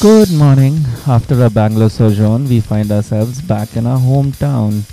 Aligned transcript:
Good 0.00 0.30
morning. 0.32 0.76
After 1.06 1.44
a 1.44 1.50
Bangalore 1.50 1.90
sojourn, 1.90 2.48
we 2.48 2.60
find 2.60 2.90
ourselves 2.92 3.40
back 3.42 3.76
in 3.76 3.86
our 3.86 3.98
hometown. 3.98 4.84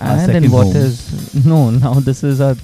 Our 0.00 0.16
and 0.30 0.44
in 0.44 0.50
what 0.50 0.66
home. 0.68 0.76
is 0.76 1.44
no, 1.46 1.70
now 1.70 1.94
this 1.94 2.24
is 2.24 2.40
our 2.40 2.56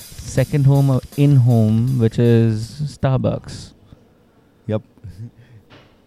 second 0.00 0.64
home 0.66 0.90
uh, 0.90 1.00
in 1.16 1.36
home, 1.36 1.98
which 1.98 2.18
is 2.18 2.70
Starbucks. 2.96 3.72
Yep. 4.66 4.82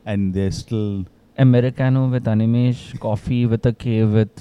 and 0.06 0.34
they're 0.34 0.52
still 0.52 1.06
Americano 1.38 2.08
with 2.08 2.26
animesh, 2.26 3.00
coffee 3.00 3.46
with 3.46 3.66
a 3.66 3.74
K 3.74 4.04
with 4.04 4.32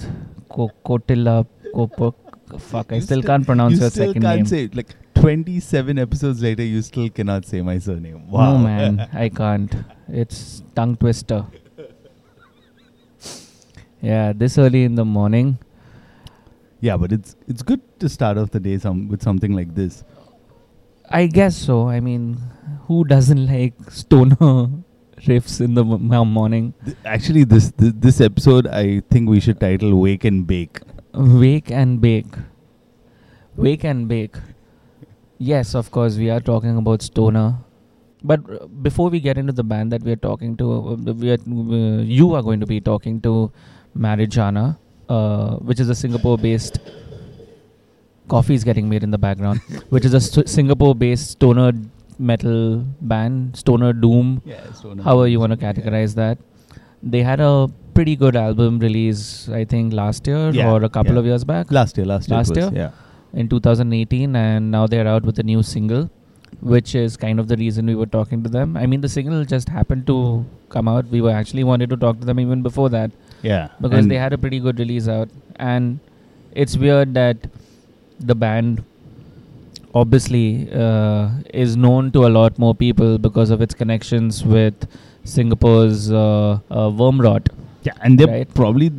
co- 0.49 0.71
Cotilla, 0.85 1.45
Copo. 1.73 2.13
Fuck, 2.57 2.91
I 2.93 2.99
still 2.99 3.19
still- 3.19 3.23
can't 3.23 3.45
pronounce 3.45 3.73
you 3.75 3.81
your 3.81 3.89
still 3.91 4.07
second 4.07 4.21
can't 4.23 4.37
name. 4.37 4.45
say 4.45 4.63
it. 4.65 4.75
Like 4.75 4.95
27 5.15 5.99
episodes 5.99 6.41
later, 6.41 6.63
you 6.63 6.81
still 6.81 7.09
cannot 7.09 7.45
say 7.45 7.61
my 7.61 7.77
surname. 7.79 8.29
Wow. 8.29 8.53
No, 8.53 8.63
man, 8.63 9.09
I 9.13 9.29
can't. 9.29 9.75
It's 10.07 10.61
tongue 10.75 10.95
twister. 10.97 11.45
Yeah, 14.01 14.33
this 14.33 14.57
early 14.57 14.83
in 14.83 14.95
the 14.95 15.05
morning. 15.05 15.57
yeah, 16.81 16.97
but 16.97 17.11
it's 17.11 17.35
it's 17.47 17.63
good 17.63 17.81
to 17.99 18.07
start 18.09 18.37
off 18.37 18.51
the 18.51 18.59
day 18.59 18.77
some 18.77 19.07
with 19.07 19.23
something 19.23 19.53
like 19.55 19.73
this. 19.73 20.03
I 21.09 21.25
guess 21.27 21.55
so. 21.55 21.87
I 21.89 21.99
mean, 21.99 22.37
who 22.87 23.03
doesn't 23.05 23.47
like 23.47 23.73
stoner 23.89 24.35
riffs 25.27 25.59
in 25.61 25.73
the 25.73 25.83
m- 25.83 26.11
m- 26.13 26.27
morning? 26.33 26.73
Th- 26.83 26.97
Actually, 27.05 27.43
this, 27.45 27.71
this 27.71 27.93
this 28.07 28.21
episode, 28.21 28.67
I 28.67 28.99
think 29.09 29.29
we 29.29 29.39
should 29.39 29.59
title 29.59 29.99
"Wake 29.99 30.25
and 30.25 30.45
Bake." 30.45 30.79
Wake 31.13 31.71
and 31.71 31.99
bake. 32.01 32.35
Wake 33.55 33.83
and 33.85 34.07
bake. 34.07 34.35
Yes, 35.39 35.73
of 35.73 35.89
course, 35.89 36.17
we 36.17 36.29
are 36.29 36.41
talking 36.41 36.77
about 36.77 37.01
stoner. 37.01 37.55
But 38.31 38.41
uh, 38.49 38.65
before 38.87 39.09
we 39.15 39.19
get 39.19 39.37
into 39.37 39.53
the 39.53 39.63
band 39.71 39.91
that 39.93 40.01
we 40.01 40.11
are 40.11 40.21
talking 40.27 40.57
to, 40.57 40.67
uh, 40.73 41.13
we 41.23 41.31
are, 41.31 41.37
uh, 41.39 42.01
you 42.19 42.33
are 42.35 42.41
going 42.41 42.59
to 42.59 42.65
be 42.75 42.79
talking 42.91 43.21
to 43.21 43.51
Marijannah, 44.05 44.77
uh, 45.09 45.55
which 45.71 45.79
is 45.79 45.89
a 45.89 45.95
Singapore-based. 46.03 46.79
Coffee 48.27 48.55
is 48.55 48.63
getting 48.63 48.89
made 48.89 49.03
in 49.03 49.11
the 49.11 49.19
background, 49.19 49.59
which 49.89 50.05
is 50.05 50.13
a 50.15 50.21
st- 50.21 50.49
Singapore-based 50.49 51.31
stoner 51.31 51.71
metal 52.17 52.83
band, 53.01 53.55
stoner 53.55 53.93
doom, 53.93 54.41
Yeah, 54.45 54.71
stoner 54.73 55.03
however 55.03 55.27
you 55.27 55.39
want 55.39 55.51
to 55.51 55.57
categorize 55.57 56.15
that. 56.15 56.39
They 57.03 57.21
had 57.21 57.39
a 57.39 57.67
pretty 57.93 58.15
good 58.15 58.35
album 58.35 58.79
release, 58.79 59.47
I 59.49 59.63
think, 59.63 59.93
last 59.93 60.25
year 60.25 60.49
Yeah, 60.49 60.71
or 60.71 60.83
a 60.83 60.89
couple 60.89 61.13
yeah. 61.13 61.19
of 61.19 61.25
years 61.25 61.43
back 61.43 61.71
Last 61.71 61.97
year, 61.97 62.05
last 62.07 62.29
year, 62.29 62.37
Last 62.37 62.57
it 62.57 62.63
was, 62.63 62.71
year? 62.73 62.91
in 63.33 63.47
2018, 63.49 64.35
and 64.35 64.71
now 64.71 64.87
they're 64.87 65.07
out 65.07 65.23
with 65.23 65.37
a 65.37 65.43
new 65.43 65.61
single, 65.61 66.09
which 66.61 66.95
is 66.95 67.17
kind 67.17 67.39
of 67.39 67.47
the 67.47 67.57
reason 67.57 67.85
we 67.85 67.95
were 67.95 68.05
talking 68.05 68.43
to 68.43 68.49
them. 68.49 68.75
I 68.77 68.85
mean, 68.85 69.01
the 69.01 69.09
signal 69.09 69.45
just 69.45 69.69
happened 69.69 70.07
to 70.07 70.45
come 70.69 70.87
out. 70.87 71.07
We 71.07 71.21
were 71.21 71.31
actually 71.31 71.63
wanted 71.63 71.89
to 71.91 71.97
talk 71.97 72.19
to 72.19 72.25
them 72.25 72.39
even 72.39 72.61
before 72.61 72.89
that 72.89 73.11
yeah, 73.45 73.69
because 73.79 73.99
And 73.99 74.11
they 74.11 74.17
had 74.17 74.33
a 74.33 74.37
pretty 74.37 74.59
good 74.59 74.79
release 74.79 75.07
out, 75.07 75.29
and 75.57 75.99
it's 76.53 76.77
weird 76.77 77.13
that 77.13 77.37
the 78.19 78.33
band 78.33 78.83
obviously 79.93 80.69
uh, 80.73 81.29
is 81.53 81.77
known 81.77 82.11
to 82.13 82.25
a 82.25 82.31
lot 82.37 82.57
more 82.57 82.73
people 82.73 83.17
because 83.17 83.51
of 83.51 83.61
its 83.61 83.75
connections 83.75 84.43
with 84.43 84.87
Singapore's 85.23 86.11
uh, 86.11 86.59
uh, 86.69 86.89
Wormrot. 87.01 87.47
Yeah, 87.87 87.93
and 88.01 88.19
they're 88.19 88.27
right? 88.35 88.53
probably 88.59 88.89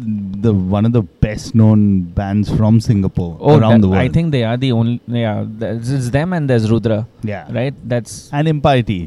the 0.46 0.52
one 0.76 0.84
of 0.88 0.92
the 0.96 1.02
best 1.26 1.54
known 1.60 1.80
bands 2.18 2.50
from 2.58 2.80
Singapore 2.88 3.36
Oh, 3.40 3.58
around 3.58 3.80
the 3.84 3.88
world. 3.92 4.00
I 4.00 4.08
think 4.16 4.32
they 4.36 4.42
are 4.50 4.56
the 4.64 4.72
only. 4.80 5.00
Yeah, 5.06 5.44
it's 5.60 6.10
them 6.18 6.32
and 6.38 6.48
there's 6.50 6.70
Rudra, 6.70 6.98
yeah, 7.34 7.46
right? 7.60 7.74
That's 7.94 8.14
and 8.32 8.46
Impiety. 8.56 9.00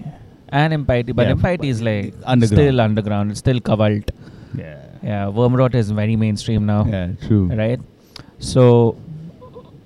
and 0.62 0.73
Impiety, 0.79 1.12
but 1.19 1.28
Yeah, 1.28 1.31
Impiety 1.38 1.69
is 1.69 1.81
like 1.81 2.13
underground. 2.35 2.59
still 2.62 2.81
underground. 2.88 3.31
It's 3.31 3.40
still 3.47 3.59
covalt. 3.72 4.09
Yeah, 4.57 4.78
Yeah, 5.09 5.25
Wormrot 5.40 5.75
is 5.81 5.91
very 5.91 6.16
mainstream 6.25 6.66
now, 6.66 6.79
yeah, 6.85 7.07
true. 7.28 7.44
right? 7.63 7.79
So, 8.40 8.63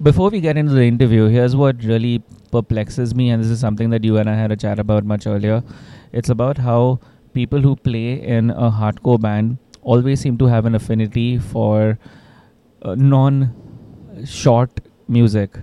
before 0.02 0.30
we 0.30 0.40
get 0.42 0.58
into 0.58 0.74
the 0.74 0.84
interview, 0.84 1.26
here's 1.28 1.56
what 1.56 1.84
really 1.84 2.22
perplexes 2.52 3.14
me, 3.20 3.30
and 3.32 3.44
this 3.44 3.50
is 3.50 3.60
something 3.60 3.90
that 3.90 4.04
you 4.04 4.18
and 4.18 4.30
I 4.30 4.36
had 4.36 4.52
a 4.52 4.56
chat 4.56 4.80
about 4.80 5.04
much 5.12 5.28
earlier. 5.28 5.64
It's 6.12 6.30
about 6.30 6.58
how 6.70 7.00
people 7.34 7.62
who 7.62 7.76
play 7.76 8.22
in 8.38 8.50
a 8.52 8.70
hardcore 8.80 9.20
band 9.20 9.58
always 9.84 10.20
seem 10.20 10.38
to 10.38 10.46
have 10.46 10.66
an 10.66 10.76
affinity 10.76 11.38
for 11.38 12.00
uh, 12.82 12.96
non-short 12.96 14.80
music. 15.08 15.58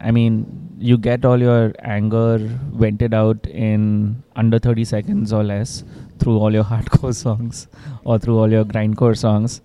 I 0.00 0.10
mean, 0.10 0.74
you 0.78 0.98
get 0.98 1.24
all 1.24 1.40
your 1.40 1.72
anger 1.80 2.38
vented 2.38 3.14
out 3.14 3.46
in 3.46 4.22
under 4.36 4.58
30 4.58 4.84
seconds 4.84 5.32
or 5.32 5.42
less 5.42 5.84
through 6.18 6.38
all 6.38 6.52
your 6.52 6.64
hardcore 6.72 7.14
songs 7.14 7.68
or 8.04 8.18
through 8.18 8.38
all 8.38 8.50
your 8.50 8.64
grindcore 8.64 9.16
songs, 9.16 9.62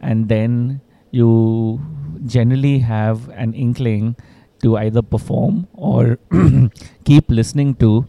and 0.00 0.28
then 0.28 0.80
you 1.10 1.80
generally 2.26 2.78
have 2.78 3.28
an 3.30 3.52
inkling 3.52 4.16
to 4.62 4.76
either 4.78 5.02
perform 5.02 5.66
or 5.74 6.18
keep 7.04 7.28
listening 7.28 7.74
to 7.74 8.06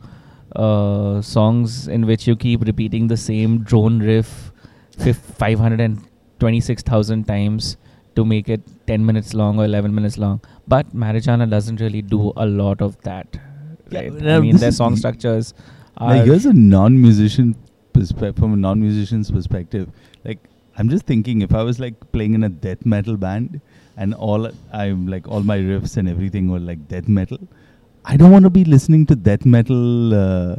uh, 0.55 1.19
songs 1.21 1.87
in 1.87 2.05
which 2.05 2.27
you 2.27 2.35
keep 2.35 2.61
repeating 2.61 3.07
the 3.07 3.17
same 3.17 3.63
drone 3.63 3.99
riff 3.99 4.52
526,000 4.99 7.23
times 7.25 7.77
to 8.15 8.25
make 8.25 8.49
it 8.49 8.61
10 8.87 9.05
minutes 9.05 9.33
long 9.33 9.59
or 9.59 9.65
11 9.65 9.93
minutes 9.93 10.17
long. 10.17 10.39
But 10.67 10.95
Marijannah 10.95 11.49
doesn't 11.49 11.79
really 11.81 12.01
do 12.01 12.31
a 12.37 12.45
lot 12.45 12.81
of 12.81 12.99
that. 13.01 13.27
Yeah, 13.89 14.01
Right? 14.01 14.13
no, 14.13 14.37
I 14.37 14.39
mean, 14.39 14.57
their 14.57 14.71
song 14.71 14.95
structures 14.95 15.53
are. 15.97 16.15
Like, 16.15 16.25
here's 16.25 16.45
a 16.45 16.53
non-musician 16.53 17.55
perspective 17.93 18.37
from 18.37 18.53
a 18.53 18.57
non-musician's 18.57 19.29
perspective. 19.31 19.89
Like, 20.23 20.39
I'm 20.77 20.89
just 20.89 21.05
thinking 21.05 21.41
if 21.41 21.53
I 21.53 21.63
was 21.63 21.79
like 21.79 21.93
playing 22.11 22.33
in 22.33 22.43
a 22.43 22.49
death 22.49 22.85
metal 22.85 23.17
band 23.17 23.61
and 23.95 24.13
all 24.15 24.49
I'm 24.71 25.05
like 25.07 25.27
all 25.27 25.41
my 25.41 25.59
riffs 25.59 25.97
and 25.97 26.09
everything 26.09 26.49
were 26.49 26.59
like 26.59 26.87
death 26.87 27.07
metal, 27.07 27.37
I 28.05 28.17
don't 28.17 28.31
want 28.31 28.43
to 28.45 28.49
be 28.49 28.65
listening 28.65 29.05
to 29.07 29.15
death 29.15 29.45
metal 29.45 30.13
uh, 30.15 30.55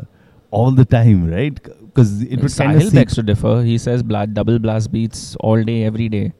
all 0.52 0.70
the 0.70 0.84
time, 0.84 1.28
right? 1.28 1.58
Because 1.94 2.22
it 2.22 2.40
would 2.42 2.54
kind 2.56 2.82
of 2.82 2.92
begs 2.92 3.14
to 3.14 3.22
differ. 3.22 3.62
He 3.62 3.78
says 3.78 4.02
bla- 4.02 4.26
double 4.26 4.58
blast 4.58 4.90
beats 4.90 5.36
all 5.36 5.62
day, 5.62 5.84
every 5.84 6.08
day, 6.08 6.32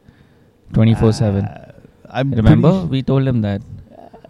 24 0.72 1.12
7. 1.12 1.44
Uh, 1.44 1.72
I'm 2.10 2.32
Remember? 2.32 2.72
We 2.94 3.03
told 3.03 3.26
him 3.26 3.41
that. 3.42 3.62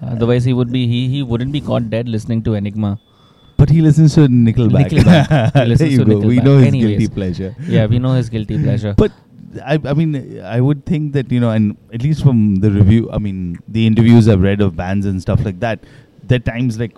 Otherwise, 0.02 0.44
he 0.44 0.52
would 0.52 0.70
be 0.70 0.86
he 0.86 1.08
he 1.08 1.22
wouldn't 1.22 1.52
be 1.52 1.60
caught 1.62 1.88
dead 1.88 2.08
listening 2.08 2.42
to 2.48 2.54
Enigma. 2.60 2.92
but 3.56 3.70
he 3.74 3.80
listens 3.84 4.14
to 4.16 4.22
Nickelback. 4.28 4.90
Nickelback. 4.90 5.68
He 5.68 5.74
there 5.82 5.88
you 5.88 6.04
go. 6.04 6.18
We 6.30 6.36
know 6.46 6.58
his 6.58 6.66
Anyways. 6.66 6.98
guilty 6.98 7.08
pleasure. 7.14 7.50
Yeah, 7.74 7.86
we 7.86 7.98
know 8.06 8.12
his 8.12 8.28
guilty 8.28 8.58
pleasure. 8.62 8.92
But 8.98 9.12
I, 9.64 9.78
I 9.92 9.94
mean, 9.94 10.40
I 10.42 10.60
would 10.60 10.84
think 10.84 11.12
that 11.14 11.32
you 11.32 11.40
know, 11.40 11.50
and 11.50 11.76
at 11.92 12.02
least 12.02 12.22
from 12.22 12.56
the 12.56 12.70
review, 12.70 13.08
I 13.10 13.18
mean, 13.18 13.58
the 13.78 13.86
interviews 13.86 14.28
I've 14.28 14.42
read 14.42 14.60
of 14.60 14.76
bands 14.76 15.06
and 15.06 15.22
stuff 15.22 15.44
like 15.48 15.60
that, 15.60 15.78
there 16.32 16.38
times 16.50 16.78
like, 16.78 16.96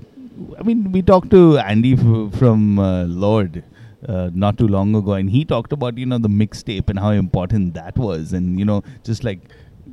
I 0.59 0.63
mean, 0.65 0.91
we 0.91 1.03
talked 1.03 1.31
to 1.31 1.59
Andy 1.59 1.93
f- 1.95 2.35
from 2.41 2.79
uh, 2.81 3.05
Lord 3.05 3.63
uh, 4.09 4.31
not 4.33 4.59
too 4.59 4.69
long 4.69 4.95
ago, 4.95 5.13
and 5.13 5.31
he 5.31 5.45
talked 5.45 5.73
about 5.73 5.97
you 5.99 6.07
know 6.07 6.19
the 6.19 6.29
mixtape 6.29 6.89
and 6.89 6.99
how 6.99 7.11
important 7.11 7.75
that 7.75 7.97
was, 7.97 8.33
and 8.33 8.59
you 8.59 8.65
know, 8.65 8.83
just 9.05 9.25
like 9.25 9.41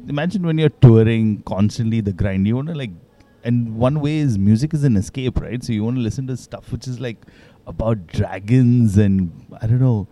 imagine 0.08 0.44
when 0.46 0.58
you're 0.58 0.70
touring 0.70 1.42
constantly, 1.44 2.02
the 2.02 2.14
grind, 2.14 2.48
you 2.48 2.56
want 2.56 2.68
to 2.68 2.76
like, 2.76 2.92
and 3.44 3.76
one 3.78 4.00
way 4.00 4.18
is 4.18 4.38
music 4.38 4.74
is 4.74 4.84
an 4.84 4.98
escape, 4.98 5.40
right? 5.40 5.64
So 5.64 5.74
you 5.74 5.84
want 5.84 5.98
to 5.98 6.02
listen 6.02 6.28
to 6.28 6.38
stuff 6.38 6.72
which 6.72 6.88
is 6.88 7.00
like 7.00 7.18
about 7.66 8.08
dragons 8.08 8.98
and 8.98 9.32
I 9.62 9.68
don't 9.68 9.80
know 9.80 10.08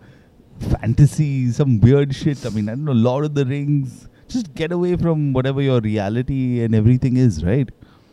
fantasy, 0.62 1.50
some 1.50 1.80
weird 1.80 2.14
shit. 2.14 2.44
I 2.46 2.50
mean, 2.50 2.68
I 2.68 2.72
don't 2.72 2.84
know, 2.84 2.92
Lord 2.92 3.24
of 3.24 3.34
the 3.34 3.44
Rings. 3.44 4.08
Just 4.28 4.54
get 4.54 4.72
away 4.72 4.96
from 4.96 5.32
whatever 5.32 5.60
your 5.60 5.80
reality 5.80 6.62
and 6.62 6.74
everything 6.74 7.16
is, 7.16 7.44
right? 7.44 7.68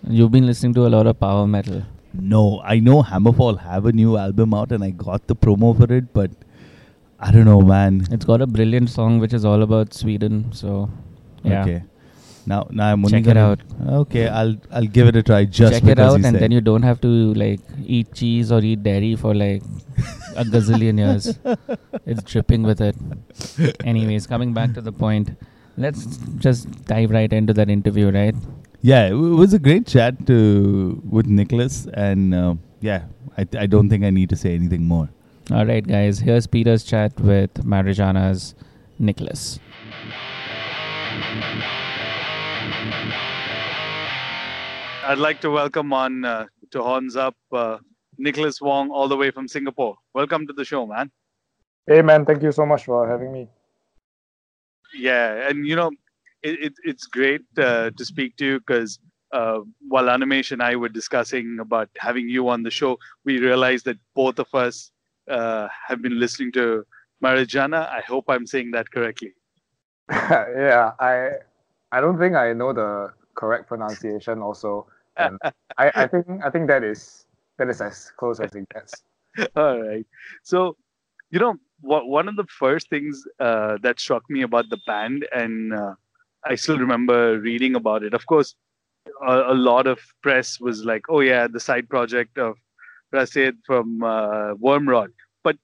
You've 0.07 0.31
been 0.31 0.45
listening 0.45 0.73
to 0.75 0.87
a 0.87 0.89
lot 0.89 1.07
of 1.07 1.19
power 1.19 1.47
metal. 1.47 1.83
No, 2.13 2.61
I 2.63 2.79
know 2.79 3.03
Hammerfall 3.03 3.59
have 3.59 3.85
a 3.85 3.91
new 3.91 4.17
album 4.17 4.53
out 4.53 4.71
and 4.71 4.83
I 4.83 4.89
got 4.91 5.27
the 5.27 5.35
promo 5.35 5.77
for 5.77 5.91
it, 5.93 6.13
but 6.13 6.31
I 7.19 7.31
don't 7.31 7.45
know, 7.45 7.61
man. 7.61 8.07
It's 8.11 8.25
got 8.25 8.41
a 8.41 8.47
brilliant 8.47 8.89
song 8.89 9.19
which 9.19 9.33
is 9.33 9.45
all 9.45 9.61
about 9.61 9.93
Sweden. 9.93 10.51
So, 10.53 10.89
yeah. 11.43 11.63
Okay. 11.63 11.83
Now, 12.45 12.67
now 12.71 12.91
I'm 12.91 13.05
only 13.05 13.21
Check 13.21 13.29
it 13.31 13.37
out. 13.37 13.59
Okay, 13.87 14.27
I'll 14.27 14.55
I'll 14.71 14.87
give 14.87 15.07
it 15.07 15.15
a 15.15 15.21
try. 15.21 15.45
Just 15.45 15.73
Check 15.73 15.83
it 15.83 15.99
out, 15.99 16.15
and 16.15 16.23
said. 16.23 16.39
then 16.39 16.51
you 16.51 16.61
don't 16.61 16.81
have 16.81 16.99
to 17.01 17.07
like 17.35 17.59
eat 17.85 18.13
cheese 18.13 18.51
or 18.51 18.59
eat 18.61 18.81
dairy 18.81 19.15
for 19.15 19.35
like 19.35 19.61
a 20.35 20.43
gazillion 20.43 20.97
years. 20.97 21.37
It's 22.05 22.23
dripping 22.23 22.63
with 22.63 22.81
it. 22.81 22.95
Anyways, 23.83 24.25
coming 24.25 24.53
back 24.53 24.73
to 24.73 24.81
the 24.81 24.91
point, 24.91 25.31
let's 25.77 26.05
just 26.37 26.85
dive 26.85 27.11
right 27.11 27.31
into 27.31 27.53
that 27.53 27.69
interview, 27.69 28.09
right? 28.09 28.35
Yeah, 28.81 29.07
it 29.07 29.13
was 29.13 29.53
a 29.53 29.59
great 29.59 29.85
chat 29.85 30.25
to, 30.27 31.01
with 31.03 31.25
Nicholas, 31.25 31.85
and 31.93 32.33
uh, 32.33 32.55
yeah, 32.79 33.07
I, 33.37 33.45
I 33.57 33.65
don't 33.65 33.89
think 33.89 34.05
I 34.05 34.09
need 34.09 34.29
to 34.29 34.37
say 34.37 34.55
anything 34.55 34.85
more. 34.85 35.09
All 35.51 35.65
right, 35.65 35.85
guys. 35.85 36.19
Here's 36.19 36.47
Peter's 36.47 36.85
chat 36.85 37.19
with 37.19 37.53
Marijannah's 37.55 38.55
Nicholas. 38.97 39.59
I'd 45.03 45.17
like 45.17 45.41
to 45.41 45.49
welcome 45.49 45.91
on 45.91 46.23
uh, 46.23 46.45
to 46.71 46.81
Horns 46.81 47.17
Up 47.17 47.35
uh, 47.51 47.79
Nicholas 48.17 48.61
Wong, 48.61 48.91
all 48.91 49.09
the 49.09 49.17
way 49.17 49.29
from 49.29 49.49
Singapore. 49.49 49.97
Welcome 50.13 50.47
to 50.47 50.53
the 50.53 50.63
show, 50.63 50.85
man. 50.85 51.11
Hey 51.85 52.01
man, 52.01 52.25
thank 52.25 52.43
you 52.43 52.53
so 52.53 52.65
much 52.65 52.85
for 52.85 53.09
having 53.09 53.33
me. 53.33 53.49
Yeah, 54.95 55.49
and 55.49 55.67
you 55.67 55.75
know, 55.75 55.91
it, 56.43 56.59
it 56.63 56.73
it's 56.83 57.05
great 57.05 57.41
uh, 57.57 57.91
to 57.97 58.05
speak 58.05 58.35
to 58.37 58.45
you 58.45 58.59
because 58.59 58.99
uh, 59.33 59.59
while 59.87 60.05
Animesh 60.05 60.51
and 60.51 60.61
I 60.61 60.75
were 60.75 60.89
discussing 60.89 61.57
about 61.59 61.89
having 61.97 62.27
you 62.27 62.49
on 62.49 62.63
the 62.63 62.71
show, 62.71 62.97
we 63.25 63.39
realized 63.39 63.85
that 63.85 63.97
both 64.15 64.39
of 64.39 64.53
us 64.53 64.91
uh, 65.29 65.67
have 65.87 66.01
been 66.01 66.19
listening 66.19 66.51
to 66.53 66.83
Marijannah. 67.23 67.89
I 67.89 68.01
hope 68.01 68.25
I'm 68.29 68.47
saying 68.47 68.71
that 68.71 68.89
correctly. 68.91 69.33
yeah, 70.11 70.91
I 70.99 71.31
I 71.91 72.01
don't 72.01 72.17
think 72.17 72.35
I 72.35 72.53
know 72.53 72.73
the 72.73 73.13
correct 73.35 73.67
pronunciation 73.67 74.41
also. 74.41 74.87
I, 75.17 75.91
I 75.95 76.07
think 76.07 76.25
I 76.43 76.49
think 76.49 76.67
that 76.67 76.83
is 76.83 77.25
that 77.57 77.69
is 77.69 77.81
as 77.81 78.11
close 78.17 78.39
as 78.39 78.55
it 78.55 78.67
gets. 78.69 78.93
All 79.55 79.79
right. 79.81 80.05
So, 80.43 80.77
you 81.29 81.39
know, 81.39 81.55
one 81.81 82.27
of 82.27 82.35
the 82.35 82.45
first 82.47 82.89
things 82.89 83.23
uh, 83.39 83.77
that 83.83 83.99
struck 83.99 84.23
me 84.29 84.41
about 84.41 84.69
the 84.69 84.79
band, 84.87 85.27
and 85.33 85.73
uh, 85.73 85.93
I 86.45 86.55
still 86.55 86.77
remember 86.77 87.39
reading 87.39 87.75
about 87.75 88.03
it. 88.03 88.13
Of 88.13 88.25
course, 88.25 88.55
a, 89.25 89.53
a, 89.53 89.53
lot 89.53 89.87
of 89.87 89.99
press 90.21 90.59
was 90.59 90.83
like, 90.85 91.03
"Oh 91.09 91.19
yeah, 91.19 91.47
the 91.47 91.59
side 91.59 91.89
project 91.89 92.37
of 92.37 92.55
Rasid 93.13 93.53
from 93.65 94.03
uh, 94.03 94.53
Wormrot." 94.55 95.09
But 95.43 95.57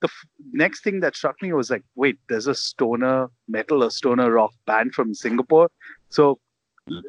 the 0.00 0.08
f- 0.08 0.26
next 0.52 0.82
thing 0.82 1.00
that 1.00 1.16
struck 1.16 1.40
me 1.42 1.52
was 1.52 1.70
like, 1.70 1.84
"Wait, 1.94 2.18
there's 2.28 2.46
a 2.46 2.54
stoner 2.54 3.28
metal, 3.48 3.82
a 3.82 3.90
stoner 3.90 4.30
rock 4.30 4.52
band 4.66 4.94
from 4.94 5.14
Singapore." 5.14 5.68
So, 6.08 6.38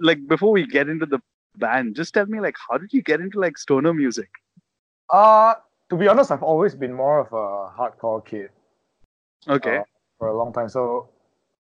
like, 0.01 0.27
before 0.27 0.51
we 0.51 0.65
get 0.65 0.89
into 0.89 1.05
the 1.05 1.19
band, 1.57 1.95
just 1.95 2.13
tell 2.13 2.25
me, 2.25 2.39
like, 2.39 2.55
how 2.69 2.77
did 2.77 2.91
you 2.93 3.01
get 3.01 3.21
into 3.21 3.39
like 3.39 3.57
stoner 3.57 3.93
music? 3.93 4.29
Uh 5.09 5.55
to 5.89 5.97
be 5.97 6.07
honest, 6.07 6.31
I've 6.31 6.43
always 6.43 6.73
been 6.75 6.93
more 6.93 7.19
of 7.19 7.31
a 7.33 7.69
hardcore 7.77 8.25
kid. 8.25 8.49
Okay. 9.47 9.77
Uh, 9.77 9.83
for 10.17 10.27
a 10.29 10.37
long 10.37 10.53
time, 10.53 10.69
so 10.69 11.09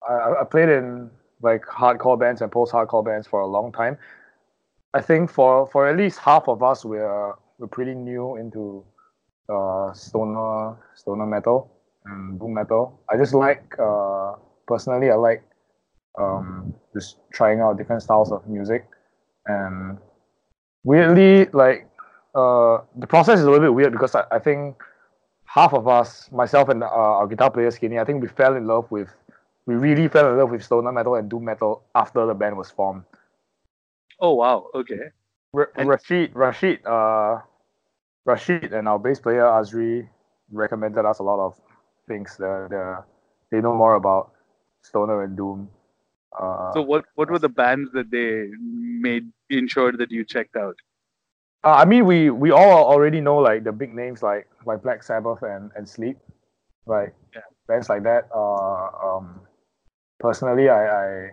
I, 0.09 0.41
I 0.41 0.45
played 0.45 0.69
in 0.69 1.11
like 1.43 1.63
hardcore 1.65 2.19
bands 2.19 2.41
and 2.41 2.51
post-hardcore 2.51 3.05
bands 3.05 3.27
for 3.27 3.41
a 3.41 3.47
long 3.47 3.73
time. 3.73 3.99
I 4.95 5.01
think 5.01 5.31
for 5.31 5.67
for 5.67 5.89
at 5.89 5.97
least 5.97 6.19
half 6.19 6.49
of 6.49 6.63
us, 6.63 6.85
we're 6.85 7.35
we're 7.59 7.67
pretty 7.67 7.95
new 7.95 8.37
into 8.37 8.85
uh, 9.49 9.93
stoner 9.93 10.77
stoner 10.95 11.27
metal 11.27 11.71
and 12.05 12.39
doom 12.41 12.55
metal. 12.55 13.01
I 13.11 13.17
just 13.17 13.35
like 13.35 13.75
uh, 13.79 14.35
personally, 14.67 15.11
I 15.11 15.15
like 15.17 15.43
um, 16.19 16.75
just 16.95 17.19
trying 17.33 17.61
out 17.61 17.77
different 17.77 18.03
styles 18.03 18.33
of 18.33 18.47
music, 18.49 18.89
and 19.47 19.99
weirdly, 20.85 21.47
like 21.53 21.89
uh, 22.35 22.79
the 22.97 23.07
process 23.07 23.39
is 23.39 23.45
a 23.45 23.51
little 23.51 23.65
bit 23.67 23.75
weird 23.75 23.93
because 23.93 24.15
I, 24.15 24.25
I 24.31 24.39
think 24.39 24.77
half 25.47 25.73
of 25.73 25.89
us, 25.89 26.31
myself 26.33 26.69
and 26.69 26.83
uh, 26.83 26.87
our 26.87 27.27
guitar 27.27 27.51
player 27.51 27.71
Skinny, 27.71 27.99
I 27.99 28.05
think 28.05 28.23
we 28.23 28.29
fell 28.29 28.57
in 28.57 28.67
love 28.67 28.91
with, 28.91 29.09
we 29.67 29.75
really 29.75 30.09
fell 30.09 30.31
in 30.31 30.39
love 30.39 30.51
with 30.51 30.63
stoner 30.63 30.93
metal 30.93 31.17
and 31.17 31.29
doom 31.29 31.45
metal 31.45 31.83
after 31.95 32.25
the 32.27 32.35
band 32.35 32.57
was 32.57 32.71
formed. 32.71 33.05
Oh 34.21 34.35
wow! 34.35 34.69
Okay. 34.75 35.11
R- 35.53 35.73
Rashid, 35.77 36.35
Rashid, 36.35 36.87
uh, 36.87 37.41
Rashid, 38.25 38.73
and 38.73 38.89
our 38.89 38.99
bass 38.99 39.21
player 39.21 39.45
Azri 39.45 40.09
recommended 40.51 41.05
us 41.05 41.19
a 41.19 41.23
lot 41.23 41.45
of 41.45 41.61
things. 42.07 42.37
The, 42.37 42.67
the 42.71 43.05
they 43.51 43.61
know 43.61 43.75
more 43.75 43.95
about 43.95 44.33
stoner 44.83 45.23
and 45.23 45.37
doom. 45.37 45.69
Uh, 46.39 46.73
so 46.73 46.83
what 46.83 47.05
what 47.15 47.31
were 47.31 47.39
the 47.39 47.49
bands 47.49 47.91
that 47.93 48.11
they 48.11 48.49
made 48.61 49.31
ensured 49.51 49.99
that 49.99 50.11
you 50.11 50.25
checked 50.25 50.57
out? 50.57 50.77
Uh, 51.65 51.75
I 51.75 51.85
mean, 51.85 52.07
we 52.07 52.31
we 52.31 52.51
all 52.51 52.85
already 52.85 53.21
know 53.21 53.39
like 53.39 53.65
the 53.65 53.73
big 53.73 53.95
names 53.95 54.23
like 54.23 54.49
like 54.65 54.83
Black 54.83 55.03
Sabbath 55.03 55.43
and 55.43 55.71
and 55.75 55.89
Sleep, 55.89 56.17
like 56.87 57.15
yeah. 57.35 57.41
bands 57.67 57.89
like 57.89 58.03
that. 58.05 58.29
Uh, 58.35 59.17
um, 59.17 59.41
personally, 60.19 60.69
I, 60.69 60.87
I 60.87 61.31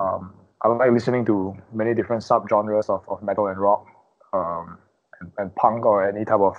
um 0.00 0.34
I 0.62 0.68
like 0.68 0.90
listening 0.90 1.24
to 1.26 1.54
many 1.72 1.94
different 1.94 2.22
subgenres 2.22 2.88
of, 2.88 3.04
of 3.08 3.22
metal 3.22 3.46
and 3.46 3.58
rock, 3.58 3.86
um, 4.32 4.78
and, 5.20 5.30
and 5.38 5.54
punk 5.54 5.84
or 5.84 6.08
any 6.08 6.24
type 6.24 6.40
of 6.40 6.56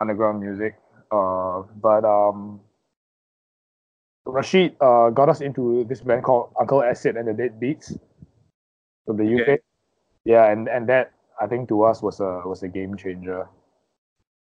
underground 0.00 0.40
music. 0.40 0.76
Uh, 1.10 1.62
but 1.80 2.04
um, 2.04 2.60
Rashid 4.26 4.76
uh, 4.80 5.10
got 5.10 5.28
us 5.28 5.40
into 5.40 5.84
this 5.88 6.02
band 6.02 6.24
called 6.24 6.52
Uncle 6.60 6.82
Acid 6.82 7.16
and 7.16 7.26
the 7.26 7.32
Dead 7.32 7.58
Beats 7.58 7.96
from 9.06 9.16
the 9.16 9.24
UK. 9.24 9.40
Okay. 9.40 9.58
Yeah, 10.24 10.50
and 10.52 10.68
and 10.68 10.88
that 10.88 11.12
I 11.40 11.46
think 11.46 11.68
to 11.70 11.82
us 11.82 12.02
was 12.02 12.20
a 12.20 12.42
was 12.44 12.62
a 12.62 12.68
game 12.68 12.96
changer. 12.96 13.48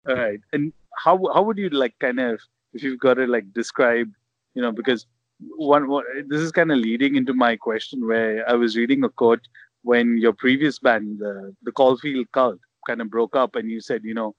All 0.08 0.16
right, 0.16 0.40
and 0.54 0.72
how 0.98 1.20
how 1.34 1.44
would 1.44 1.58
you 1.58 1.70
like 1.70 1.94
kind 2.00 2.20
of 2.20 2.40
if 2.74 2.84
you've 2.84 3.00
got 3.00 3.16
to 3.16 3.28
like 3.28 3.54
describe, 3.54 4.10
you 4.54 4.62
know, 4.62 4.72
because 4.72 5.06
one, 5.40 5.88
one 5.88 6.06
this 6.28 6.42
is 6.42 6.52
kind 6.52 6.72
of 6.72 6.78
leading 6.78 7.16
into 7.16 7.34
my 7.34 7.56
question 7.56 8.08
where 8.08 8.48
I 8.50 8.54
was 8.54 8.76
reading 8.78 9.04
a 9.04 9.10
quote 9.10 9.42
when 9.84 10.18
your 10.18 10.34
previous 10.34 10.80
band, 10.80 11.20
the 11.20 11.54
the 11.64 11.72
Caulfield 11.72 12.32
Cult, 12.32 12.60
kind 12.88 13.02
of 13.02 13.10
broke 13.10 13.36
up, 13.36 13.56
and 13.56 13.70
you 13.70 13.80
said, 13.80 14.02
you 14.04 14.14
know, 14.14 14.36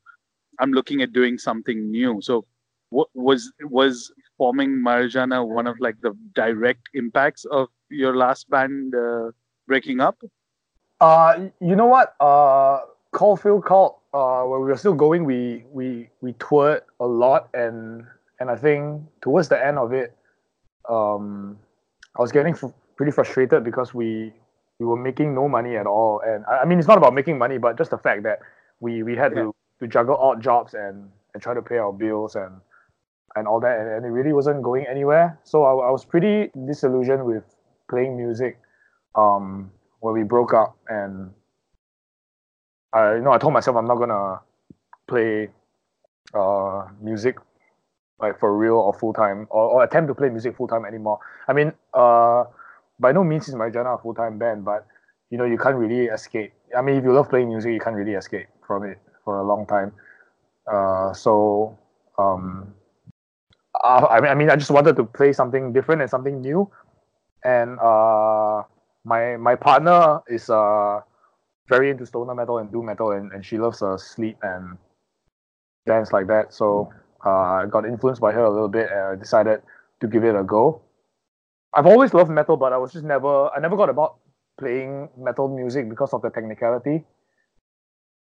I'm 0.58 0.72
looking 0.72 1.02
at 1.02 1.12
doing 1.12 1.38
something 1.38 1.90
new. 1.90 2.20
So, 2.22 2.44
what 2.90 3.08
was 3.14 3.52
was 3.62 4.12
forming 4.38 4.70
Marijannah 4.70 5.46
one 5.46 5.66
of 5.66 5.76
like 5.80 6.00
the 6.00 6.16
direct 6.34 6.88
impacts 6.94 7.44
of 7.46 7.68
your 7.90 8.16
last 8.16 8.48
band 8.50 8.94
uh, 8.94 9.30
breaking 9.66 10.00
up? 10.00 10.18
Uh, 11.00 11.48
you 11.60 11.76
know 11.76 11.86
what? 11.86 12.14
Uh, 12.20 12.80
Caulfield 13.12 13.64
Cult. 13.64 14.00
Uh, 14.14 14.44
when 14.44 14.60
we 14.60 14.66
were 14.66 14.76
still 14.78 14.94
going, 14.94 15.24
we 15.24 15.64
we 15.70 16.08
we 16.22 16.32
toured 16.34 16.82
a 17.00 17.06
lot, 17.06 17.50
and 17.54 18.04
and 18.40 18.50
I 18.50 18.56
think 18.56 19.02
towards 19.20 19.48
the 19.48 19.64
end 19.64 19.78
of 19.78 19.92
it, 19.92 20.15
um, 20.88 21.58
I 22.16 22.20
was 22.20 22.32
getting 22.32 22.54
f- 22.54 22.72
pretty 22.96 23.12
frustrated 23.12 23.64
because 23.64 23.94
we 23.94 24.32
we 24.78 24.86
were 24.86 24.96
making 24.96 25.34
no 25.34 25.48
money 25.48 25.76
at 25.76 25.86
all, 25.86 26.20
and 26.26 26.44
I, 26.46 26.58
I, 26.58 26.64
mean 26.64 26.78
it's 26.78 26.88
not 26.88 26.98
about 26.98 27.14
making 27.14 27.38
money, 27.38 27.58
but 27.58 27.78
just 27.78 27.90
the 27.90 27.98
fact 27.98 28.22
that 28.24 28.40
we 28.80 29.02
we 29.02 29.16
had 29.16 29.32
yeah. 29.34 29.42
to 29.42 29.54
to 29.80 29.86
juggle 29.86 30.16
odd 30.16 30.42
jobs 30.42 30.74
and 30.74 31.08
and 31.34 31.42
try 31.42 31.54
to 31.54 31.62
pay 31.62 31.78
our 31.78 31.92
bills 31.92 32.36
and 32.36 32.60
and 33.36 33.46
all 33.46 33.60
that, 33.60 33.78
and, 33.78 33.88
and 33.88 34.06
it 34.06 34.10
really 34.10 34.32
wasn't 34.32 34.62
going 34.62 34.86
anywhere. 34.86 35.38
So 35.44 35.64
I, 35.64 35.88
I 35.88 35.90
was 35.90 36.04
pretty 36.04 36.50
disillusioned 36.66 37.24
with 37.24 37.44
playing 37.88 38.16
music. 38.16 38.58
Um, 39.14 39.70
when 40.00 40.14
we 40.14 40.22
broke 40.22 40.54
up 40.54 40.76
and 40.88 41.30
I 42.92 43.16
you 43.16 43.22
know 43.22 43.32
I 43.32 43.38
told 43.38 43.52
myself 43.52 43.76
I'm 43.76 43.86
not 43.86 43.96
gonna 43.96 44.40
play 45.08 45.48
uh 46.34 46.86
music 47.00 47.36
like 48.20 48.38
for 48.38 48.56
real 48.56 48.74
or 48.74 48.92
full 48.94 49.12
time 49.12 49.46
or, 49.50 49.64
or 49.70 49.84
attempt 49.84 50.08
to 50.08 50.14
play 50.14 50.28
music 50.28 50.56
full 50.56 50.68
time 50.68 50.84
anymore. 50.84 51.18
I 51.48 51.52
mean 51.52 51.72
uh 51.94 52.44
by 52.98 53.12
no 53.12 53.24
means 53.24 53.48
is 53.48 53.54
Marijannah 53.54 53.98
a 53.98 54.02
full 54.02 54.14
time 54.14 54.38
band, 54.38 54.64
but 54.64 54.86
you 55.30 55.38
know 55.38 55.44
you 55.44 55.58
can't 55.58 55.76
really 55.76 56.06
escape. 56.06 56.52
I 56.76 56.82
mean 56.82 56.96
if 56.96 57.04
you 57.04 57.12
love 57.12 57.28
playing 57.28 57.48
music 57.48 57.72
you 57.72 57.80
can't 57.80 57.96
really 57.96 58.14
escape 58.14 58.48
from 58.66 58.84
it 58.84 58.98
for 59.24 59.40
a 59.40 59.44
long 59.44 59.66
time. 59.66 59.92
Uh 60.70 61.12
so 61.12 61.78
um 62.18 62.74
I, 63.82 64.18
I 64.30 64.34
mean 64.34 64.50
I 64.50 64.56
just 64.56 64.70
wanted 64.70 64.96
to 64.96 65.04
play 65.04 65.32
something 65.32 65.72
different 65.72 66.00
and 66.00 66.10
something 66.10 66.40
new 66.40 66.70
and 67.44 67.78
uh 67.80 68.62
my 69.04 69.36
my 69.36 69.54
partner 69.54 70.20
is 70.28 70.48
uh 70.50 71.00
very 71.68 71.90
into 71.90 72.06
stoner 72.06 72.34
metal 72.34 72.58
and 72.58 72.70
doom 72.70 72.86
metal, 72.86 73.12
and, 73.12 73.32
and 73.32 73.44
she 73.44 73.58
loves 73.58 73.82
uh, 73.82 73.96
sleep 73.96 74.38
and 74.42 74.78
dance 75.86 76.12
like 76.12 76.26
that. 76.28 76.52
So 76.52 76.92
uh, 77.24 77.62
I 77.62 77.66
got 77.70 77.84
influenced 77.84 78.20
by 78.20 78.32
her 78.32 78.44
a 78.44 78.50
little 78.50 78.68
bit, 78.68 78.90
and 78.90 79.00
I 79.00 79.14
decided 79.16 79.62
to 80.00 80.06
give 80.06 80.24
it 80.24 80.34
a 80.34 80.44
go. 80.44 80.82
I've 81.74 81.86
always 81.86 82.14
loved 82.14 82.30
metal, 82.30 82.56
but 82.56 82.72
I 82.72 82.78
was 82.78 82.92
just 82.92 83.04
never 83.04 83.48
I 83.54 83.60
never 83.60 83.76
got 83.76 83.88
about 83.88 84.16
playing 84.58 85.08
metal 85.18 85.48
music 85.48 85.88
because 85.88 86.12
of 86.12 86.22
the 86.22 86.30
technicality. 86.30 87.04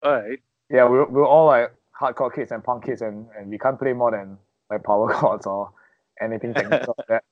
Alright. 0.05 0.41
Yeah, 0.71 0.89
we're 0.89 1.07
we're 1.07 1.27
all 1.27 1.47
like 1.47 1.73
hardcore 1.99 2.35
kids 2.35 2.51
and 2.51 2.63
punk 2.63 2.85
kids, 2.85 3.03
and, 3.03 3.27
and 3.39 3.49
we 3.49 3.59
can't 3.59 3.79
play 3.79 3.93
more 3.93 4.11
than 4.11 4.39
like 4.71 4.83
power 4.83 5.13
chords 5.13 5.47
or 5.47 5.71
anything 6.21 6.55
technical 6.55 6.95
like 6.99 7.09
that. 7.09 7.25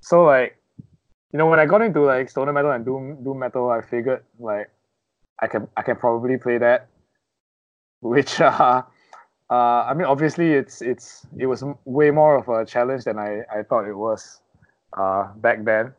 So 0.00 0.24
like 0.24 0.58
you 1.32 1.38
know, 1.38 1.46
when 1.46 1.58
I 1.58 1.66
got 1.66 1.82
into 1.82 2.00
like 2.00 2.30
stoner 2.30 2.52
metal 2.52 2.70
and 2.70 2.84
doom 2.84 3.24
doom 3.24 3.38
metal, 3.38 3.70
I 3.70 3.80
figured 3.80 4.24
like 4.38 4.70
I 5.40 5.46
can 5.46 5.68
I 5.76 5.82
can 5.82 5.96
probably 5.96 6.36
play 6.36 6.58
that. 6.58 6.88
Which 8.00 8.40
uh, 8.40 8.82
uh 9.50 9.84
I 9.88 9.94
mean 9.94 10.06
obviously 10.06 10.52
it's 10.52 10.82
it's 10.82 11.26
it 11.38 11.46
was 11.46 11.64
way 11.84 12.10
more 12.10 12.36
of 12.36 12.48
a 12.48 12.64
challenge 12.64 13.04
than 13.04 13.18
I, 13.18 13.42
I 13.52 13.62
thought 13.62 13.86
it 13.86 13.94
was 13.94 14.40
uh 14.96 15.32
back 15.36 15.64
then. 15.64 15.92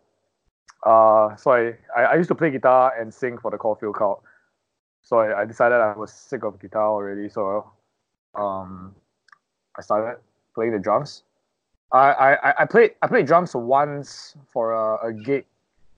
Uh 0.86 1.36
so 1.36 1.52
I, 1.52 1.76
I, 1.96 2.04
I 2.04 2.16
used 2.16 2.30
to 2.30 2.36
play 2.36 2.52
guitar 2.52 2.94
and 3.00 3.14
sing 3.14 3.38
for 3.38 3.52
the 3.52 3.58
Caulfield 3.58 3.96
Cult. 3.96 4.22
So 5.02 5.20
I, 5.20 5.42
I 5.42 5.46
decided 5.46 5.76
I 5.76 5.96
was 5.96 6.12
sick 6.12 6.44
of 6.44 6.60
guitar 6.60 6.88
already, 6.88 7.30
so 7.30 7.72
um 8.36 8.96
I 9.78 9.82
started 9.82 10.20
playing 10.54 10.74
the 10.74 10.80
drums 10.80 11.24
I, 11.92 12.36
I, 12.44 12.54
I 12.60 12.66
played 12.66 12.92
I 13.02 13.08
played 13.08 13.26
drums 13.28 13.56
once 13.56 14.36
for 14.52 14.74
a, 14.74 15.08
a 15.08 15.14
gig 15.14 15.46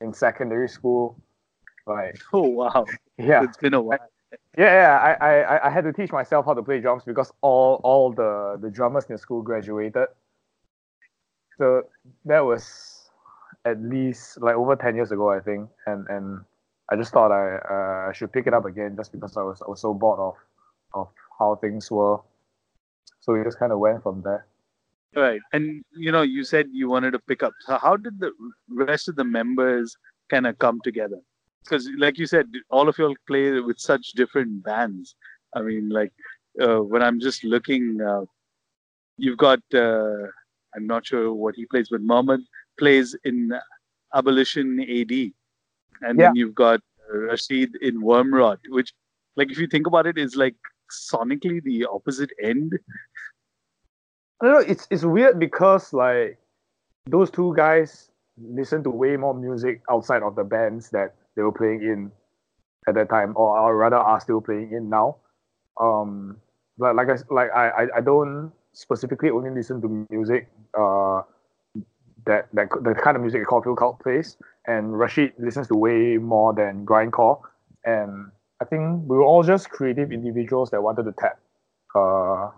in 0.01 0.13
secondary 0.13 0.69
school. 0.69 1.17
Like 1.87 2.19
oh 2.33 2.47
wow, 2.47 2.85
yeah, 3.17 3.43
it's 3.43 3.57
been 3.57 3.73
a 3.73 3.81
while. 3.81 4.08
Yeah, 4.57 4.73
yeah. 4.73 5.15
I, 5.21 5.31
I, 5.31 5.67
I 5.67 5.69
had 5.69 5.83
to 5.85 5.93
teach 5.93 6.11
myself 6.11 6.45
how 6.45 6.53
to 6.53 6.61
play 6.61 6.79
drums 6.79 7.03
because 7.05 7.31
all 7.41 7.79
all 7.83 8.11
the, 8.11 8.57
the 8.61 8.69
drummers 8.69 9.05
in 9.05 9.15
the 9.15 9.17
school 9.17 9.41
graduated. 9.41 10.07
So 11.57 11.83
that 12.25 12.41
was 12.41 13.09
at 13.65 13.81
least 13.81 14.41
like 14.41 14.55
over 14.55 14.75
ten 14.75 14.95
years 14.95 15.11
ago, 15.11 15.29
I 15.31 15.39
think. 15.39 15.69
And 15.85 16.07
and 16.09 16.41
I 16.91 16.95
just 16.95 17.11
thought 17.11 17.31
I 17.31 18.09
uh, 18.09 18.13
should 18.13 18.31
pick 18.31 18.47
it 18.47 18.53
up 18.53 18.65
again 18.65 18.95
just 18.95 19.11
because 19.11 19.37
I 19.37 19.41
was 19.41 19.61
I 19.61 19.69
was 19.69 19.81
so 19.81 19.93
bored 19.93 20.19
of 20.19 20.35
of 20.93 21.07
how 21.37 21.55
things 21.55 21.89
were. 21.89 22.19
So 23.21 23.33
we 23.33 23.43
just 23.43 23.59
kind 23.59 23.71
of 23.71 23.79
went 23.79 24.03
from 24.03 24.21
there. 24.23 24.45
Right. 25.15 25.41
And 25.53 25.83
you 25.95 26.11
know, 26.11 26.21
you 26.21 26.43
said 26.43 26.67
you 26.71 26.89
wanted 26.89 27.11
to 27.11 27.19
pick 27.19 27.43
up. 27.43 27.53
So 27.61 27.77
how 27.77 27.97
did 27.97 28.19
the 28.19 28.31
rest 28.69 29.09
of 29.09 29.15
the 29.15 29.23
members 29.23 29.97
kind 30.29 30.45
of 30.45 30.59
come 30.59 30.79
together? 30.83 31.19
Because, 31.63 31.89
like 31.97 32.17
you 32.17 32.25
said, 32.25 32.47
all 32.69 32.89
of 32.89 32.97
you 32.97 33.05
all 33.07 33.15
play 33.27 33.59
with 33.59 33.79
such 33.79 34.11
different 34.13 34.63
bands. 34.63 35.15
I 35.55 35.61
mean, 35.61 35.89
like 35.89 36.11
uh, 36.61 36.77
when 36.77 37.03
I'm 37.03 37.19
just 37.19 37.43
looking, 37.43 37.99
uh, 38.01 38.25
you've 39.17 39.37
got 39.37 39.59
uh, 39.73 40.23
I'm 40.75 40.87
not 40.87 41.05
sure 41.05 41.33
what 41.33 41.55
he 41.55 41.65
plays, 41.65 41.89
but 41.89 42.01
Mohammed 42.01 42.41
plays 42.77 43.15
in 43.23 43.51
Abolition 44.13 44.79
AD, 44.79 45.11
and 45.11 46.19
Yeah. 46.19 46.27
then 46.27 46.35
you've 46.35 46.55
got 46.55 46.81
Rashid 47.11 47.75
in 47.81 48.01
Wormrot, 48.01 48.59
which, 48.69 48.93
like, 49.35 49.51
if 49.51 49.57
you 49.57 49.67
think 49.67 49.87
about 49.87 50.05
it, 50.07 50.17
is 50.17 50.35
like 50.35 50.55
sonically 50.91 51.61
the 51.63 51.85
opposite 51.91 52.31
end. 52.41 52.73
I 54.41 54.45
don't 54.45 54.53
know. 54.53 54.71
It's 54.71 54.87
it's 54.89 55.03
weird 55.03 55.39
because 55.39 55.93
like 55.93 56.37
those 57.05 57.29
two 57.29 57.53
guys 57.55 58.11
listen 58.41 58.83
to 58.83 58.89
way 58.89 59.17
more 59.17 59.33
music 59.33 59.81
outside 59.89 60.23
of 60.23 60.35
the 60.35 60.43
bands 60.43 60.89
that 60.91 61.15
they 61.39 61.43
were 61.43 61.53
playing 61.53 61.81
in 61.81 62.11
at 62.85 62.95
that 62.95 63.09
time, 63.09 63.31
or, 63.37 63.57
or 63.57 63.77
rather 63.77 63.95
are 63.95 64.19
still 64.19 64.41
playing 64.41 64.73
in 64.73 64.89
now. 64.89 65.15
Um, 65.79 66.35
but 66.77 66.97
like 66.97 67.07
I 67.07 67.15
like 67.33 67.49
I, 67.55 67.69
I 67.69 67.87
I 67.97 68.01
don't 68.01 68.51
specifically 68.73 69.29
only 69.29 69.49
listen 69.49 69.81
to 69.81 70.05
music 70.11 70.49
uh 70.77 71.21
that 72.25 72.47
that 72.51 72.67
the 72.83 72.93
kind 72.93 73.15
of 73.15 73.21
music 73.21 73.45
Caulfield 73.47 73.77
Cult 73.77 73.99
plays, 74.03 74.35
and 74.67 74.99
Rashid 74.99 75.31
listens 75.39 75.69
to 75.69 75.75
way 75.75 76.17
more 76.17 76.53
than 76.53 76.85
grindcore, 76.85 77.39
and 77.85 78.29
I 78.61 78.65
think 78.65 79.07
we 79.07 79.15
were 79.15 79.23
all 79.23 79.43
just 79.43 79.69
creative 79.69 80.11
individuals 80.11 80.71
that 80.71 80.83
wanted 80.83 81.03
to 81.03 81.13
tap 81.13 81.39
uh 81.95 82.51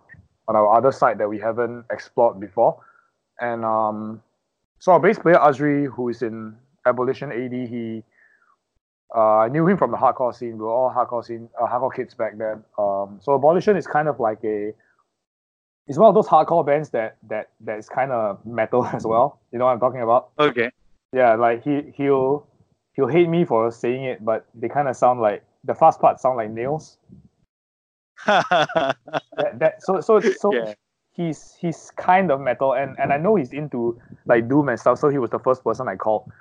on 0.48 0.56
our 0.56 0.76
other 0.76 0.92
side 0.92 1.20
that 1.20 1.30
we 1.30 1.38
haven't 1.38 1.86
explored 1.92 2.40
before. 2.40 2.82
And 3.40 3.64
um, 3.64 4.22
so 4.80 4.92
our 4.94 5.00
bass 5.00 5.20
player 5.20 5.38
Azri, 5.38 5.86
who 5.86 6.10
is 6.10 6.24
in 6.24 6.56
Abolition 6.88 7.32
AD, 7.32 7.54
he 7.54 8.04
uh, 9.16 9.40
I 9.40 9.48
knew 9.50 9.68
him 9.68 9.78
from 9.78 9.92
the 9.92 9.98
hardcore 9.98 10.34
scene. 10.34 10.54
We 10.58 10.64
were 10.64 10.70
all 10.72 10.92
hardcore 10.94 11.24
scene, 11.26 11.50
uh, 11.62 11.68
hardcore 11.68 11.94
kids 11.94 12.14
back 12.14 12.38
then. 12.38 12.64
Um, 12.78 13.20
so 13.22 13.36
Abolition 13.36 13.76
is 13.76 13.86
kind 13.88 14.08
of 14.08 14.20
like 14.20 14.44
a, 14.44 14.74
it's 15.88 15.98
one 15.98 16.08
of 16.10 16.16
those 16.16 16.28
hardcore 16.28 16.66
bands 16.66 16.90
that 16.92 17.18
that 17.28 17.50
that 17.62 17.78
is 17.78 17.90
kind 17.90 18.12
of 18.12 18.46
metal 18.46 18.86
as 18.94 19.06
well. 19.06 19.40
You 19.52 19.60
know 19.60 19.66
what 19.66 19.72
I'm 19.72 19.80
talking 19.80 20.02
about? 20.02 20.30
Okay. 20.40 20.70
Yeah, 21.14 21.36
like 21.36 21.64
he 21.64 21.92
he'll 21.96 22.48
he'll 22.94 23.08
hate 23.08 23.28
me 23.28 23.44
for 23.46 23.70
saying 23.72 24.04
it, 24.06 24.24
but 24.24 24.46
they 24.56 24.70
kind 24.70 24.88
of 24.88 24.96
sound 24.96 25.20
like 25.20 25.44
the 25.64 25.76
fast 25.76 26.00
parts 26.00 26.22
sound 26.22 26.38
like 26.38 26.50
nails. 26.52 26.98
That, 29.38 29.60
that 29.60 29.82
so 29.84 30.02
so 30.02 30.20
so 30.20 30.54
Yeah. 30.54 30.74
he's 31.14 31.56
he's 31.60 31.92
kind 31.98 32.32
of 32.32 32.40
metal 32.40 32.74
and 32.74 32.96
and 33.00 33.12
I 33.12 33.18
know 33.18 33.36
he's 33.36 33.54
into 33.54 34.00
like 34.26 34.48
doom 34.48 34.70
and 34.70 34.80
stuff. 34.80 35.00
So 35.00 35.10
he 35.10 35.18
was 35.18 35.30
the 35.32 35.40
first 35.40 35.64
person 35.64 35.88
I 35.88 35.96
called 35.96 36.32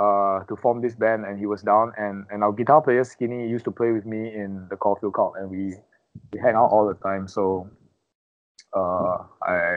uh 0.00 0.40
to 0.44 0.56
form 0.56 0.80
this 0.80 0.94
band 0.94 1.24
and 1.24 1.38
he 1.38 1.46
was 1.46 1.62
down 1.62 1.92
and 1.98 2.24
and 2.30 2.42
our 2.42 2.52
guitar 2.52 2.80
player 2.80 3.04
Skinny 3.04 3.48
used 3.48 3.64
to 3.64 3.70
play 3.70 3.92
with 3.92 4.06
me 4.06 4.34
in 4.34 4.66
the 4.70 4.76
Caulfield 4.76 5.14
Cult 5.14 5.34
and 5.38 5.50
we 5.50 5.74
we 6.32 6.40
hang 6.40 6.54
out 6.54 6.68
all 6.68 6.86
the 6.86 6.94
time. 6.94 7.28
So 7.28 7.68
uh 8.74 9.18
I 9.42 9.76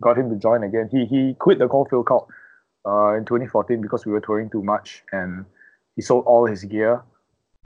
got 0.00 0.16
him 0.16 0.30
to 0.30 0.36
join 0.36 0.62
again. 0.62 0.88
He 0.90 1.06
he 1.06 1.34
quit 1.34 1.58
the 1.58 1.68
Caulfield 1.68 2.06
Cult 2.06 2.28
uh 2.86 3.14
in 3.16 3.24
2014 3.24 3.80
because 3.80 4.06
we 4.06 4.12
were 4.12 4.20
touring 4.20 4.48
too 4.48 4.62
much 4.62 5.02
and 5.12 5.44
he 5.96 6.02
sold 6.02 6.24
all 6.26 6.46
his 6.46 6.64
gear 6.64 7.02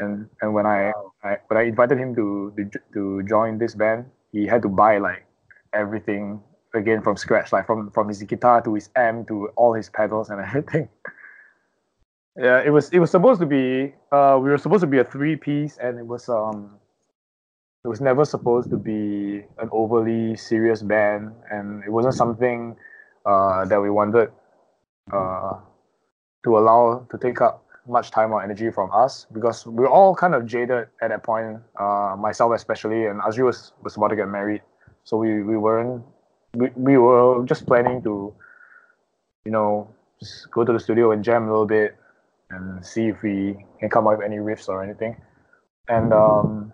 and 0.02 0.28
and 0.40 0.54
when 0.54 0.66
I, 0.66 0.92
I 1.22 1.36
when 1.48 1.58
I 1.58 1.62
invited 1.64 1.98
him 1.98 2.14
to, 2.16 2.52
to 2.56 2.78
to 2.94 3.22
join 3.24 3.58
this 3.58 3.74
band, 3.74 4.06
he 4.32 4.46
had 4.46 4.62
to 4.62 4.68
buy 4.68 4.98
like 4.98 5.24
everything 5.72 6.42
again 6.74 7.02
from 7.02 7.16
scratch, 7.16 7.52
like 7.52 7.66
from 7.66 7.90
from 7.90 8.08
his 8.08 8.22
guitar 8.22 8.60
to 8.62 8.74
his 8.74 8.90
amp 8.96 9.28
to 9.28 9.48
all 9.56 9.72
his 9.74 9.88
pedals 9.88 10.30
and 10.30 10.40
everything. 10.46 10.88
Yeah, 12.36 12.62
it 12.64 12.70
was 12.70 12.88
it 12.90 12.98
was 12.98 13.10
supposed 13.10 13.40
to 13.40 13.46
be 13.46 13.92
uh 14.10 14.38
we 14.42 14.48
were 14.48 14.58
supposed 14.58 14.80
to 14.80 14.86
be 14.86 14.98
a 14.98 15.04
three 15.04 15.36
piece 15.36 15.76
and 15.78 15.98
it 15.98 16.06
was 16.06 16.28
um 16.28 16.78
it 17.84 17.88
was 17.88 18.00
never 18.00 18.24
supposed 18.24 18.70
to 18.70 18.76
be 18.76 19.44
an 19.58 19.68
overly 19.70 20.36
serious 20.36 20.82
band 20.82 21.32
and 21.50 21.84
it 21.84 21.90
wasn't 21.90 22.14
something 22.14 22.74
uh 23.26 23.64
that 23.66 23.80
we 23.80 23.90
wanted 23.90 24.30
uh 25.12 25.60
to 26.44 26.58
allow 26.58 27.06
to 27.10 27.18
take 27.18 27.40
up 27.40 27.62
much 27.86 28.10
time 28.10 28.32
or 28.32 28.42
energy 28.42 28.70
from 28.70 28.90
us 28.92 29.26
because 29.32 29.66
we 29.66 29.74
were 29.74 29.88
all 29.88 30.14
kind 30.14 30.34
of 30.34 30.46
jaded 30.46 30.86
at 31.00 31.08
that 31.08 31.22
point, 31.22 31.58
uh, 31.78 32.14
myself 32.18 32.52
especially, 32.54 33.06
and 33.06 33.20
Azri 33.22 33.44
was, 33.44 33.72
was 33.82 33.96
about 33.96 34.08
to 34.08 34.16
get 34.16 34.28
married. 34.28 34.62
So 35.04 35.16
we, 35.16 35.42
we 35.42 35.56
weren't, 35.56 36.04
we, 36.54 36.70
we 36.76 36.96
were 36.96 37.44
just 37.44 37.66
planning 37.66 38.02
to, 38.02 38.32
you 39.44 39.50
know, 39.50 39.88
just 40.20 40.50
go 40.52 40.64
to 40.64 40.72
the 40.72 40.78
studio 40.78 41.10
and 41.10 41.24
jam 41.24 41.44
a 41.44 41.50
little 41.50 41.66
bit 41.66 41.96
and 42.52 42.84
see 42.84 43.08
if 43.08 43.22
we 43.22 43.56
can 43.80 43.90
come 43.90 44.06
up 44.06 44.18
with 44.18 44.26
any 44.26 44.36
riffs 44.36 44.68
or 44.68 44.82
anything. 44.84 45.16
And 45.88 46.12
um, 46.12 46.72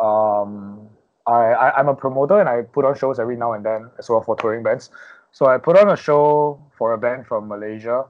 um, 0.00 0.88
I, 1.26 1.52
I, 1.52 1.78
I'm 1.78 1.88
a 1.88 1.94
promoter 1.94 2.40
and 2.40 2.48
I 2.48 2.62
put 2.62 2.84
on 2.84 2.96
shows 2.96 3.18
every 3.18 3.36
now 3.36 3.52
and 3.52 3.64
then 3.64 3.90
as 3.98 4.08
well 4.08 4.22
for 4.22 4.36
touring 4.36 4.62
bands. 4.62 4.90
So 5.32 5.46
I 5.46 5.58
put 5.58 5.76
on 5.76 5.90
a 5.90 5.96
show 5.96 6.60
for 6.78 6.92
a 6.94 6.98
band 6.98 7.26
from 7.26 7.48
Malaysia 7.48 8.04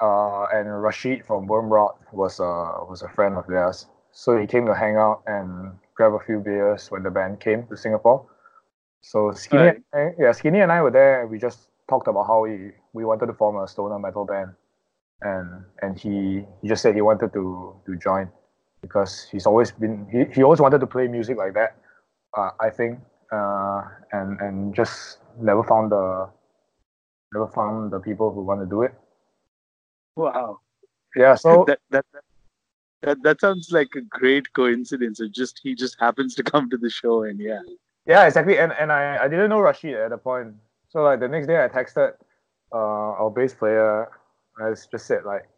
uh, 0.00 0.46
and 0.52 0.82
Rashid 0.82 1.24
from 1.26 1.48
Wormrot 1.48 1.94
was 2.12 2.40
a 2.40 2.84
was 2.88 3.02
a 3.02 3.08
friend 3.08 3.36
of 3.36 3.46
theirs. 3.46 3.86
So 4.12 4.36
he 4.38 4.46
came 4.46 4.66
to 4.66 4.74
hang 4.74 4.96
out 4.96 5.22
and 5.26 5.72
grab 5.94 6.14
a 6.14 6.20
few 6.20 6.40
beers 6.40 6.90
when 6.90 7.02
the 7.02 7.10
band 7.10 7.40
came 7.40 7.66
to 7.68 7.76
Singapore. 7.76 8.26
So 9.02 9.32
Skinny, 9.32 9.62
Right. 9.64 9.82
and 9.92 10.16
I, 10.18 10.22
yeah, 10.22 10.32
Skinny 10.32 10.60
and 10.60 10.72
I 10.72 10.82
were 10.82 10.90
there. 10.90 11.26
We 11.26 11.38
just 11.38 11.68
talked 11.88 12.08
about 12.08 12.26
how 12.26 12.42
we, 12.42 12.72
we 12.92 13.04
wanted 13.04 13.26
to 13.26 13.32
form 13.34 13.56
a 13.56 13.68
stoner 13.68 13.98
metal 13.98 14.24
band, 14.24 14.54
and 15.22 15.64
and 15.82 15.98
he, 15.98 16.44
he 16.62 16.68
just 16.68 16.82
said 16.82 16.94
he 16.94 17.00
wanted 17.00 17.32
to 17.32 17.74
to 17.86 17.96
join 17.96 18.30
because 18.82 19.28
he's 19.30 19.46
always 19.46 19.72
been 19.72 20.06
he, 20.10 20.24
he 20.34 20.42
always 20.42 20.60
wanted 20.60 20.80
to 20.80 20.86
play 20.86 21.08
music 21.08 21.36
like 21.36 21.54
that. 21.54 21.76
Uh, 22.36 22.50
I 22.60 22.70
think, 22.70 23.00
uh, 23.32 23.82
and 24.12 24.40
and 24.40 24.74
just 24.74 25.18
never 25.40 25.62
found 25.64 25.92
the 25.92 26.28
never 27.32 27.48
found 27.48 27.92
the 27.92 28.00
people 28.00 28.32
who 28.32 28.42
want 28.42 28.60
to 28.60 28.66
do 28.66 28.82
it. 28.82 28.94
Wow. 30.16 30.60
Yeah, 31.16 31.34
so 31.34 31.64
that, 31.66 31.80
that 31.90 32.04
that 32.12 32.24
that 33.02 33.22
that 33.22 33.40
sounds 33.40 33.70
like 33.72 33.88
a 33.96 34.02
great 34.02 34.52
coincidence. 34.52 35.20
It 35.20 35.32
just 35.32 35.60
he 35.62 35.74
just 35.74 35.96
happens 35.98 36.34
to 36.36 36.42
come 36.42 36.68
to 36.70 36.76
the 36.76 36.90
show 36.90 37.22
and 37.22 37.40
yeah. 37.40 37.60
yeah, 38.06 38.26
exactly. 38.26 38.58
And 38.58 38.72
and 38.72 38.92
I, 38.92 39.24
I 39.24 39.28
didn't 39.28 39.50
know 39.50 39.60
Rashid 39.60 39.94
at 39.94 40.10
the 40.10 40.18
point. 40.18 40.54
So 40.90 41.02
like 41.02 41.20
the 41.20 41.28
next 41.28 41.46
day 41.46 41.62
I 41.62 41.68
texted 41.68 42.12
uh 42.72 43.16
our 43.20 43.30
bass 43.30 43.54
player. 43.54 44.08
I 44.62 44.70
s- 44.72 44.86
just 44.86 45.06
said 45.06 45.24
like, 45.24 45.48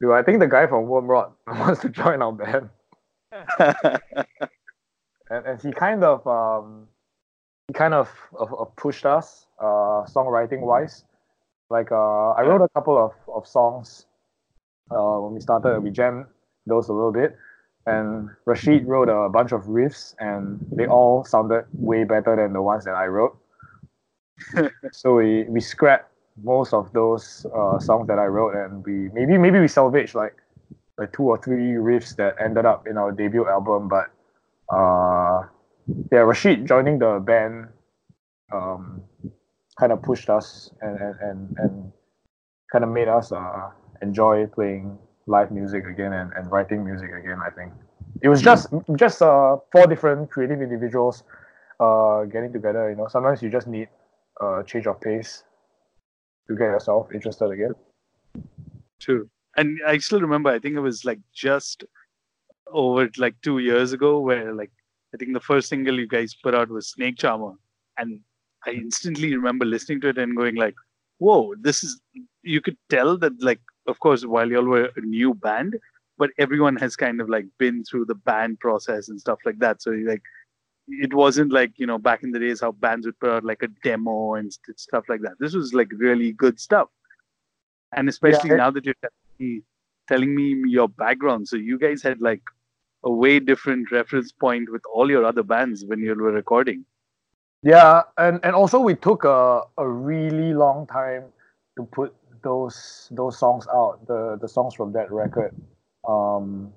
dude, 0.00 0.12
I 0.12 0.22
think 0.22 0.40
the 0.40 0.48
guy 0.48 0.66
from 0.66 0.86
Wormrot 0.86 1.32
wants 1.46 1.80
to 1.82 1.88
join 1.88 2.22
our 2.22 2.32
band. 2.32 2.70
And 5.30 5.46
and 5.46 5.62
he 5.62 5.72
kind 5.72 6.04
of 6.04 6.26
um 6.26 6.88
he 7.68 7.74
kind 7.74 7.94
of, 7.94 8.10
of, 8.38 8.52
of 8.54 8.74
pushed 8.76 9.06
us 9.06 9.46
uh 9.60 10.04
songwriting 10.14 10.60
wise. 10.60 11.04
Like 11.70 11.92
uh 11.92 12.30
I 12.32 12.42
wrote 12.42 12.62
a 12.62 12.68
couple 12.74 12.98
of, 12.98 13.12
of 13.34 13.46
songs 13.46 14.06
uh 14.90 15.18
when 15.20 15.34
we 15.34 15.40
started 15.40 15.80
we 15.80 15.90
jammed 15.90 16.26
those 16.66 16.88
a 16.88 16.92
little 16.92 17.12
bit. 17.12 17.36
And 17.86 18.30
Rashid 18.46 18.86
wrote 18.86 19.08
a 19.08 19.28
bunch 19.28 19.52
of 19.52 19.64
riffs, 19.64 20.14
and 20.20 20.64
they 20.70 20.86
all 20.86 21.24
sounded 21.24 21.66
way 21.72 22.04
better 22.04 22.36
than 22.36 22.52
the 22.52 22.62
ones 22.62 22.84
that 22.84 22.94
I 22.94 23.06
wrote. 23.06 23.36
so 24.92 25.14
we, 25.16 25.44
we 25.44 25.60
scrapped 25.60 26.11
most 26.40 26.72
of 26.72 26.92
those 26.92 27.46
uh, 27.54 27.78
songs 27.78 28.06
that 28.08 28.18
I 28.18 28.26
wrote, 28.26 28.54
and 28.54 28.84
we 28.84 29.10
maybe 29.12 29.36
maybe 29.38 29.60
we 29.60 29.68
salvaged 29.68 30.14
like 30.14 30.36
like 30.98 31.12
two 31.12 31.24
or 31.24 31.38
three 31.38 31.72
riffs 31.74 32.16
that 32.16 32.36
ended 32.42 32.64
up 32.64 32.86
in 32.86 32.96
our 32.96 33.12
debut 33.12 33.48
album. 33.48 33.88
But 33.88 34.10
uh, 34.74 35.42
yeah, 36.10 36.20
Rashid 36.20 36.66
joining 36.66 36.98
the 36.98 37.22
band 37.24 37.68
um, 38.52 39.02
kind 39.78 39.92
of 39.92 40.02
pushed 40.02 40.30
us 40.30 40.70
and 40.80 40.98
and, 40.98 41.16
and, 41.20 41.56
and 41.58 41.92
kind 42.70 42.84
of 42.84 42.90
made 42.90 43.08
us 43.08 43.32
uh, 43.32 43.70
enjoy 44.00 44.46
playing 44.46 44.98
live 45.26 45.50
music 45.50 45.86
again 45.86 46.12
and, 46.12 46.32
and 46.32 46.50
writing 46.50 46.84
music 46.84 47.10
again. 47.12 47.38
I 47.44 47.50
think 47.50 47.72
it 48.22 48.28
was 48.28 48.40
just 48.42 48.68
just 48.96 49.22
uh, 49.22 49.56
four 49.70 49.86
different 49.86 50.30
creative 50.30 50.62
individuals 50.62 51.24
uh, 51.80 52.24
getting 52.24 52.52
together. 52.52 52.90
You 52.90 52.96
know, 52.96 53.08
sometimes 53.08 53.42
you 53.42 53.50
just 53.50 53.66
need 53.66 53.88
a 54.40 54.62
change 54.66 54.86
of 54.86 55.00
pace 55.00 55.44
to 56.56 56.58
get 56.58 56.70
yourself 56.70 57.12
interested 57.12 57.50
again. 57.50 57.74
True. 59.00 59.28
And 59.56 59.78
I 59.86 59.98
still 59.98 60.20
remember, 60.20 60.50
I 60.50 60.58
think 60.58 60.76
it 60.76 60.80
was 60.80 61.04
like 61.04 61.20
just 61.34 61.84
over 62.72 63.10
like 63.18 63.34
two 63.42 63.58
years 63.58 63.92
ago, 63.92 64.20
where 64.20 64.54
like 64.54 64.70
I 65.14 65.18
think 65.18 65.34
the 65.34 65.40
first 65.40 65.68
single 65.68 65.98
you 65.98 66.08
guys 66.08 66.34
put 66.34 66.54
out 66.54 66.70
was 66.70 66.88
Snake 66.88 67.18
Charmer, 67.18 67.52
and 67.98 68.20
I 68.66 68.70
instantly 68.70 69.34
remember 69.36 69.64
listening 69.66 70.00
to 70.02 70.08
it 70.08 70.18
and 70.18 70.36
going 70.36 70.54
like, 70.54 70.74
"Whoa, 71.18 71.54
this 71.60 71.84
is." 71.84 72.00
You 72.42 72.60
could 72.60 72.76
tell 72.88 73.18
that 73.18 73.32
like, 73.40 73.60
of 73.86 74.00
course, 74.00 74.24
while 74.24 74.50
y'all 74.50 74.64
were 74.64 74.90
a 74.96 75.00
new 75.00 75.34
band, 75.34 75.76
but 76.18 76.30
everyone 76.38 76.76
has 76.76 76.96
kind 76.96 77.20
of 77.20 77.28
like 77.28 77.46
been 77.58 77.84
through 77.84 78.06
the 78.06 78.14
band 78.14 78.58
process 78.60 79.08
and 79.08 79.20
stuff 79.20 79.38
like 79.44 79.58
that. 79.58 79.82
So 79.82 79.90
like, 79.90 80.22
it 80.88 81.14
wasn't 81.14 81.52
like 81.52 81.72
you 81.78 81.86
know 81.86 81.98
back 81.98 82.22
in 82.22 82.30
the 82.32 82.38
days 82.38 82.60
how 82.60 82.72
bands 82.72 83.06
would 83.06 83.18
put 83.20 83.30
out 83.30 83.44
like 83.44 83.62
a 83.62 83.68
demo 83.84 84.34
and 84.34 84.52
st- 84.52 84.78
stuff 84.80 85.04
like 85.08 85.20
that. 85.22 85.34
This 85.40 85.54
was 85.54 85.74
like 85.74 85.88
really 85.96 86.32
good 86.32 86.58
stuff, 86.60 86.88
and 87.96 88.08
especially 88.08 88.50
Yeah, 88.50 88.56
it- 88.56 88.56
now 88.56 88.70
that 88.70 88.84
you're 88.84 88.94
telling 89.02 89.14
me, 89.38 89.62
telling 90.08 90.34
me 90.34 90.62
your 90.70 90.88
background, 90.88 91.48
so 91.48 91.56
you 91.56 91.78
guys 91.78 92.02
had 92.02 92.20
like 92.20 92.42
a 93.04 93.10
way 93.12 93.38
different 93.40 93.90
reference 93.90 94.32
point 94.32 94.70
with 94.70 94.82
all 94.92 95.10
your 95.10 95.24
other 95.24 95.42
bands 95.42 95.84
when 95.86 96.00
you 96.00 96.14
were 96.14 96.32
recording. 96.32 96.84
Yeah, 97.62 98.02
and, 98.18 98.40
and 98.42 98.54
also 98.54 98.80
we 98.80 98.94
took 98.94 99.24
a, 99.24 99.62
a 99.78 99.88
really 99.88 100.52
long 100.54 100.86
time 100.86 101.24
to 101.76 101.84
put 101.84 102.14
those 102.42 103.08
those 103.12 103.38
songs 103.38 103.66
out, 103.72 104.06
the 104.06 104.36
the 104.40 104.48
songs 104.48 104.74
from 104.74 104.92
that 104.94 105.12
record, 105.12 105.54
um, 106.08 106.72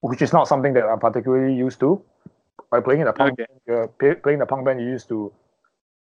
which 0.00 0.22
is 0.22 0.32
not 0.32 0.48
something 0.48 0.72
that 0.74 0.84
I'm 0.84 0.98
particularly 0.98 1.54
used 1.54 1.80
to. 1.80 2.02
By 2.70 2.80
playing 2.80 3.00
in 3.02 3.08
a 3.08 3.12
punk, 3.12 3.32
Okay. 3.32 3.46
band, 3.66 3.78
uh, 3.78 3.86
play- 3.98 4.14
playing 4.14 4.38
the 4.38 4.46
punk 4.46 4.64
band, 4.64 4.80
you 4.80 4.86
used 4.88 5.08
to 5.08 5.32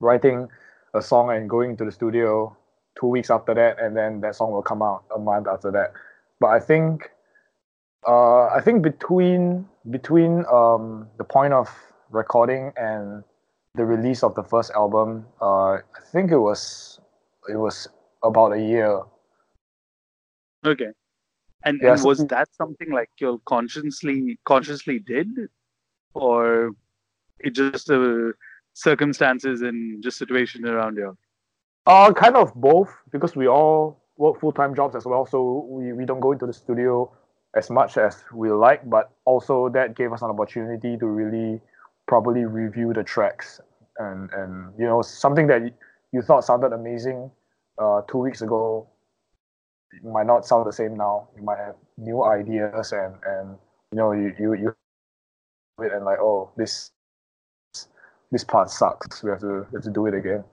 writing 0.00 0.48
a 0.94 1.00
song 1.00 1.30
and 1.30 1.48
going 1.48 1.76
to 1.76 1.84
the 1.84 1.92
studio 1.92 2.56
two 2.98 3.06
weeks 3.06 3.30
after 3.30 3.54
that, 3.54 3.78
and 3.80 3.96
then 3.96 4.20
that 4.20 4.34
song 4.34 4.52
will 4.52 4.62
come 4.62 4.82
out 4.82 5.04
a 5.14 5.18
month 5.18 5.46
after 5.46 5.70
that. 5.70 5.92
But 6.38 6.48
I 6.48 6.60
think, 6.60 7.10
uh, 8.06 8.46
I 8.48 8.60
think 8.60 8.82
between 8.82 9.68
between 9.90 10.44
um, 10.46 11.08
the 11.16 11.24
point 11.24 11.52
of 11.54 11.68
recording 12.10 12.72
and 12.76 13.24
the 13.74 13.84
release 13.84 14.22
of 14.22 14.34
the 14.34 14.42
first 14.42 14.70
album, 14.72 15.26
uh, 15.40 15.80
I 15.80 16.00
think 16.12 16.30
it 16.30 16.38
was 16.38 17.00
it 17.48 17.56
was 17.56 17.88
about 18.22 18.52
a 18.52 18.60
year. 18.60 19.00
Okay. 20.66 20.92
And, 21.64 21.80
Yeah, 21.82 21.94
and 21.94 22.04
was 22.04 22.26
that 22.26 22.48
something 22.54 22.90
like 22.90 23.10
you 23.18 23.40
consciously 23.46 24.38
consciously 24.44 24.98
did, 24.98 25.28
or 26.14 26.72
it 27.38 27.54
just 27.54 27.90
uh, 27.90 28.32
circumstances 28.74 29.62
and 29.62 30.02
just 30.02 30.18
situation 30.18 30.66
around 30.66 30.96
you? 30.96 31.16
Uh, 31.86 32.12
kind 32.12 32.36
of 32.36 32.54
both 32.54 32.94
because 33.10 33.34
we 33.34 33.48
all 33.48 34.02
work 34.16 34.38
full 34.40 34.52
time 34.52 34.74
jobs 34.74 34.94
as 34.94 35.06
well, 35.06 35.26
so 35.26 35.66
we, 35.68 35.92
we 35.92 36.04
don't 36.04 36.20
go 36.20 36.32
into 36.32 36.46
the 36.46 36.52
studio 36.52 37.10
as 37.56 37.70
much 37.70 37.96
as 37.96 38.22
we 38.32 38.50
like, 38.50 38.88
but 38.88 39.10
also 39.24 39.68
that 39.70 39.96
gave 39.96 40.12
us 40.12 40.22
an 40.22 40.30
opportunity 40.30 40.96
to 40.96 41.06
really 41.06 41.60
properly 42.06 42.44
review 42.44 42.92
the 42.92 43.02
tracks 43.02 43.60
and 43.98 44.30
and 44.32 44.72
you 44.78 44.84
know 44.84 45.02
something 45.02 45.46
that 45.46 45.62
you 46.12 46.22
thought 46.22 46.44
sounded 46.44 46.72
amazing 46.72 47.30
uh, 47.78 48.00
two 48.10 48.18
weeks 48.18 48.42
ago 48.42 48.86
might 50.02 50.26
not 50.26 50.46
sound 50.46 50.66
the 50.66 50.72
same 50.72 50.96
now. 50.96 51.28
You 51.36 51.42
might 51.42 51.58
have 51.58 51.74
new 51.96 52.24
ideas 52.24 52.92
and 52.92 53.14
and 53.26 53.58
you 53.92 53.98
know 53.98 54.12
you 54.12 54.34
you 54.38 54.54
you 54.54 54.76
it 55.82 55.92
and 55.92 56.04
like 56.04 56.18
oh 56.18 56.50
this 56.56 56.90
this 58.30 58.44
part 58.44 58.70
sucks. 58.70 59.22
We 59.22 59.30
have 59.30 59.40
to 59.40 59.66
we 59.70 59.76
have 59.76 59.84
to 59.84 59.90
do 59.90 60.06
it 60.06 60.14
again. 60.14 60.44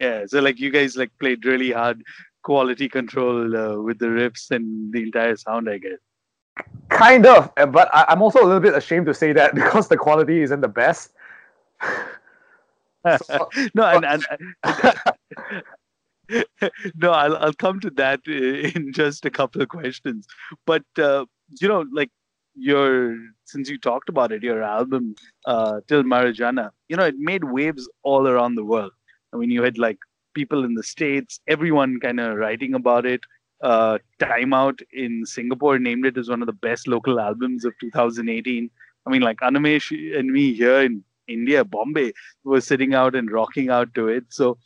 Yeah. 0.00 0.24
So 0.26 0.40
like 0.40 0.58
you 0.60 0.70
guys 0.70 0.96
like 0.96 1.10
played 1.18 1.44
really 1.44 1.72
hard 1.72 2.02
quality 2.42 2.88
control 2.88 3.56
uh, 3.56 3.80
with 3.80 3.98
the 3.98 4.06
riffs 4.06 4.50
and 4.50 4.92
the 4.92 5.02
entire 5.02 5.36
sound, 5.36 5.68
I 5.68 5.78
guess. 5.78 5.98
Kind 6.88 7.26
of, 7.26 7.50
uh, 7.56 7.66
but 7.66 7.88
I, 7.94 8.06
I'm 8.08 8.22
also 8.22 8.40
a 8.42 8.46
little 8.46 8.60
bit 8.60 8.74
ashamed 8.74 9.06
to 9.06 9.14
say 9.14 9.32
that 9.32 9.54
because 9.60 9.88
the 9.88 9.96
quality 9.96 10.42
isn't 10.42 10.60
the 10.60 10.68
best. 10.68 11.12
So- 13.24 13.48
no, 13.74 13.84
and, 13.84 14.04
and 14.04 14.22
no, 16.96 17.12
I'll 17.12 17.36
I'll 17.36 17.54
come 17.54 17.80
to 17.80 17.90
that 17.90 18.20
uh, 18.28 18.32
in 18.78 18.92
just 18.92 19.24
a 19.24 19.30
couple 19.30 19.62
of 19.62 19.68
questions. 19.68 20.26
But 20.66 20.82
uh, 20.98 21.24
you 21.60 21.68
know, 21.68 21.84
like 21.92 22.10
your 22.58 23.16
since 23.44 23.68
you 23.68 23.78
talked 23.78 24.08
about 24.08 24.32
it, 24.32 24.42
your 24.42 24.62
album 24.62 25.14
uh, 25.46 25.80
Till 25.88 26.02
Marijannah, 26.02 26.70
you 26.88 26.96
know, 26.96 27.04
it 27.04 27.18
made 27.18 27.44
waves 27.44 27.88
all 28.02 28.28
around 28.28 28.54
the 28.54 28.64
world. 28.64 28.92
I 29.32 29.36
mean, 29.36 29.50
you 29.50 29.62
had 29.62 29.78
like 29.78 29.98
people 30.34 30.64
in 30.64 30.74
the 30.74 30.82
states, 30.82 31.40
everyone 31.48 32.00
kind 32.00 32.20
of 32.20 32.36
writing 32.36 32.74
about 32.74 33.06
it. 33.06 33.20
Uh, 33.62 33.98
Time 34.20 34.54
Out 34.54 34.80
in 34.92 35.26
Singapore 35.26 35.78
named 35.78 36.06
it 36.06 36.16
as 36.16 36.28
one 36.28 36.42
of 36.42 36.46
the 36.46 36.52
best 36.52 36.86
local 36.86 37.18
albums 37.18 37.64
of 37.64 37.72
2018. 37.80 38.70
I 39.06 39.10
mean, 39.10 39.22
like 39.22 39.38
Animesh 39.38 40.18
and 40.18 40.30
me 40.30 40.52
here 40.54 40.80
in 40.82 41.02
India, 41.26 41.64
Bombay, 41.64 42.12
were 42.44 42.60
sitting 42.60 42.94
out 42.94 43.14
and 43.14 43.30
rocking 43.30 43.70
out 43.70 43.94
to 43.94 44.08
it. 44.08 44.24
So, 44.28 44.58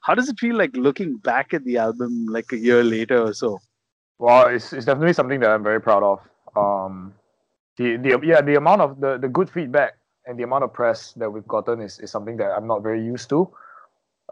how 0.00 0.14
does 0.14 0.28
it 0.28 0.38
feel 0.38 0.56
like 0.56 0.76
looking 0.76 1.16
back 1.16 1.54
at 1.54 1.64
the 1.64 1.78
album 1.78 2.26
like 2.26 2.52
a 2.52 2.58
year 2.58 2.84
later 2.84 3.18
or 3.18 3.32
so? 3.32 3.58
Well, 4.18 4.48
it's, 4.48 4.72
it's 4.72 4.84
definitely 4.84 5.14
something 5.14 5.40
that 5.40 5.50
I'm 5.50 5.62
very 5.62 5.80
proud 5.80 6.02
of. 6.02 6.20
Um, 6.56 7.14
the, 7.76 7.96
the 7.96 8.20
yeah 8.22 8.40
the 8.40 8.56
amount 8.56 8.80
of 8.80 9.00
the, 9.00 9.18
the 9.18 9.28
good 9.28 9.50
feedback 9.50 9.96
and 10.26 10.38
the 10.38 10.42
amount 10.42 10.64
of 10.64 10.72
press 10.72 11.12
that 11.14 11.30
we've 11.30 11.46
gotten 11.46 11.80
is, 11.80 11.98
is 11.98 12.10
something 12.10 12.36
that 12.38 12.50
I'm 12.56 12.66
not 12.66 12.82
very 12.82 13.04
used 13.04 13.28
to. 13.30 13.50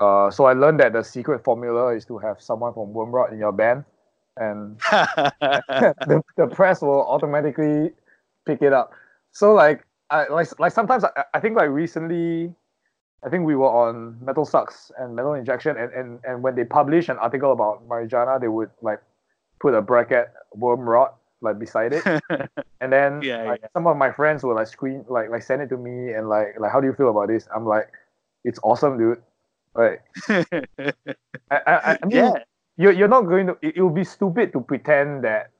Uh, 0.00 0.30
so 0.30 0.46
I 0.46 0.54
learned 0.54 0.80
that 0.80 0.94
the 0.94 1.02
secret 1.02 1.44
formula 1.44 1.94
is 1.94 2.04
to 2.06 2.18
have 2.18 2.40
someone 2.40 2.72
from 2.72 2.94
Wormrot 2.94 3.30
in 3.32 3.38
your 3.38 3.52
band, 3.52 3.84
and 4.38 4.78
the, 5.40 6.22
the 6.36 6.46
press 6.46 6.80
will 6.80 7.06
automatically 7.06 7.90
pick 8.46 8.62
it 8.62 8.72
up. 8.72 8.92
So 9.32 9.52
like 9.52 9.84
I 10.10 10.28
like 10.28 10.58
like 10.58 10.72
sometimes 10.72 11.04
I, 11.04 11.24
I 11.34 11.40
think 11.40 11.56
like 11.56 11.70
recently 11.70 12.54
I 13.24 13.28
think 13.28 13.46
we 13.46 13.54
were 13.54 13.68
on 13.68 14.18
Metal 14.24 14.44
Sucks 14.44 14.90
and 14.98 15.14
Metal 15.14 15.34
Injection 15.34 15.76
and, 15.76 15.92
and, 15.92 16.20
and 16.24 16.42
when 16.42 16.54
they 16.54 16.64
publish 16.64 17.08
an 17.08 17.18
article 17.18 17.52
about 17.52 17.88
Marijannah 17.88 18.40
they 18.40 18.48
would 18.48 18.70
like 18.82 19.00
put 19.60 19.74
a 19.74 19.80
bracket 19.80 20.32
Wormrot 20.56 21.12
like 21.42 21.58
beside 21.58 21.92
it. 21.94 22.06
And 22.80 22.92
then 22.92 23.22
Yeah, 23.22 23.44
like, 23.44 23.60
yeah. 23.62 23.68
some 23.74 23.86
of 23.86 23.96
my 23.96 24.10
friends 24.12 24.42
will 24.44 24.54
like 24.56 24.68
screen 24.68 25.04
like 25.08 25.30
like 25.30 25.42
send 25.42 25.62
it 25.62 25.68
to 25.70 25.76
me 25.78 26.12
and 26.14 26.28
like 26.28 26.58
like 26.60 26.72
how 26.72 26.80
do 26.80 26.86
you 26.86 26.94
feel 26.94 27.10
about 27.10 27.28
this? 27.28 27.48
I'm 27.54 27.66
like, 27.66 27.88
it's 28.44 28.58
awesome, 28.64 28.98
dude. 28.98 29.22
Like 29.74 30.02
I, 31.50 31.58
I, 31.66 31.98
I 32.02 32.06
mean 32.06 32.10
yeah, 32.10 32.32
you're, 32.76 32.92
you're 32.92 33.08
not 33.08 33.22
going 33.22 33.46
to 33.48 33.56
it, 33.62 33.76
it 33.76 33.82
would 33.82 33.94
be 33.94 34.04
stupid 34.04 34.52
to 34.52 34.60
pretend 34.60 35.24
that 35.24 35.50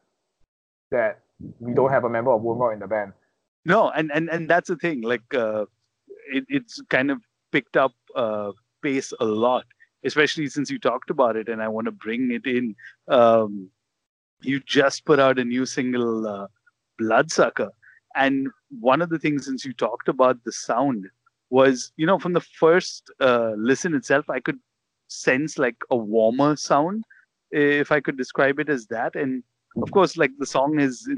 that 0.90 1.20
we 1.60 1.74
don't 1.74 1.90
have 1.90 2.04
a 2.04 2.10
member 2.10 2.30
of 2.32 2.42
Wormrot 2.42 2.74
in 2.74 2.80
the 2.80 2.86
band. 2.86 3.12
no, 3.64 3.90
and 3.90 4.10
and 4.12 4.28
and 4.30 4.48
that's 4.48 4.68
the 4.68 4.76
thing. 4.76 5.02
Like, 5.02 5.22
uh, 5.34 5.66
it, 6.32 6.44
it's 6.48 6.80
kind 6.88 7.10
of 7.10 7.22
picked 7.52 7.76
up 7.76 7.92
uh, 8.14 8.52
pace 8.82 9.12
a 9.20 9.24
lot, 9.24 9.64
especially 10.04 10.48
since 10.48 10.70
you 10.70 10.78
talked 10.78 11.10
about 11.10 11.36
it, 11.36 11.48
and 11.48 11.62
I 11.62 11.68
want 11.68 11.86
to 11.86 11.92
bring 11.92 12.30
it 12.32 12.46
in. 12.46 12.74
Um, 13.08 13.70
you 14.44 14.60
just 14.60 15.04
put 15.04 15.18
out 15.18 15.38
a 15.38 15.44
new 15.44 15.66
single, 15.66 16.26
uh, 16.26 16.46
Bloodsucker, 16.98 17.70
and 18.14 18.48
one 18.80 19.02
of 19.02 19.08
the 19.08 19.18
things 19.18 19.46
since 19.46 19.64
you 19.64 19.72
talked 19.72 20.08
about 20.08 20.42
the 20.44 20.52
sound 20.52 21.06
was, 21.50 21.92
you 21.96 22.06
know, 22.06 22.18
from 22.18 22.32
the 22.32 22.40
first 22.40 23.10
uh, 23.20 23.52
listen 23.56 23.94
itself, 23.94 24.28
I 24.30 24.40
could 24.40 24.58
sense 25.08 25.58
like 25.58 25.76
a 25.90 25.96
warmer 25.96 26.56
sound, 26.56 27.04
if 27.50 27.92
I 27.92 28.00
could 28.00 28.16
describe 28.16 28.58
it 28.58 28.68
as 28.68 28.86
that, 28.86 29.14
and 29.14 29.42
of 29.80 29.90
course, 29.90 30.16
like 30.16 30.32
the 30.38 30.46
song 30.46 30.80
is 30.80 31.08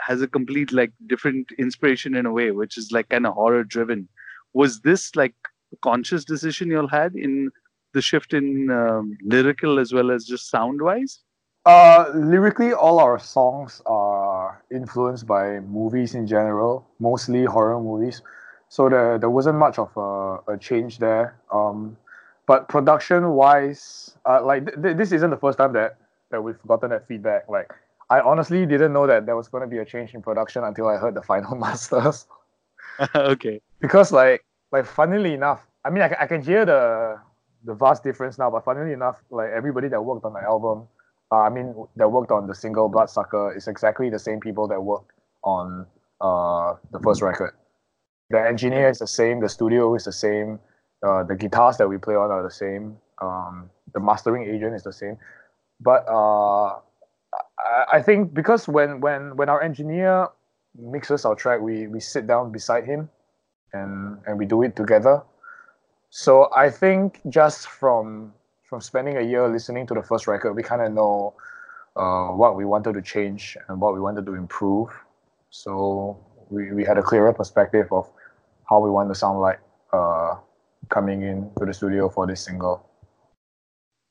has 0.00 0.22
a 0.22 0.28
complete 0.28 0.72
like 0.72 0.92
different 1.06 1.50
inspiration 1.58 2.14
in 2.14 2.26
a 2.26 2.32
way, 2.32 2.50
which 2.50 2.78
is 2.78 2.92
like 2.92 3.08
kind 3.08 3.26
of 3.26 3.34
horror 3.34 3.64
driven. 3.64 4.08
Was 4.54 4.80
this 4.80 5.14
like 5.16 5.34
a 5.72 5.76
conscious 5.82 6.24
decision 6.24 6.70
you 6.70 6.80
all 6.80 6.88
had 6.88 7.14
in 7.14 7.50
the 7.94 8.02
shift 8.02 8.32
in 8.32 8.70
um, 8.70 9.16
lyrical 9.24 9.78
as 9.78 9.92
well 9.92 10.10
as 10.10 10.24
just 10.24 10.50
sound 10.50 10.80
wise? 10.80 11.20
Uh, 11.66 12.10
lyrically, 12.14 12.72
all 12.72 12.98
our 12.98 13.18
songs 13.18 13.82
are 13.86 14.62
influenced 14.70 15.26
by 15.26 15.60
movies 15.60 16.14
in 16.14 16.26
general, 16.26 16.86
mostly 16.98 17.44
horror 17.44 17.80
movies. 17.80 18.22
So 18.70 18.88
there, 18.88 19.18
there 19.18 19.30
wasn't 19.30 19.58
much 19.58 19.78
of 19.78 19.94
a, 19.96 20.52
a 20.52 20.58
change 20.58 20.98
there. 20.98 21.36
Um, 21.52 21.96
but 22.46 22.68
production 22.68 23.30
wise, 23.30 24.16
uh, 24.24 24.42
like 24.44 24.64
th- 24.66 24.82
th- 24.82 24.96
this 24.96 25.12
isn't 25.12 25.30
the 25.30 25.36
first 25.36 25.58
time 25.58 25.72
that, 25.74 25.98
that 26.30 26.42
we've 26.42 26.60
gotten 26.66 26.90
that 26.90 27.06
feedback. 27.06 27.48
Like, 27.48 27.70
I 28.08 28.20
honestly 28.20 28.64
didn't 28.64 28.94
know 28.94 29.06
that 29.06 29.26
there 29.26 29.36
was 29.36 29.48
going 29.48 29.60
to 29.62 29.66
be 29.68 29.78
a 29.78 29.84
change 29.84 30.14
in 30.14 30.22
production 30.22 30.64
until 30.64 30.88
I 30.88 30.96
heard 30.96 31.14
the 31.14 31.22
final 31.22 31.54
masters. 31.66 32.26
okay. 33.14 33.60
because 33.80 34.10
like 34.12 34.44
like 34.72 34.84
funnily 34.84 35.32
enough 35.34 35.66
i 35.84 35.90
mean 35.90 36.02
I, 36.02 36.08
can- 36.08 36.16
I 36.20 36.26
can 36.26 36.42
hear 36.42 36.64
the 36.64 37.20
the 37.64 37.74
vast 37.74 38.02
difference 38.02 38.38
now 38.38 38.50
but 38.50 38.64
funnily 38.64 38.92
enough 38.92 39.22
like 39.30 39.50
everybody 39.50 39.88
that 39.88 40.02
worked 40.02 40.24
on 40.24 40.32
the 40.32 40.40
album 40.42 40.88
uh, 41.32 41.40
i 41.40 41.48
mean 41.48 41.74
that 41.96 42.10
worked 42.10 42.30
on 42.30 42.46
the 42.46 42.54
single 42.54 42.88
bloodsucker 42.88 43.54
is 43.56 43.68
exactly 43.68 44.10
the 44.10 44.18
same 44.18 44.40
people 44.40 44.68
that 44.68 44.80
worked 44.80 45.12
on 45.44 45.86
uh 46.20 46.74
the 46.92 46.98
first 47.00 47.22
record 47.22 47.52
the 48.30 48.40
engineer 48.40 48.88
is 48.88 48.98
the 48.98 49.06
same 49.06 49.40
the 49.40 49.48
studio 49.48 49.94
is 49.94 50.04
the 50.04 50.12
same 50.12 50.58
uh, 51.06 51.22
the 51.24 51.36
guitars 51.36 51.76
that 51.76 51.88
we 51.88 51.96
play 51.96 52.14
on 52.14 52.30
are 52.30 52.42
the 52.42 52.50
same 52.50 52.96
um 53.22 53.70
the 53.94 54.00
mastering 54.00 54.44
agent 54.44 54.74
is 54.74 54.82
the 54.82 54.92
same 54.92 55.16
but 55.80 56.04
uh 56.08 56.78
I, 57.58 57.84
I 57.98 58.02
think 58.02 58.34
because 58.34 58.68
when 58.68 59.00
when 59.00 59.36
when 59.36 59.48
our 59.48 59.62
engineer 59.62 60.28
mixes 60.76 61.24
our 61.24 61.34
track, 61.34 61.60
we 61.60 61.86
we 61.86 62.00
sit 62.00 62.26
down 62.26 62.52
beside 62.52 62.84
him, 62.84 63.10
and 63.72 64.18
and 64.26 64.38
we 64.38 64.46
do 64.46 64.62
it 64.62 64.76
together. 64.76 65.22
So 66.10 66.48
I 66.54 66.70
think 66.70 67.20
just 67.28 67.68
from 67.68 68.32
from 68.68 68.80
spending 68.82 69.16
a 69.16 69.22
year 69.22 69.48
listening 69.48 69.86
to 69.86 69.94
the 69.94 70.02
first 70.02 70.26
record, 70.26 70.52
we 70.52 70.62
kind 70.62 70.82
of 70.82 70.92
know 70.92 71.34
uh, 71.96 72.28
what 72.28 72.54
we 72.54 72.66
wanted 72.66 72.92
to 72.94 73.02
change 73.02 73.56
and 73.68 73.80
what 73.80 73.94
we 73.94 74.00
wanted 74.00 74.26
to 74.26 74.34
improve. 74.34 74.90
So 75.50 76.18
we, 76.50 76.72
we 76.72 76.84
had 76.84 76.98
a 76.98 77.02
clearer 77.02 77.32
perspective 77.32 77.88
of 77.90 78.10
how 78.68 78.80
we 78.80 78.90
want 78.90 79.08
to 79.08 79.14
sound 79.14 79.40
like 79.40 79.58
uh, 79.92 80.34
coming 80.90 81.22
in 81.22 81.50
to 81.58 81.64
the 81.64 81.72
studio 81.72 82.10
for 82.10 82.26
this 82.26 82.44
single. 82.44 82.86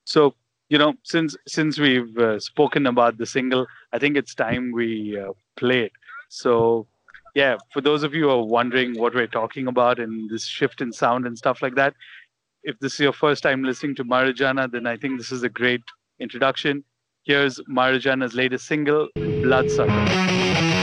So 0.04 0.34
you 0.68 0.76
know, 0.76 0.94
since 1.02 1.36
since 1.46 1.78
we've 1.78 2.18
uh, 2.18 2.40
spoken 2.40 2.86
about 2.86 3.16
the 3.16 3.26
single, 3.26 3.66
I 3.92 3.98
think 3.98 4.16
it's 4.16 4.34
time 4.34 4.72
we 4.72 5.18
uh, 5.18 5.32
play 5.56 5.84
it. 5.84 5.92
So 6.28 6.86
yeah, 7.34 7.56
for 7.72 7.80
those 7.80 8.02
of 8.02 8.14
you 8.14 8.24
who 8.24 8.30
are 8.30 8.44
wondering 8.44 8.98
what 8.98 9.14
we're 9.14 9.28
talking 9.28 9.68
about 9.68 9.98
and 9.98 10.28
this 10.28 10.44
shift 10.44 10.80
in 10.80 10.92
sound 10.92 11.26
and 11.26 11.38
stuff 11.38 11.62
like 11.62 11.76
that, 11.76 11.94
if 12.68 12.78
this 12.80 12.92
is 12.94 13.00
your 13.00 13.14
first 13.14 13.42
time 13.42 13.62
listening 13.64 13.94
to 13.94 14.04
Marijannah, 14.04 14.70
then 14.70 14.86
I 14.86 14.98
think 14.98 15.18
this 15.18 15.32
is 15.32 15.42
a 15.42 15.48
great 15.48 15.80
introduction. 16.20 16.84
Here's 17.24 17.58
Marijannah's 17.60 18.34
latest 18.34 18.66
single, 18.66 19.08
Bloodsucker. 19.14 20.77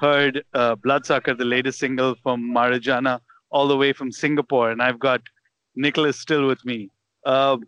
Heard 0.00 0.44
uh, 0.54 0.76
Bloodsucker, 0.76 1.34
the 1.34 1.44
latest 1.44 1.78
single 1.78 2.14
from 2.22 2.42
Marijannah, 2.42 3.20
all 3.50 3.68
the 3.68 3.76
way 3.76 3.92
from 3.92 4.10
Singapore, 4.10 4.70
and 4.70 4.80
I've 4.80 4.98
got 4.98 5.20
Nicholas 5.76 6.18
still 6.18 6.46
with 6.46 6.64
me. 6.64 6.88
Uh, 7.26 7.58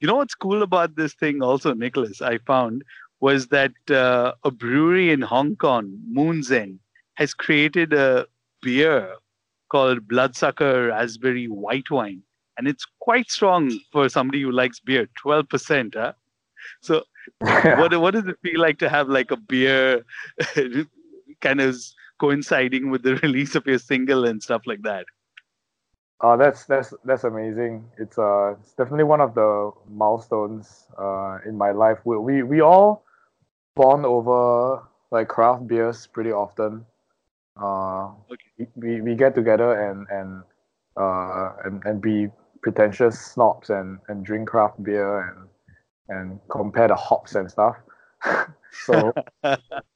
you 0.00 0.08
know 0.08 0.16
what's 0.16 0.34
cool 0.34 0.62
about 0.62 0.96
this 0.96 1.12
thing, 1.12 1.42
also, 1.42 1.74
Nicholas? 1.74 2.22
I 2.22 2.38
found 2.38 2.82
was 3.20 3.48
that 3.48 3.72
uh, 3.90 4.32
a 4.42 4.50
brewery 4.50 5.12
in 5.12 5.20
Hong 5.20 5.54
Kong, 5.56 5.96
Moonzen, 6.10 6.78
has 7.14 7.34
created 7.34 7.92
a 7.92 8.26
beer 8.62 9.14
called 9.70 10.08
Bloodsucker 10.08 10.88
Raspberry 10.88 11.46
White 11.46 11.90
Wine, 11.90 12.22
and 12.56 12.66
it's 12.66 12.86
quite 13.00 13.30
strong 13.30 13.70
for 13.92 14.08
somebody 14.08 14.40
who 14.42 14.50
likes 14.50 14.80
beer, 14.80 15.08
twelve 15.16 15.48
percent. 15.48 15.94
Huh? 15.94 16.14
So, 16.80 17.04
what 17.38 18.00
what 18.00 18.14
does 18.14 18.26
it 18.26 18.38
feel 18.42 18.60
like 18.60 18.78
to 18.78 18.88
have 18.88 19.08
like 19.08 19.30
a 19.30 19.36
beer, 19.36 20.04
kind 21.42 21.60
of 21.60 21.76
coinciding 22.20 22.90
with 22.90 23.02
the 23.02 23.16
release 23.22 23.54
of 23.56 23.66
your 23.66 23.78
single 23.78 24.24
and 24.24 24.42
stuff 24.42 24.62
like 24.66 24.82
that? 24.82 25.06
Uh, 26.20 26.36
that's 26.36 26.66
that's 26.66 26.94
that's 27.04 27.24
amazing. 27.24 27.84
It's 27.98 28.16
uh 28.16 28.52
it's 28.60 28.72
definitely 28.74 29.04
one 29.04 29.20
of 29.20 29.34
the 29.34 29.72
milestones 29.90 30.86
uh 30.96 31.38
in 31.44 31.58
my 31.58 31.72
life. 31.72 31.98
We 32.04 32.16
we, 32.18 32.42
we 32.44 32.60
all 32.60 33.04
bond 33.74 34.06
over 34.06 34.82
like 35.10 35.28
craft 35.28 35.66
beers 35.66 36.06
pretty 36.06 36.32
often. 36.32 36.86
Uh, 37.60 38.10
Okay. 38.30 38.68
we, 38.76 39.00
we 39.00 39.14
get 39.14 39.34
together 39.34 39.90
and 39.90 40.06
and 40.10 40.42
uh 40.96 41.52
and, 41.64 41.84
and 41.84 42.00
be 42.00 42.28
pretentious 42.62 43.20
snobs 43.20 43.70
and 43.70 43.98
and 44.08 44.24
drink 44.24 44.48
craft 44.48 44.82
beer 44.82 45.28
and 45.28 45.48
and 46.08 46.40
compare 46.50 46.88
the 46.88 46.94
hops 46.94 47.34
and 47.34 47.50
stuff. 47.50 47.76
so 48.86 49.12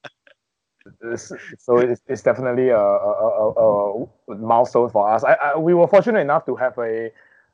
so 1.15 1.77
it's, 1.77 2.01
it's 2.07 2.21
definitely 2.21 2.69
a, 2.69 2.77
a, 2.77 2.81
a, 2.81 4.03
a 4.29 4.35
milestone 4.35 4.89
for 4.89 5.09
us. 5.09 5.23
I, 5.23 5.33
I 5.33 5.57
we 5.57 5.73
were 5.73 5.87
fortunate 5.87 6.19
enough 6.19 6.45
to 6.45 6.55
have 6.55 6.77
a 6.77 7.11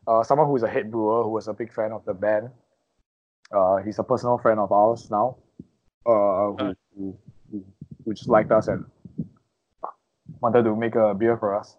uh, 0.08 0.24
someone 0.24 0.48
who's 0.48 0.64
a 0.64 0.70
head 0.70 0.92
brewer 0.92 1.24
who 1.24 1.30
was 1.30 1.48
a 1.48 1.54
big 1.54 1.74
fan 1.74 1.92
of 1.92 2.04
the 2.06 2.14
band. 2.14 2.50
Uh, 3.52 3.78
he's 3.78 4.00
a 4.00 4.04
personal 4.04 4.38
friend 4.38 4.60
of 4.60 4.72
ours 4.72 5.10
now. 5.10 5.38
Uh, 6.06 6.52
who, 6.52 6.76
who, 6.96 7.18
who, 7.52 7.66
who 8.04 8.14
just 8.14 8.28
liked 8.28 8.52
us 8.52 8.68
and 8.68 8.86
wanted 10.42 10.64
to 10.64 10.76
make 10.76 10.96
a 10.96 11.14
beer 11.14 11.38
for 11.38 11.56
us. 11.56 11.78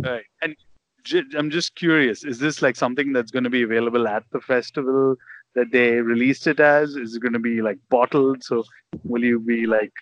Right. 0.00 0.24
And 0.42 0.56
j- 1.04 1.22
I'm 1.36 1.50
just 1.50 1.76
curious, 1.76 2.24
is 2.24 2.38
this 2.38 2.62
like 2.62 2.76
something 2.76 3.12
that's 3.12 3.30
going 3.30 3.44
to 3.44 3.50
be 3.50 3.62
available 3.62 4.08
at 4.08 4.24
the 4.32 4.40
festival 4.40 5.16
that 5.54 5.70
they 5.70 6.00
released 6.00 6.46
it 6.46 6.58
as? 6.58 6.96
Is 6.96 7.14
it 7.14 7.22
going 7.22 7.34
to 7.34 7.38
be 7.38 7.62
like 7.62 7.78
bottled? 7.88 8.42
So 8.42 8.64
will 9.04 9.22
you 9.22 9.38
be 9.38 9.66
like 9.66 9.92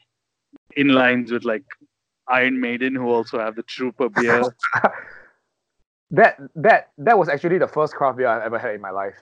in 0.77 0.89
lines 0.89 1.33
with 1.33 1.45
like 1.45 1.65
Iron 2.29 2.61
Maiden, 2.61 2.95
who 2.95 3.09
also 3.11 3.39
have 3.39 3.57
the 3.57 3.63
Trooper 3.65 4.09
beer? 4.09 4.55
That 6.11 6.37
that 6.57 6.91
that 6.99 7.19
was 7.19 7.29
actually 7.31 7.59
the 7.59 7.67
first 7.67 7.95
craft 7.95 8.19
beer 8.19 8.27
I've 8.29 8.43
ever 8.43 8.59
had 8.59 8.75
in 8.75 8.81
my 8.83 8.91
life. 8.91 9.15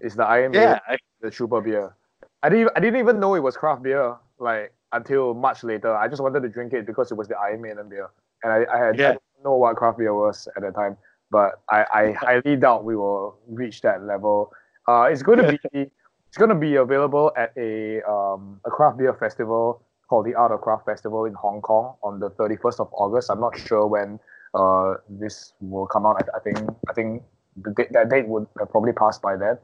Is 0.00 0.14
the 0.14 0.24
Iron 0.24 0.52
Maiden, 0.52 0.68
yeah. 0.68 0.80
I, 0.86 0.98
the 1.22 1.30
Trooper 1.30 1.62
beer. 1.62 1.94
I 2.42 2.50
didn't 2.50 2.70
I 2.76 2.80
didn't 2.80 3.00
even 3.00 3.18
know 3.18 3.34
it 3.34 3.40
was 3.40 3.56
craft 3.56 3.82
beer 3.82 4.16
like 4.38 4.72
until 4.92 5.32
much 5.32 5.64
later. 5.64 5.94
I 5.96 6.08
just 6.08 6.20
wanted 6.22 6.40
to 6.40 6.48
drink 6.50 6.74
it 6.74 6.86
because 6.86 7.10
it 7.10 7.14
was 7.14 7.28
the 7.28 7.38
Iron 7.38 7.62
Maiden 7.62 7.88
beer, 7.88 8.10
and 8.42 8.52
I, 8.52 8.66
I 8.70 8.78
had 8.78 8.94
I 8.96 8.98
Yeah. 8.98 9.08
didn't 9.12 9.22
know 9.44 9.56
what 9.56 9.76
craft 9.76 9.96
beer 9.98 10.12
was 10.14 10.46
at 10.56 10.62
the 10.62 10.72
time. 10.72 10.98
But 11.30 11.62
I, 11.70 11.86
I 11.94 12.12
highly 12.20 12.56
doubt 12.56 12.84
we 12.84 12.96
will 12.96 13.38
reach 13.48 13.80
that 13.80 14.02
level. 14.04 14.52
Uh, 14.86 15.08
it's 15.10 15.22
going 15.22 15.38
to 15.38 15.58
be 15.72 15.90
it's 16.28 16.36
going 16.36 16.50
to 16.50 16.54
be 16.54 16.76
available 16.76 17.32
at 17.34 17.52
a 17.56 18.02
um, 18.02 18.60
a 18.66 18.70
craft 18.70 18.98
beer 18.98 19.14
festival 19.14 19.82
called 20.08 20.26
the 20.26 20.34
Art 20.34 20.52
of 20.52 20.60
Craft 20.60 20.84
Festival 20.84 21.24
in 21.24 21.34
Hong 21.34 21.60
Kong 21.60 21.96
on 22.02 22.20
the 22.20 22.30
31st 22.30 22.80
of 22.80 22.88
August. 22.92 23.30
I'm 23.30 23.40
not 23.40 23.58
sure 23.58 23.86
when 23.86 24.18
uh, 24.54 24.94
this 25.08 25.52
will 25.60 25.86
come 25.86 26.06
out. 26.06 26.16
I, 26.22 26.36
I 26.36 26.40
think 26.40 26.58
I 26.88 26.92
think 26.92 27.22
the 27.56 27.70
date, 27.72 27.92
that 27.92 28.08
date 28.08 28.28
would 28.28 28.46
probably 28.70 28.92
passed 28.92 29.22
by 29.22 29.36
then. 29.36 29.58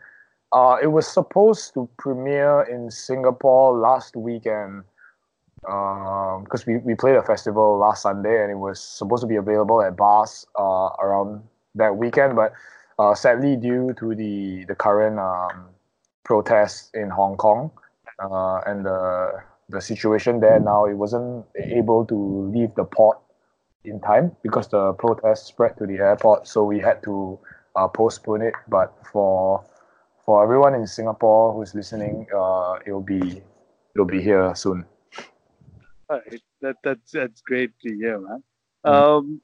Uh, 0.53 0.77
it 0.83 0.89
was 0.89 1.07
supposed 1.07 1.73
to 1.75 1.89
premiere 1.99 2.63
in 2.63 2.91
Singapore 2.91 3.79
last 3.79 4.17
weekend 4.17 4.85
because 5.63 6.67
we, 6.67 6.79
we 6.79 6.95
played 6.95 7.15
a 7.15 7.23
festival 7.23 7.79
last 7.79 8.03
Sunday 8.03 8.43
and 8.43 8.51
it 8.51 8.57
was 8.57 8.81
supposed 8.81 9.23
to 9.23 9.27
be 9.27 9.37
available 9.37 9.81
at 9.81 9.97
bars 9.97 10.47
uh, 10.59 10.91
around 11.01 11.43
that 11.75 11.97
weekend. 11.97 12.37
But 12.37 12.53
uh, 12.99 13.15
sadly, 13.15 13.57
due 13.57 13.95
to 13.99 14.15
the, 14.15 14.65
the 14.67 14.75
current 14.75 15.19
um, 15.19 15.69
protests 16.25 16.91
in 16.95 17.09
Hong 17.11 17.37
Kong 17.37 17.71
uh, 18.19 18.61
and 18.67 18.85
the, 18.85 19.43
the 19.69 19.81
situation 19.81 20.41
there 20.41 20.61
now, 20.61 20.85
it 20.85 20.95
wasn't 20.95 21.47
able 21.57 22.05
to 22.07 22.51
leave 22.55 22.75
the 22.75 22.85
port 22.85 23.19
in 23.85 24.01
time 24.01 24.37
because 24.43 24.69
the 24.69 24.93
protest 24.95 25.47
spread 25.47 25.77
to 25.79 25.87
the 25.87 25.99
airport. 25.99 26.47
So 26.47 26.65
we 26.65 26.79
had 26.79 27.03
to 27.05 27.39
uh, 27.77 27.89
postpone 27.89 28.43
it. 28.43 28.55
But 28.69 28.95
for 29.13 29.65
for 30.25 30.43
everyone 30.43 30.75
in 30.75 30.87
Singapore 30.87 31.53
who's 31.53 31.75
listening, 31.75 32.27
uh, 32.35 32.79
it'll 32.87 33.03
be 33.03 33.43
it'll 33.95 34.07
be 34.07 34.23
here 34.23 34.55
soon. 34.55 34.85
Alright, 36.11 36.43
that 36.61 36.77
that's 36.85 37.13
that's 37.13 37.41
great 37.43 37.73
to 37.81 37.95
hear, 37.95 38.21
man. 38.21 38.43
Um, 38.85 39.41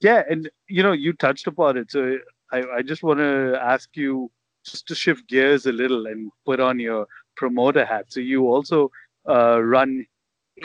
yeah, 0.00 0.22
and 0.28 0.50
you 0.68 0.82
know, 0.82 0.92
you 0.92 1.12
touched 1.12 1.46
upon 1.46 1.76
it, 1.76 1.90
so 1.90 2.18
I, 2.52 2.62
I 2.78 2.82
just 2.82 3.02
want 3.02 3.18
to 3.18 3.58
ask 3.60 3.88
you 3.96 4.30
just 4.64 4.86
to 4.88 4.94
shift 4.94 5.28
gears 5.28 5.66
a 5.66 5.72
little 5.72 6.06
and 6.06 6.30
put 6.44 6.60
on 6.60 6.78
your 6.78 7.06
promoter 7.36 7.84
hat. 7.84 8.06
So 8.08 8.20
you 8.20 8.46
also 8.48 8.90
uh, 9.28 9.60
run 9.60 10.06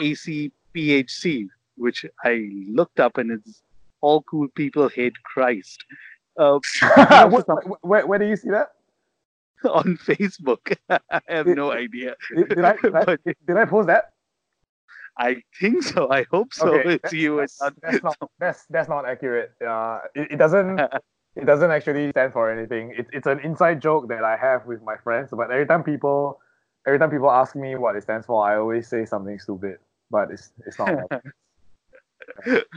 ACPHC, 0.00 1.48
which 1.76 2.06
I 2.24 2.48
looked 2.68 3.00
up, 3.00 3.18
and 3.18 3.30
it's 3.30 3.62
all 4.00 4.22
cool 4.22 4.48
people 4.48 4.88
hate 4.88 5.14
Christ. 5.22 5.84
Uh, 6.36 6.58
where, 7.28 7.44
where, 7.82 8.06
where 8.06 8.18
do 8.18 8.26
you 8.26 8.36
see 8.36 8.50
that? 8.50 8.70
on 9.72 9.96
Facebook, 9.96 10.76
I 11.10 11.20
have 11.26 11.46
no 11.46 11.72
idea. 11.72 12.16
Did, 12.34 12.48
did 12.50 12.64
I, 12.64 12.76
did, 12.76 12.94
I, 12.94 13.16
did 13.46 13.56
I 13.56 13.64
post 13.64 13.86
that? 13.86 14.12
I 15.16 15.36
think 15.60 15.82
so. 15.82 16.10
I 16.10 16.24
hope 16.30 16.52
so. 16.52 16.74
Okay, 16.74 16.94
it's 17.02 17.12
you. 17.12 17.36
That's, 17.38 17.60
not, 17.62 17.74
that's 17.80 18.02
not 18.02 18.16
that's 18.38 18.66
that's 18.68 18.88
not 18.88 19.08
accurate. 19.08 19.52
Uh, 19.64 20.00
it, 20.14 20.32
it 20.32 20.36
doesn't 20.36 20.80
it 20.80 21.46
doesn't 21.46 21.70
actually 21.70 22.10
stand 22.10 22.32
for 22.32 22.50
anything. 22.50 22.94
It, 22.98 23.06
it's 23.12 23.26
an 23.26 23.38
inside 23.40 23.80
joke 23.80 24.08
that 24.08 24.24
I 24.24 24.36
have 24.36 24.66
with 24.66 24.82
my 24.82 24.96
friends. 24.96 25.30
But 25.30 25.50
every 25.52 25.66
time 25.66 25.84
people 25.84 26.40
every 26.86 26.98
time 26.98 27.10
people 27.10 27.30
ask 27.30 27.54
me 27.56 27.76
what 27.76 27.96
it 27.96 28.02
stands 28.02 28.26
for, 28.26 28.46
I 28.46 28.56
always 28.56 28.88
say 28.88 29.04
something 29.04 29.38
stupid. 29.38 29.78
But 30.10 30.30
it's 30.30 30.52
it's 30.66 30.78
not. 30.78 30.90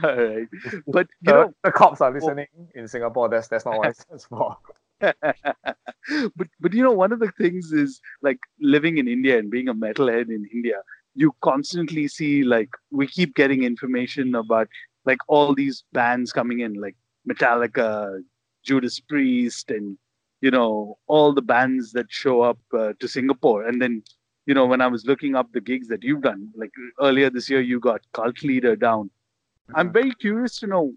All 0.02 0.16
right. 0.16 0.48
But 0.86 1.08
you 1.22 1.32
the, 1.32 1.32
know, 1.32 1.54
the 1.64 1.72
cops 1.72 2.00
are 2.00 2.12
listening 2.12 2.46
in 2.74 2.88
Singapore. 2.88 3.28
That's 3.28 3.48
that's 3.48 3.64
not 3.64 3.78
what 3.78 3.88
it 3.88 3.96
stands 4.00 4.24
for. 4.24 4.56
but 5.00 6.48
but 6.60 6.72
you 6.72 6.82
know, 6.82 6.92
one 6.92 7.12
of 7.12 7.20
the 7.20 7.32
things 7.38 7.72
is 7.72 8.00
like 8.22 8.38
living 8.60 8.98
in 8.98 9.08
India 9.08 9.38
and 9.38 9.50
being 9.50 9.68
a 9.68 9.74
metalhead 9.74 10.28
in 10.28 10.48
India, 10.52 10.82
you 11.14 11.34
constantly 11.42 12.08
see 12.08 12.44
like 12.44 12.70
we 12.90 13.06
keep 13.06 13.34
getting 13.34 13.62
information 13.62 14.34
about 14.34 14.68
like 15.04 15.18
all 15.28 15.54
these 15.54 15.84
bands 15.92 16.32
coming 16.32 16.60
in, 16.60 16.74
like 16.74 16.96
Metallica, 17.28 18.20
Judas 18.64 19.00
Priest, 19.00 19.70
and 19.70 19.96
you 20.40 20.50
know 20.50 20.98
all 21.06 21.32
the 21.32 21.42
bands 21.42 21.92
that 21.92 22.06
show 22.10 22.42
up 22.42 22.58
uh, 22.72 22.92
to 23.00 23.08
Singapore. 23.08 23.66
And 23.66 23.80
then 23.82 24.02
you 24.46 24.54
know 24.54 24.66
when 24.66 24.80
I 24.80 24.86
was 24.86 25.04
looking 25.06 25.34
up 25.34 25.52
the 25.52 25.60
gigs 25.60 25.88
that 25.88 26.02
you've 26.02 26.22
done, 26.22 26.48
like 26.56 26.72
earlier 27.00 27.30
this 27.30 27.48
year, 27.50 27.60
you 27.60 27.80
got 27.80 28.00
Cult 28.12 28.42
Leader 28.42 28.76
down. 28.76 29.10
I'm 29.74 29.92
very 29.92 30.12
curious 30.14 30.58
to 30.60 30.66
know 30.66 30.94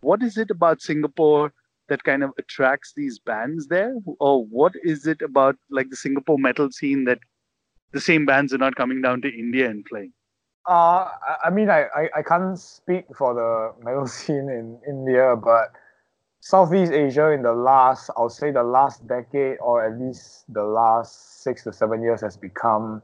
what 0.00 0.22
is 0.22 0.38
it 0.38 0.50
about 0.50 0.80
Singapore 0.80 1.52
that 1.88 2.04
kind 2.04 2.22
of 2.22 2.30
attracts 2.38 2.92
these 2.96 3.18
bands 3.18 3.66
there, 3.66 3.94
or 4.20 4.44
what 4.46 4.72
is 4.84 5.06
it 5.06 5.20
about 5.22 5.56
like 5.70 5.90
the 5.90 5.96
Singapore 5.96 6.38
metal 6.38 6.70
scene 6.70 7.04
that 7.04 7.18
the 7.92 8.00
same 8.00 8.24
bands 8.24 8.54
are 8.54 8.58
not 8.58 8.76
coming 8.76 9.02
down 9.02 9.20
to 9.22 9.28
India 9.28 9.68
and 9.68 9.84
playing? 9.84 10.12
Uh, 10.68 11.10
I- 11.28 11.36
I 11.46 11.50
mean, 11.50 11.68
I, 11.70 11.86
I, 11.94 12.08
I 12.18 12.22
can't 12.22 12.58
speak 12.58 13.04
for 13.16 13.34
the 13.34 13.84
metal 13.84 14.06
scene 14.18 14.48
in 14.48 14.78
India, 14.88 15.34
but 15.36 15.72
Southeast 16.42 16.92
Asia 16.92 17.30
in 17.30 17.42
the 17.42 17.52
last, 17.52 18.10
I'll 18.16 18.28
say 18.28 18.50
the 18.50 18.64
last 18.64 19.06
decade 19.06 19.58
or 19.60 19.84
at 19.86 19.98
least 20.00 20.44
the 20.52 20.64
last 20.64 21.42
six 21.42 21.62
to 21.64 21.72
seven 21.72 22.02
years 22.02 22.20
has 22.20 22.36
become 22.36 23.00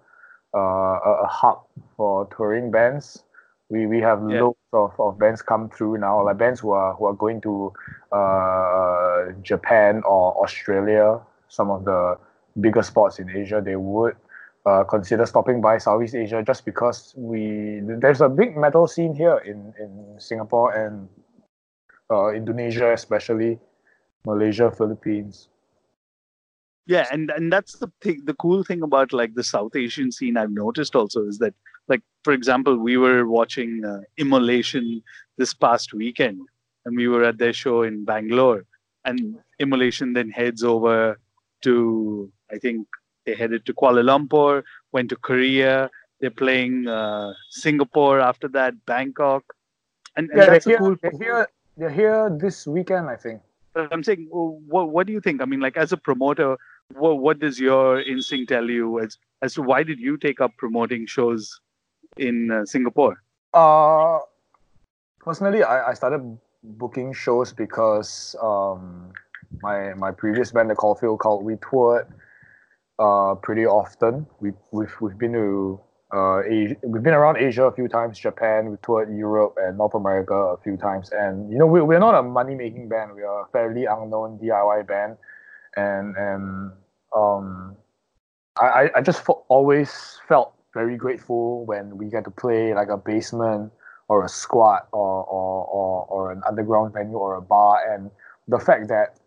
uh, 0.55 0.59
a, 0.59 1.21
a 1.23 1.27
hub 1.29 1.61
for 1.97 2.27
touring 2.37 2.73
bands. 2.73 3.23
We, 3.71 3.87
we 3.87 4.01
have 4.01 4.23
Yeah. 4.27 4.41
loads 4.41 4.59
of, 4.73 4.93
of 4.99 5.19
bands 5.21 5.43
come 5.43 5.71
through 5.71 5.99
now, 5.99 6.25
like 6.25 6.39
bands 6.39 6.61
who 6.61 6.73
are 6.73 6.95
who 6.95 7.07
are 7.07 7.15
going 7.15 7.41
to 7.43 7.73
uh, 8.13 9.33
Japan 9.43 10.03
or 10.05 10.35
Australia, 10.43 11.21
some 11.49 11.71
of 11.71 11.85
the 11.85 12.19
bigger 12.61 12.83
spots 12.83 13.21
in 13.21 13.31
Asia, 13.31 13.63
they 13.65 13.77
would 13.77 14.17
uh, 14.67 14.83
consider 14.85 15.27
stopping 15.27 15.61
by 15.61 15.79
Southeast 15.79 16.15
Asia 16.17 16.43
just 16.43 16.65
because 16.65 17.15
we 17.17 17.81
there's 17.85 18.21
a 18.21 18.29
big 18.29 18.57
metal 18.57 18.89
scene 18.89 19.15
here 19.15 19.39
in, 19.39 19.73
in 19.79 20.17
Singapore 20.19 20.73
and 20.75 21.09
uh, 22.11 22.29
Indonesia 22.31 22.93
especially, 22.93 23.59
Malaysia, 24.25 24.71
Philippines. 24.71 25.49
Yeah, 26.87 27.07
and 27.13 27.31
and 27.31 27.53
that's 27.53 27.75
the 27.75 27.93
thing. 28.01 28.23
The 28.25 28.35
cool 28.35 28.65
thing 28.65 28.83
about 28.83 29.13
like 29.13 29.35
the 29.35 29.45
South 29.45 29.77
Asian 29.77 30.11
scene 30.11 30.39
I've 30.39 30.51
noticed 30.51 30.97
also 30.97 31.27
is 31.27 31.39
that 31.39 31.55
like 31.87 32.01
for 32.25 32.33
example, 32.33 32.79
we 32.79 32.97
were 32.97 33.27
watching 33.27 33.85
uh, 33.85 34.01
Immolation 34.17 35.03
this 35.37 35.53
past 35.53 35.93
weekend, 35.93 36.41
and 36.87 36.97
we 36.97 37.09
were 37.09 37.25
at 37.25 37.37
their 37.37 37.53
show 37.53 37.83
in 37.83 38.07
Bangalore, 38.07 38.65
and 39.05 39.37
Immolation 39.59 40.15
then 40.15 40.31
heads 40.31 40.65
over 40.65 41.21
to 41.63 42.33
I 42.51 42.57
think 42.57 42.87
they 43.27 43.35
headed 43.35 43.67
to 43.67 43.75
Kuala 43.75 44.03
Lumpur, 44.03 44.63
went 44.93 45.11
to 45.11 45.17
Korea. 45.17 45.91
They're 46.21 46.31
playing 46.31 46.89
uh, 46.89 47.33
Singapore 47.51 48.19
after 48.19 48.49
that, 48.49 48.75
Bangkok, 48.87 49.45
and, 50.17 50.31
and 50.31 50.39
yeah, 50.39 50.47
that's 50.47 50.65
they're 50.65 50.77
a 50.77 50.79
cool. 50.79 50.97
here, 51.21 51.47
they're 51.79 51.91
here. 51.91 52.29
This 52.31 52.67
weekend, 52.67 53.09
I 53.09 53.17
think. 53.17 53.41
But 53.73 53.93
I'm 53.93 54.03
saying, 54.03 54.27
what 54.31 54.91
what 54.91 55.07
do 55.07 55.13
you 55.13 55.21
think? 55.21 55.41
I 55.41 55.45
mean, 55.45 55.61
like 55.61 55.77
as 55.77 55.93
a 55.93 55.97
promoter, 55.97 56.57
what 56.95 57.21
what 57.21 57.39
does 57.39 57.59
your 57.59 58.01
instinct 58.01 58.49
tell 58.49 58.69
you 58.69 59.01
as 59.01 59.19
as 59.43 59.55
to 59.55 59.63
why 59.63 59.83
did 59.83 59.99
you 60.01 60.17
take 60.17 60.41
up 60.41 60.57
promoting 60.57 61.07
shows 61.07 61.61
in 62.17 62.51
uh, 62.51 62.65
Singapore? 62.65 63.23
Uh, 63.55 64.19
personally, 65.21 65.63
I, 65.63 65.91
I 65.91 65.95
started 65.95 66.39
booking 66.65 67.13
shows 67.13 67.53
because 67.53 68.35
um, 68.43 69.13
my 69.63 69.95
my 69.95 70.11
previous 70.11 70.51
band, 70.51 70.71
the 70.71 70.75
Caulfield 70.75 71.21
Cult, 71.21 71.45
we 71.45 71.57
toured 71.71 72.09
uh, 72.99 73.37
pretty 73.37 73.67
often. 73.67 74.27
We 74.41 74.53
we've 74.73 74.95
we've 75.01 75.19
been 75.19 75.33
to 75.35 75.81
uh, 76.13 76.41
Asia, 76.49 76.77
we've 76.83 77.03
been 77.03 77.15
around 77.15 77.37
Asia 77.37 77.65
a 77.65 77.73
few 77.73 77.87
times, 77.87 78.19
Japan, 78.19 78.71
we've 78.71 78.81
toured 78.81 79.15
Europe 79.15 79.57
and 79.61 79.77
North 79.77 79.95
America 79.95 80.35
a 80.35 80.57
few 80.57 80.77
times. 80.77 81.11
And 81.13 81.51
you 81.53 81.59
know, 81.59 81.67
we 81.67 81.83
we're 81.83 81.99
not 81.99 82.15
a 82.15 82.23
money 82.23 82.55
making 82.55 82.89
band. 82.89 83.15
We 83.15 83.23
are 83.23 83.43
a 83.43 83.49
fairly 83.49 83.85
unknown 83.85 84.39
DIY 84.39 84.87
band, 84.87 85.17
and 85.77 86.17
and 86.17 86.73
um, 87.15 87.77
I 88.59 88.91
I 88.97 89.01
just 89.03 89.23
always 89.49 90.19
felt 90.27 90.55
very 90.73 90.97
grateful 90.97 91.67
when 91.67 91.99
we 91.99 92.09
get 92.09 92.25
to 92.25 92.31
play 92.31 92.75
like 92.75 92.89
a 92.89 92.97
basement 92.97 93.73
or 94.09 94.25
a 94.25 94.29
squat 94.29 94.89
or 94.93 95.25
or, 95.25 95.65
or, 95.67 96.07
or 96.09 96.33
an 96.33 96.43
underground 96.49 96.95
venue 96.95 97.19
or 97.19 97.35
a 97.35 97.43
bar 97.43 97.81
and 97.93 98.11
the 98.49 98.59
fact 98.59 98.89
that 98.89 99.19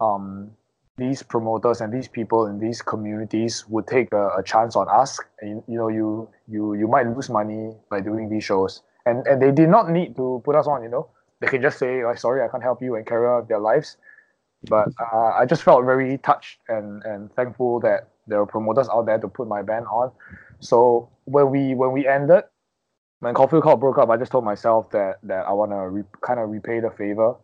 um, 0.00 0.50
these 0.96 1.22
promoters 1.22 1.80
and 1.80 1.92
these 1.92 2.08
people 2.08 2.46
in 2.46 2.58
these 2.58 2.80
communities 2.80 3.64
would 3.68 3.86
take 3.86 4.12
a, 4.12 4.28
a 4.38 4.42
chance 4.42 4.76
on 4.76 4.88
us. 4.88 5.20
And 5.40 5.62
you 5.68 5.76
know 5.78 5.88
you 5.88 6.28
you 6.48 6.74
you 6.74 6.88
might 6.88 7.06
lose 7.06 7.28
money 7.28 7.74
by 7.90 8.00
doing 8.00 8.28
these 8.28 8.44
shows. 8.44 8.82
And 9.04 9.26
and 9.26 9.40
they 9.40 9.52
did 9.52 9.68
not 9.68 9.90
need 9.90 10.16
to 10.16 10.42
put 10.44 10.56
us 10.56 10.66
on 10.66 10.82
you 10.82 10.88
know. 10.88 11.08
They 11.40 11.48
can 11.48 11.60
just 11.60 11.78
say 11.78 12.04
like 12.04 12.18
sorry 12.18 12.42
i 12.42 12.48
can't 12.48 12.62
help 12.62 12.80
you 12.80 12.94
and 12.94 13.06
carry 13.06 13.26
on 13.26 13.46
their 13.48 13.60
lives. 13.60 13.96
But 14.68 14.88
uh, 15.00 15.32
i 15.36 15.44
just 15.44 15.62
felt 15.62 15.84
very 15.84 16.18
touched 16.18 16.58
and 16.68 17.02
and 17.04 17.32
thankful 17.34 17.80
that 17.80 18.08
there 18.26 18.38
were 18.38 18.46
promoters 18.46 18.88
out 18.88 19.06
there 19.06 19.18
to 19.18 19.28
put 19.28 19.48
my 19.48 19.62
band 19.62 19.86
on. 19.86 20.12
So 20.60 21.10
when 21.24 21.50
we 21.50 21.74
when 21.74 21.92
we 21.92 22.06
ended 22.06 22.44
when 23.20 23.34
Caulfield 23.34 23.62
Cult 23.62 23.80
broke 23.80 23.98
up, 23.98 24.10
I 24.10 24.16
just 24.16 24.32
told 24.32 24.44
myself 24.44 24.90
that 24.90 25.16
that 25.22 25.46
I 25.46 25.52
want 25.52 25.72
to 25.72 25.88
re- 25.88 26.04
kind 26.20 26.38
of 26.40 26.50
repay 26.50 26.80
the 26.80 26.90
favor, 26.90 27.34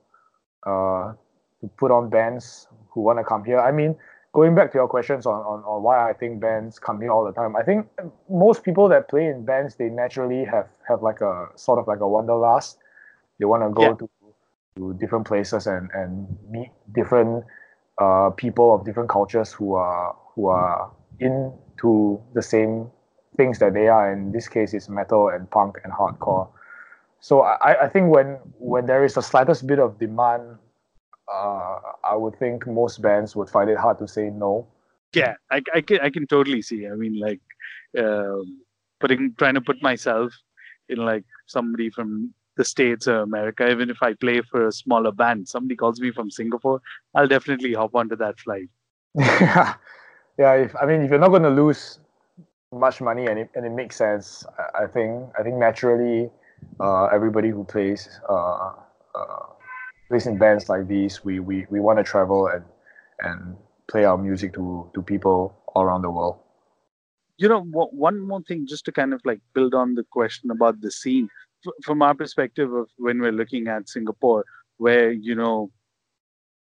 uh, 0.66 1.12
to 1.61 1.68
put 1.76 1.91
on 1.91 2.11
bands 2.11 2.66
who 2.93 3.01
want 3.03 3.18
to 3.18 3.24
come 3.24 3.45
here. 3.45 3.59
I 3.61 3.72
mean, 3.72 3.97
going 4.32 4.55
back 4.55 4.72
to 4.72 4.78
your 4.78 4.88
questions 4.88 5.26
on, 5.26 5.40
on, 5.43 5.62
on 5.64 5.82
why 5.82 6.09
I 6.09 6.12
think 6.12 6.40
bands 6.40 6.78
come 6.78 7.01
here 7.01 7.11
all 7.11 7.24
the 7.24 7.32
time, 7.32 7.57
I 7.57 7.62
think 7.62 7.86
most 8.28 8.62
people 8.62 8.88
that 8.88 9.09
play 9.09 9.26
in 9.26 9.45
bands 9.45 9.76
they 9.76 9.88
naturally 9.88 10.45
have 10.45 10.68
have 10.88 11.03
like 11.03 11.20
a 11.20 11.49
sort 11.57 11.78
of 11.78 11.86
like 11.88 12.01
a 12.01 12.09
wanderlust. 12.09 12.78
They 13.38 13.45
want 13.47 13.62
to 13.62 13.70
go 13.70 13.82
Yeah. 13.82 13.95
to 13.95 14.09
to 14.76 14.95
different 14.95 15.26
places 15.26 15.66
and 15.66 15.90
and 15.93 16.26
meet 16.51 16.70
different 16.95 17.45
uh, 17.99 18.30
people 18.30 18.74
of 18.74 18.84
different 18.84 19.09
cultures 19.11 19.53
who 19.53 19.74
are 19.74 20.16
who 20.34 20.47
are 20.47 20.90
into 21.20 22.20
the 22.34 22.43
same 22.43 22.90
things 23.36 23.59
that 23.59 23.74
they 23.74 23.88
are. 23.88 24.12
In 24.12 24.32
this 24.32 24.49
case, 24.49 24.74
it's 24.74 24.88
metal 24.88 25.28
and 25.28 25.51
punk 25.51 25.78
and 25.84 25.93
hardcore. 25.93 26.49
So 27.20 27.43
I, 27.43 27.84
I 27.84 27.88
think 27.88 28.11
when 28.14 28.38
when 28.59 28.86
there 28.86 29.05
is 29.05 29.14
the 29.14 29.22
slightest 29.22 29.66
bit 29.66 29.78
of 29.78 29.99
demand, 29.99 30.59
uh, 31.33 31.78
I 32.05 32.14
would 32.14 32.39
think 32.39 32.66
most 32.66 33.01
bands 33.01 33.35
would 33.37 33.49
find 33.49 33.70
it 33.70 33.78
hard 33.78 33.99
to 33.99 34.09
say 34.09 34.30
no. 34.30 34.66
Yeah, 35.14 35.35
I, 35.51 35.62
I 35.74 35.80
can 35.80 36.01
I 36.01 36.11
can 36.11 36.26
totally 36.26 36.62
see. 36.62 36.87
I 36.87 36.95
mean, 36.95 37.18
like 37.18 37.41
um, 37.99 38.62
putting 39.01 39.35
trying 39.39 39.55
to 39.55 39.61
put 39.61 39.83
myself 39.83 40.33
in 40.89 40.99
like 40.99 41.24
somebody 41.47 41.91
from 41.91 42.33
the 42.57 42.64
states 42.64 43.09
or 43.09 43.20
America. 43.20 43.68
Even 43.70 43.91
if 43.91 43.99
I 44.03 44.14
play 44.14 44.41
for 44.43 44.66
a 44.66 44.72
smaller 44.72 45.12
band, 45.12 45.49
somebody 45.49 45.76
calls 45.76 46.01
me 46.01 46.11
from 46.12 46.30
Singapore, 46.30 46.80
I'll 47.14 47.28
definitely 47.28 47.72
hop 47.72 47.95
onto 47.95 48.16
that 48.16 48.39
flight. 48.39 48.68
yeah, 49.14 49.74
yeah. 50.39 50.53
If 50.55 50.74
I 50.76 50.87
mean, 50.87 51.03
if 51.03 51.11
you're 51.11 51.18
not 51.18 51.28
going 51.28 51.43
to 51.43 51.51
lose 51.51 51.99
much 52.72 53.01
money 53.01 53.26
and 53.26 53.39
it, 53.39 53.51
and 53.55 53.66
it 53.66 53.72
makes 53.72 53.97
sense, 53.97 54.47
I, 54.59 54.85
I 54.85 54.87
think 54.87 55.28
I 55.39 55.43
think 55.43 55.57
naturally, 55.57 56.30
uh, 56.80 57.05
everybody 57.07 57.51
who 57.51 57.64
plays 57.64 58.09
uh, 58.28 58.72
uh, 59.14 59.47
plays 60.13 60.27
in 60.27 60.39
bands 60.39 60.69
like 60.69 60.89
these, 60.89 61.25
we 61.25 61.41
we, 61.41 61.67
we 61.71 61.81
want 61.81 61.99
to 61.99 62.05
travel 62.05 62.47
and 62.49 62.65
and 63.21 63.57
play 63.91 64.05
our 64.05 64.19
music 64.19 64.53
to 64.55 64.91
to 64.95 65.03
people 65.03 65.57
all 65.75 65.83
around 65.85 66.03
the 66.03 66.11
world. 66.11 66.37
you 67.39 67.49
know 67.49 67.63
one 67.63 68.21
more 68.21 68.43
thing 68.43 68.67
just 68.67 68.85
to 68.85 68.93
kind 68.93 69.15
of 69.15 69.21
like 69.25 69.41
build 69.55 69.75
on 69.75 69.95
the 69.95 70.05
question 70.11 70.51
about 70.51 70.81
the 70.81 70.91
scene 70.91 71.29
from 71.83 72.03
our 72.03 72.15
perspective 72.15 72.73
of 72.73 72.89
when 72.99 73.21
we're 73.21 73.33
looking 73.33 73.69
at 73.69 73.89
singapore 73.89 74.45
where 74.77 75.11
you 75.13 75.35
know 75.35 75.71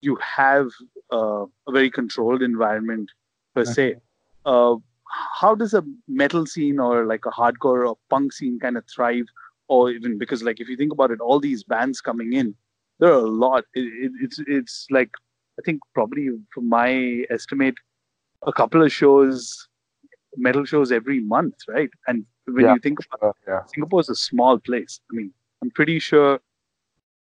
you 0.00 0.16
have 0.16 0.68
uh, 1.12 1.44
a 1.68 1.72
very 1.72 1.90
controlled 1.90 2.42
environment 2.42 3.10
per 3.54 3.64
se 3.64 3.96
uh, 4.46 4.74
how 5.40 5.54
does 5.54 5.74
a 5.74 5.84
metal 6.08 6.46
scene 6.46 6.78
or 6.78 7.04
like 7.04 7.26
a 7.26 7.30
hardcore 7.30 7.88
or 7.88 7.98
punk 8.08 8.32
scene 8.32 8.58
kind 8.58 8.76
of 8.76 8.84
thrive 8.94 9.26
or 9.68 9.90
even 9.90 10.18
because 10.18 10.42
like 10.42 10.60
if 10.60 10.68
you 10.68 10.76
think 10.76 10.92
about 10.92 11.10
it 11.10 11.20
all 11.20 11.40
these 11.40 11.64
bands 11.64 12.00
coming 12.00 12.32
in 12.32 12.54
there 13.00 13.12
are 13.12 13.24
a 13.26 13.34
lot 13.46 13.64
it, 13.74 13.86
it, 14.04 14.12
it's 14.22 14.40
it's 14.46 14.86
like 14.90 15.10
i 15.58 15.62
think 15.64 15.80
probably 15.94 16.28
from 16.54 16.68
my 16.68 17.24
estimate 17.30 17.74
a 18.46 18.52
couple 18.52 18.82
of 18.82 18.92
shows 18.92 19.68
metal 20.36 20.64
shows 20.64 20.92
every 20.92 21.20
month, 21.20 21.54
right? 21.68 21.90
And 22.06 22.24
when 22.46 22.64
Yeah. 22.66 22.74
you 22.74 22.80
think 22.80 22.98
about 23.06 23.30
Uh, 23.30 23.32
yeah. 23.48 23.62
Singapore 23.74 24.00
is 24.00 24.08
a 24.10 24.14
small 24.14 24.58
place. 24.58 25.00
I 25.10 25.14
mean, 25.16 25.32
I'm 25.62 25.70
pretty 25.72 25.98
sure 25.98 26.40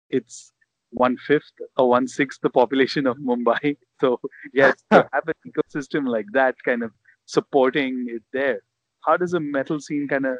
it's 0.09 0.53
one 0.91 1.17
fifth 1.17 1.51
or 1.77 1.89
one 1.89 2.07
sixth 2.07 2.41
the 2.41 2.49
population 2.49 3.07
of 3.07 3.17
Mumbai. 3.17 3.77
So 4.01 4.19
yes, 4.53 4.75
to 4.91 5.07
have 5.13 5.27
an 5.27 5.39
ecosystem 5.49 6.07
like 6.07 6.27
that 6.33 6.55
kind 6.65 6.83
of 6.83 6.91
supporting 7.25 8.05
it 8.09 8.23
there. 8.33 8.59
How 9.05 9.17
does 9.17 9.33
a 9.33 9.39
metal 9.39 9.79
scene 9.79 10.07
kind 10.07 10.25
of 10.25 10.37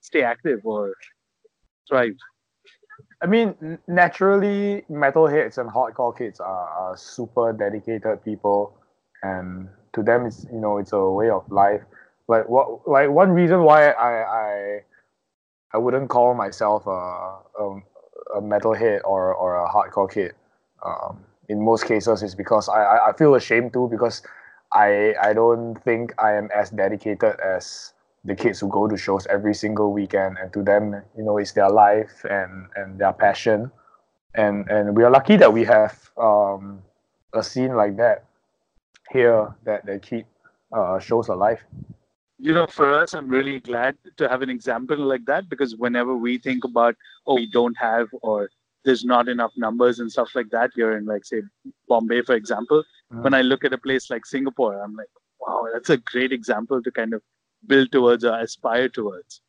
stay 0.00 0.22
active 0.22 0.60
or 0.64 0.94
thrive? 1.88 2.16
I 3.22 3.26
mean, 3.26 3.78
naturally, 3.88 4.84
metalheads 4.90 5.58
and 5.58 5.70
hardcore 5.70 6.16
kids 6.16 6.40
are, 6.40 6.68
are 6.68 6.96
super 6.96 7.52
dedicated 7.52 8.24
people, 8.24 8.76
and 9.22 9.68
to 9.94 10.02
them, 10.02 10.26
it's 10.26 10.44
you 10.52 10.60
know, 10.60 10.78
it's 10.78 10.92
a 10.92 11.04
way 11.10 11.30
of 11.30 11.50
life. 11.50 11.82
Like 12.28 12.48
what, 12.48 12.86
like 12.86 13.10
one 13.10 13.32
reason 13.32 13.62
why 13.62 13.90
I 13.90 14.12
I, 14.22 14.80
I 15.74 15.78
wouldn't 15.78 16.08
call 16.10 16.34
myself 16.34 16.86
a, 16.86 16.90
a, 16.90 17.80
a 18.36 18.40
metalhead 18.42 19.00
or, 19.04 19.34
or 19.34 19.56
a 19.56 19.68
hardcore 19.68 20.10
kid. 20.10 20.34
Um, 20.84 21.24
in 21.48 21.64
most 21.64 21.86
cases, 21.86 22.22
is 22.22 22.34
because 22.34 22.68
I, 22.68 23.08
I 23.08 23.12
feel 23.18 23.34
ashamed 23.34 23.72
too 23.72 23.88
because 23.90 24.22
I 24.72 25.14
I 25.20 25.32
don't 25.32 25.74
think 25.82 26.14
I 26.22 26.34
am 26.34 26.48
as 26.54 26.70
dedicated 26.70 27.40
as 27.40 27.94
the 28.28 28.34
kids 28.36 28.60
who 28.60 28.68
go 28.68 28.86
to 28.86 28.96
shows 28.96 29.26
every 29.26 29.54
single 29.54 29.92
weekend 29.92 30.36
and 30.40 30.52
to 30.52 30.62
them 30.62 31.02
you 31.16 31.24
know 31.24 31.38
it's 31.38 31.52
their 31.52 31.70
life 31.70 32.24
and 32.28 32.66
and 32.76 32.98
their 32.98 33.12
passion 33.12 33.70
and 34.34 34.68
and 34.70 34.96
we 34.96 35.02
are 35.04 35.10
lucky 35.10 35.36
that 35.36 35.52
we 35.52 35.64
have 35.64 36.10
um, 36.18 36.82
a 37.34 37.42
scene 37.42 37.74
like 37.74 37.96
that 37.96 38.24
here 39.10 39.54
that 39.64 39.84
that 39.86 40.02
keep 40.02 40.26
uh, 40.72 40.98
shows 40.98 41.28
alive 41.28 41.64
you 42.40 42.54
know, 42.54 42.68
for 42.68 42.94
us, 42.94 43.14
I'm 43.14 43.28
really 43.28 43.58
glad 43.58 43.96
to 44.16 44.28
have 44.28 44.42
an 44.42 44.50
example 44.50 44.96
like 44.96 45.24
that 45.26 45.48
because 45.48 45.74
whenever 45.74 46.16
we 46.16 46.38
think 46.38 46.62
about, 46.62 46.94
oh, 47.26 47.34
we 47.34 47.50
don't 47.50 47.76
have 47.78 48.06
or 48.22 48.48
there's 48.84 49.04
not 49.04 49.28
enough 49.28 49.50
numbers 49.56 49.98
and 49.98 50.10
stuff 50.10 50.30
like 50.36 50.48
that 50.50 50.70
here 50.76 50.96
in, 50.96 51.04
like, 51.04 51.24
say, 51.24 51.42
Bombay, 51.88 52.22
for 52.22 52.36
example, 52.36 52.84
Mm. 53.12 53.22
when 53.22 53.34
I 53.34 53.40
look 53.42 53.64
at 53.64 53.72
a 53.72 53.78
place 53.78 54.10
like 54.10 54.26
Singapore, 54.26 54.82
I'm 54.82 54.94
like, 54.94 55.08
wow, 55.40 55.66
that's 55.72 55.90
a 55.90 55.96
great 55.96 56.30
example 56.30 56.82
to 56.82 56.90
kind 56.90 57.14
of 57.14 57.22
build 57.66 57.90
towards 57.92 58.24
or 58.24 58.38
aspire 58.38 58.88
towards. 58.88 59.40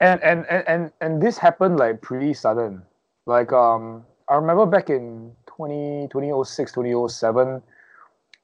and 0.00 0.22
and 0.22 0.46
and 0.50 0.64
and, 0.68 0.92
and 1.00 1.22
this 1.22 1.38
happened 1.38 1.78
like 1.78 2.00
pretty 2.02 2.34
sudden 2.34 2.82
like 3.26 3.52
um 3.52 4.04
i 4.28 4.34
remember 4.34 4.66
back 4.66 4.90
in 4.90 5.32
20 5.46 6.08
2006 6.10 6.72
2007 6.72 7.62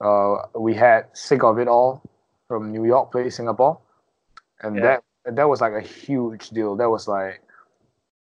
uh 0.01 0.35
we 0.59 0.75
had 0.75 1.07
sick 1.12 1.43
of 1.45 1.59
it 1.59 1.68
all 1.68 2.03
from 2.49 2.73
new 2.73 2.85
york 2.87 3.12
play 3.12 3.29
singapore 3.29 3.79
and 4.62 4.77
Yeah. 4.77 4.99
that 5.27 5.35
that 5.37 5.49
was 5.49 5.61
like 5.61 5.73
a 5.75 5.81
huge 5.81 6.51
deal 6.51 6.75
that 6.77 6.89
was 6.89 7.07
like 7.07 7.43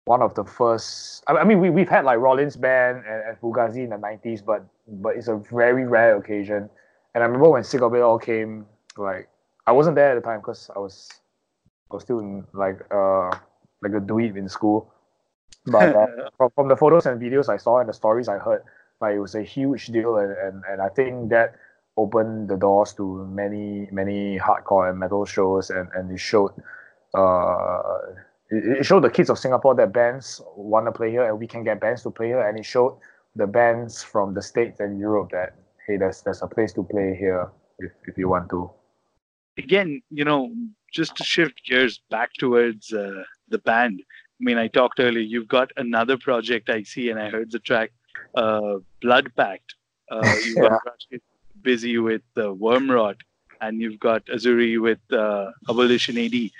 one 0.06 0.22
of 0.22 0.34
the 0.34 0.44
first 0.44 1.22
i, 1.28 1.32
I 1.34 1.44
mean 1.44 1.60
we, 1.60 1.70
we've 1.70 1.88
had 1.88 2.04
like 2.04 2.18
rollins 2.18 2.56
band 2.56 3.04
and, 3.06 3.22
and 3.28 3.40
fugazi 3.40 3.84
in 3.84 3.90
the 3.90 3.96
90s 3.96 4.44
but 4.44 4.64
but 4.88 5.16
it's 5.16 5.28
a 5.28 5.36
very 5.52 5.86
rare 5.86 6.16
occasion 6.16 6.68
and 7.14 7.22
i 7.22 7.26
remember 7.26 7.50
when 7.50 7.62
sick 7.62 7.82
of 7.82 7.94
it 7.94 8.00
all 8.00 8.18
came 8.18 8.64
like 8.96 9.28
i 9.68 9.72
wasn't 9.72 9.94
there 9.94 10.10
at 10.12 10.16
the 10.20 10.26
time 10.28 10.40
because 10.40 10.70
i 10.74 10.78
was 10.78 11.20
I 11.90 11.94
was 11.94 12.02
still 12.02 12.18
in 12.20 12.44
like 12.52 12.80
uh 12.90 13.30
like 13.82 13.92
a 13.92 14.00
dweeb 14.00 14.36
in 14.36 14.48
school. 14.48 14.92
But 15.66 15.94
uh, 15.94 16.06
from, 16.36 16.50
from 16.54 16.68
the 16.68 16.76
photos 16.76 17.06
and 17.06 17.20
videos 17.20 17.48
I 17.48 17.56
saw 17.56 17.78
and 17.78 17.88
the 17.88 17.92
stories 17.92 18.28
I 18.28 18.38
heard, 18.38 18.62
like 19.00 19.14
it 19.14 19.20
was 19.20 19.34
a 19.34 19.42
huge 19.42 19.86
deal, 19.86 20.16
and, 20.16 20.32
and, 20.32 20.62
and 20.68 20.82
I 20.82 20.88
think 20.88 21.30
that 21.30 21.54
opened 21.96 22.48
the 22.48 22.56
doors 22.56 22.92
to 22.94 23.26
many 23.26 23.88
many 23.90 24.38
hardcore 24.38 24.90
and 24.90 24.98
metal 24.98 25.24
shows, 25.24 25.70
and, 25.70 25.88
and 25.94 26.10
it 26.10 26.20
showed 26.20 26.52
uh 27.14 27.98
it, 28.50 28.80
it 28.80 28.86
showed 28.86 29.02
the 29.04 29.10
kids 29.10 29.30
of 29.30 29.38
Singapore 29.38 29.74
that 29.76 29.92
bands 29.92 30.42
want 30.56 30.86
to 30.86 30.92
play 30.92 31.10
here, 31.10 31.24
and 31.24 31.38
we 31.38 31.46
can 31.46 31.64
get 31.64 31.80
bands 31.80 32.02
to 32.02 32.10
play 32.10 32.28
here, 32.28 32.46
and 32.46 32.58
it 32.58 32.64
showed 32.64 32.98
the 33.36 33.46
bands 33.46 34.02
from 34.02 34.34
the 34.34 34.42
states 34.42 34.80
and 34.80 34.98
Europe 34.98 35.30
that 35.30 35.54
hey, 35.86 35.96
there's 35.96 36.22
there's 36.22 36.42
a 36.42 36.46
place 36.46 36.72
to 36.74 36.82
play 36.82 37.16
here 37.18 37.50
if 37.78 37.92
if 38.06 38.18
you 38.18 38.28
want 38.28 38.50
to. 38.50 38.70
Again, 39.58 40.02
you 40.10 40.24
know, 40.24 40.52
just 40.92 41.16
to 41.16 41.24
shift 41.24 41.64
gears 41.66 42.00
back 42.10 42.32
towards 42.38 42.92
uh, 42.92 43.24
the 43.48 43.58
band. 43.58 44.00
I 44.40 44.44
mean, 44.44 44.56
I 44.58 44.68
talked 44.68 45.00
earlier. 45.00 45.20
You've 45.20 45.48
got 45.48 45.70
another 45.76 46.16
project 46.16 46.70
I 46.70 46.82
see, 46.84 47.10
and 47.10 47.18
I 47.20 47.28
heard 47.28 47.50
the 47.50 47.58
track 47.58 47.90
uh, 48.34 48.76
"Blood 49.02 49.32
Pact." 49.36 49.74
Uh, 50.10 50.22
you've 50.44 50.56
Yeah. 50.56 50.78
got 50.84 51.20
busy 51.62 51.98
with 51.98 52.22
uh, 52.36 52.42
Wormrot, 52.64 53.16
and 53.60 53.80
you've 53.80 53.98
got 54.00 54.24
Azuri 54.26 54.80
with 54.80 55.00
uh, 55.12 55.50
Abolition 55.68 56.16
AD. 56.18 56.34
Yeah. 56.34 56.50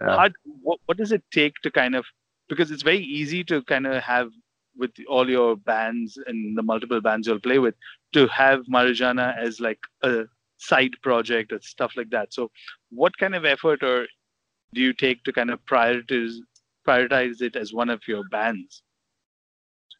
How, 0.00 0.28
what, 0.62 0.78
what 0.86 0.96
does 0.96 1.12
it 1.12 1.22
take 1.32 1.54
to 1.64 1.70
kind 1.70 1.94
of 1.94 2.06
because 2.48 2.70
it's 2.70 2.82
very 2.82 3.00
easy 3.00 3.44
to 3.44 3.62
kind 3.62 3.86
of 3.86 4.02
have 4.02 4.30
with 4.76 4.92
all 5.08 5.28
your 5.28 5.56
bands 5.56 6.18
and 6.26 6.56
the 6.56 6.62
multiple 6.62 7.00
bands 7.00 7.26
you'll 7.26 7.40
play 7.40 7.58
with 7.58 7.74
to 8.14 8.26
have 8.28 8.60
Marijannah 8.66 9.36
as 9.36 9.60
like 9.60 9.80
a 10.02 10.24
side 10.58 10.92
project 11.02 11.52
or 11.52 11.60
stuff 11.62 11.92
like 11.96 12.10
that. 12.10 12.32
So, 12.32 12.50
what 12.90 13.16
kind 13.18 13.34
of 13.34 13.44
effort 13.44 13.82
or 13.82 14.06
do 14.74 14.80
you 14.80 14.92
take 14.92 15.24
to 15.24 15.32
kind 15.32 15.50
of 15.50 15.64
prioritize 15.64 16.34
prioritize 16.86 17.42
it 17.42 17.56
as 17.56 17.72
one 17.72 17.90
of 17.90 18.00
your 18.06 18.24
bands? 18.30 18.82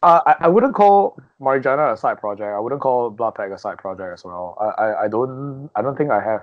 Uh, 0.03 0.21
I, 0.27 0.35
I 0.41 0.49
wouldn't 0.49 0.75
call 0.75 1.19
Marijannah 1.41 1.93
a 1.93 1.97
side 1.97 2.19
project. 2.19 2.49
I 2.49 2.61
wouldn't 2.61 2.81
call 2.81 3.11
Blood 3.11 3.35
Pack 3.35 3.51
a 3.51 3.59
side 3.59 3.79
project 3.79 4.13
as 4.15 4.25
well. 4.25 4.57
I, 4.61 4.83
I, 4.83 5.05
I 5.05 5.09
don't 5.09 5.71
I 5.75 5.83
don't 5.83 5.97
think 5.97 6.11
I 6.11 6.23
have 6.23 6.43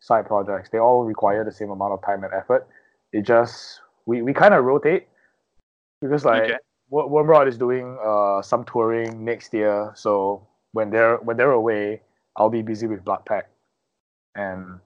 side 0.00 0.26
projects. 0.26 0.70
They 0.70 0.78
all 0.78 1.04
require 1.04 1.44
the 1.44 1.52
same 1.52 1.70
amount 1.70 1.92
of 1.92 2.04
time 2.04 2.24
and 2.24 2.32
effort. 2.32 2.66
It 3.12 3.22
just 3.22 3.80
we, 4.06 4.22
we 4.22 4.32
kind 4.32 4.54
of 4.54 4.64
rotate 4.64 5.06
because 6.00 6.24
like 6.24 6.44
Okay. 6.44 6.56
Wo- 6.88 7.08
Wormrot 7.08 7.46
is 7.46 7.56
doing 7.56 7.96
uh 8.04 8.42
some 8.42 8.64
touring 8.64 9.24
next 9.24 9.54
year. 9.54 9.92
So 9.94 10.46
when 10.72 10.90
they're 10.90 11.18
when 11.18 11.36
they're 11.36 11.52
away, 11.52 12.02
I'll 12.40 12.48
be 12.48 12.62
busy 12.62 12.86
with 12.86 13.04
Blood 13.04 13.26
Pack. 13.26 13.50
And 14.34 14.80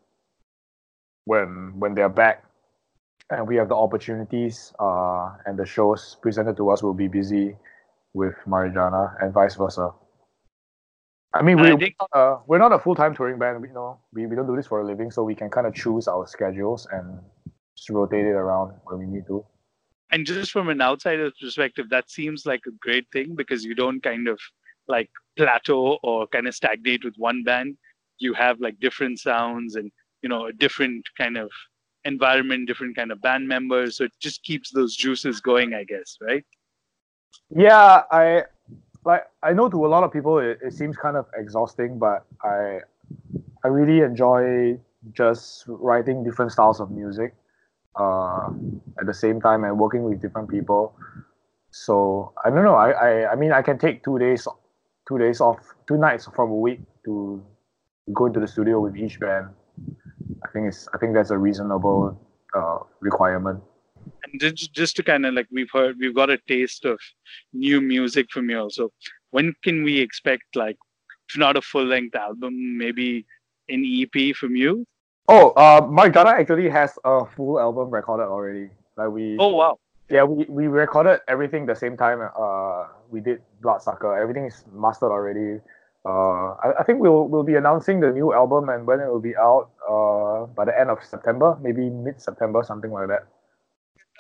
when 1.24 1.78
when 1.78 1.94
they're 1.94 2.08
back 2.08 2.44
and 3.30 3.46
we 3.46 3.56
have 3.56 3.68
the 3.68 3.76
opportunities 3.76 4.72
uh 4.80 5.30
and 5.46 5.56
the 5.58 5.64
shows 5.64 6.16
presented 6.20 6.56
to 6.56 6.70
us, 6.70 6.82
we'll 6.82 6.94
be 6.94 7.08
busy 7.08 7.56
with 8.12 8.34
Marijannah 8.46 9.22
and 9.22 9.32
vice 9.32 9.54
versa. 9.54 9.90
I 11.32 11.42
mean, 11.42 11.58
And 11.58 11.66
I 11.68 11.74
we, 11.74 11.80
think- 11.80 11.96
uh, 12.12 12.38
we're 12.46 12.58
not 12.58 12.72
a 12.72 12.78
full 12.78 12.94
time 12.94 13.14
touring 13.14 13.38
band. 13.38 13.62
We, 13.62 13.68
you 13.68 13.74
know, 13.74 14.00
we, 14.12 14.26
we 14.26 14.36
don't 14.36 14.46
do 14.46 14.56
this 14.56 14.66
for 14.66 14.80
a 14.80 14.86
living, 14.86 15.10
so 15.10 15.22
we 15.24 15.34
can 15.34 15.50
kind 15.50 15.66
of 15.66 15.74
choose 15.74 16.06
our 16.08 16.26
schedules 16.26 16.86
and 16.90 17.20
just 17.76 17.90
rotate 17.90 18.26
it 18.26 18.30
around 18.44 18.74
when 18.84 18.98
we 18.98 19.06
need 19.06 19.26
to. 19.28 19.44
And 20.12 20.26
just 20.26 20.52
from 20.52 20.68
an 20.68 20.80
outsider's 20.80 21.32
perspective, 21.40 21.88
that 21.90 22.10
seems 22.10 22.46
like 22.46 22.62
a 22.68 22.70
great 22.80 23.06
thing 23.12 23.34
because 23.34 23.64
you 23.64 23.74
don't 23.74 24.00
kind 24.02 24.28
of 24.28 24.38
like 24.88 25.10
plateau 25.36 25.98
or 26.02 26.26
kind 26.28 26.46
of 26.46 26.54
stagnate 26.54 27.04
with 27.04 27.14
one 27.16 27.42
band. 27.42 27.76
You 28.18 28.34
have 28.34 28.60
like 28.60 28.78
different 28.80 29.18
sounds 29.18 29.76
and 29.76 29.90
you 30.22 30.28
know 30.28 30.46
a 30.46 30.52
different 30.52 31.06
kind 31.18 31.36
of 31.36 31.50
environment, 32.04 32.68
different 32.68 32.96
kind 32.96 33.10
of 33.10 33.20
band 33.20 33.48
members. 33.48 33.96
So 33.96 34.04
it 34.04 34.12
just 34.20 34.42
keeps 34.42 34.70
those 34.70 34.94
juices 34.94 35.40
going, 35.40 35.74
I 35.74 35.84
guess, 35.84 36.18
right? 36.20 36.44
Yeah, 37.50 38.02
I 38.10 38.44
like 39.04 39.24
I 39.42 39.52
know 39.52 39.68
to 39.68 39.86
a 39.86 39.88
lot 39.88 40.04
of 40.04 40.12
people 40.12 40.38
it, 40.38 40.58
it 40.62 40.72
seems 40.72 40.96
kind 40.96 41.16
of 41.16 41.26
exhausting, 41.36 41.98
but 41.98 42.24
I 42.42 42.80
I 43.64 43.68
really 43.68 44.00
enjoy 44.00 44.78
just 45.12 45.64
writing 45.66 46.24
different 46.24 46.52
styles 46.52 46.80
of 46.80 46.90
music 46.90 47.34
uh, 47.96 48.50
at 48.98 49.06
the 49.06 49.14
same 49.14 49.40
time 49.40 49.64
and 49.64 49.78
working 49.78 50.04
with 50.04 50.20
different 50.20 50.48
people. 50.48 50.96
So 51.70 52.32
I 52.44 52.50
don't 52.50 52.64
know. 52.64 52.76
I, 52.76 52.90
I 52.90 53.32
I 53.32 53.34
mean 53.36 53.52
I 53.52 53.62
can 53.62 53.78
take 53.78 54.04
two 54.04 54.18
days 54.18 54.46
two 55.08 55.18
days 55.18 55.40
off 55.40 55.58
two 55.86 55.96
nights 55.96 56.28
from 56.34 56.50
a 56.50 56.54
week 56.54 56.80
to 57.04 57.42
go 58.12 58.26
into 58.26 58.40
the 58.40 58.46
studio 58.46 58.80
with 58.80 58.96
each 58.96 59.20
band. 59.20 59.48
I 60.44 60.48
think 60.52 60.68
it's 60.68 60.88
I 60.94 60.98
think 60.98 61.14
that's 61.14 61.30
a 61.30 61.38
reasonable 61.38 62.18
uh, 62.54 62.78
requirement. 63.00 63.62
And 64.24 64.40
just, 64.40 64.72
just 64.72 64.96
to 64.96 65.02
kind 65.02 65.24
of 65.24 65.34
like 65.34 65.46
we've 65.50 65.70
heard, 65.72 65.96
we've 65.98 66.14
got 66.14 66.30
a 66.30 66.38
taste 66.46 66.84
of 66.84 66.98
new 67.52 67.80
music 67.80 68.26
from 68.30 68.50
you. 68.50 68.68
So 68.70 68.92
when 69.30 69.54
can 69.62 69.82
we 69.82 69.98
expect 69.98 70.44
like, 70.54 70.76
if 71.28 71.38
not 71.38 71.56
a 71.56 71.62
full 71.62 71.84
length 71.84 72.14
album, 72.14 72.76
maybe 72.76 73.24
an 73.68 73.84
EP 73.84 74.36
from 74.36 74.56
you? 74.56 74.86
Oh, 75.26 75.50
uh, 75.50 75.80
Marijannah 75.80 76.38
actually 76.38 76.68
has 76.68 76.98
a 77.04 77.24
full 77.24 77.58
album 77.58 77.90
recorded 77.90 78.24
already. 78.24 78.68
Like 78.96 79.08
we, 79.08 79.36
Oh 79.38 79.54
wow! 79.54 79.78
yeah, 80.10 80.22
we, 80.22 80.44
we 80.48 80.66
recorded 80.66 81.20
everything 81.28 81.64
the 81.66 81.74
same 81.74 81.96
time. 81.96 82.20
Uh, 82.20 82.86
we 83.14 83.20
did 83.20 83.40
Bloodsucker. 83.62 84.18
Everything 84.20 84.46
is 84.46 84.64
mastered 84.72 85.12
already. 85.12 85.60
Uh, 86.04 86.50
I, 86.64 86.80
I 86.80 86.82
think 86.84 87.00
we'll 87.00 87.28
we'll 87.28 87.48
be 87.52 87.54
announcing 87.54 88.00
the 88.00 88.10
new 88.10 88.34
album 88.34 88.68
and 88.68 88.86
when 88.86 89.00
it 89.00 89.08
will 89.08 89.26
be 89.30 89.36
out. 89.36 89.70
Uh, 89.88 90.46
by 90.58 90.64
the 90.64 90.78
end 90.78 90.90
of 90.90 90.98
September, 91.02 91.56
maybe 91.62 91.88
mid 91.88 92.20
September, 92.20 92.62
something 92.62 92.90
like 92.90 93.08
that. 93.08 93.24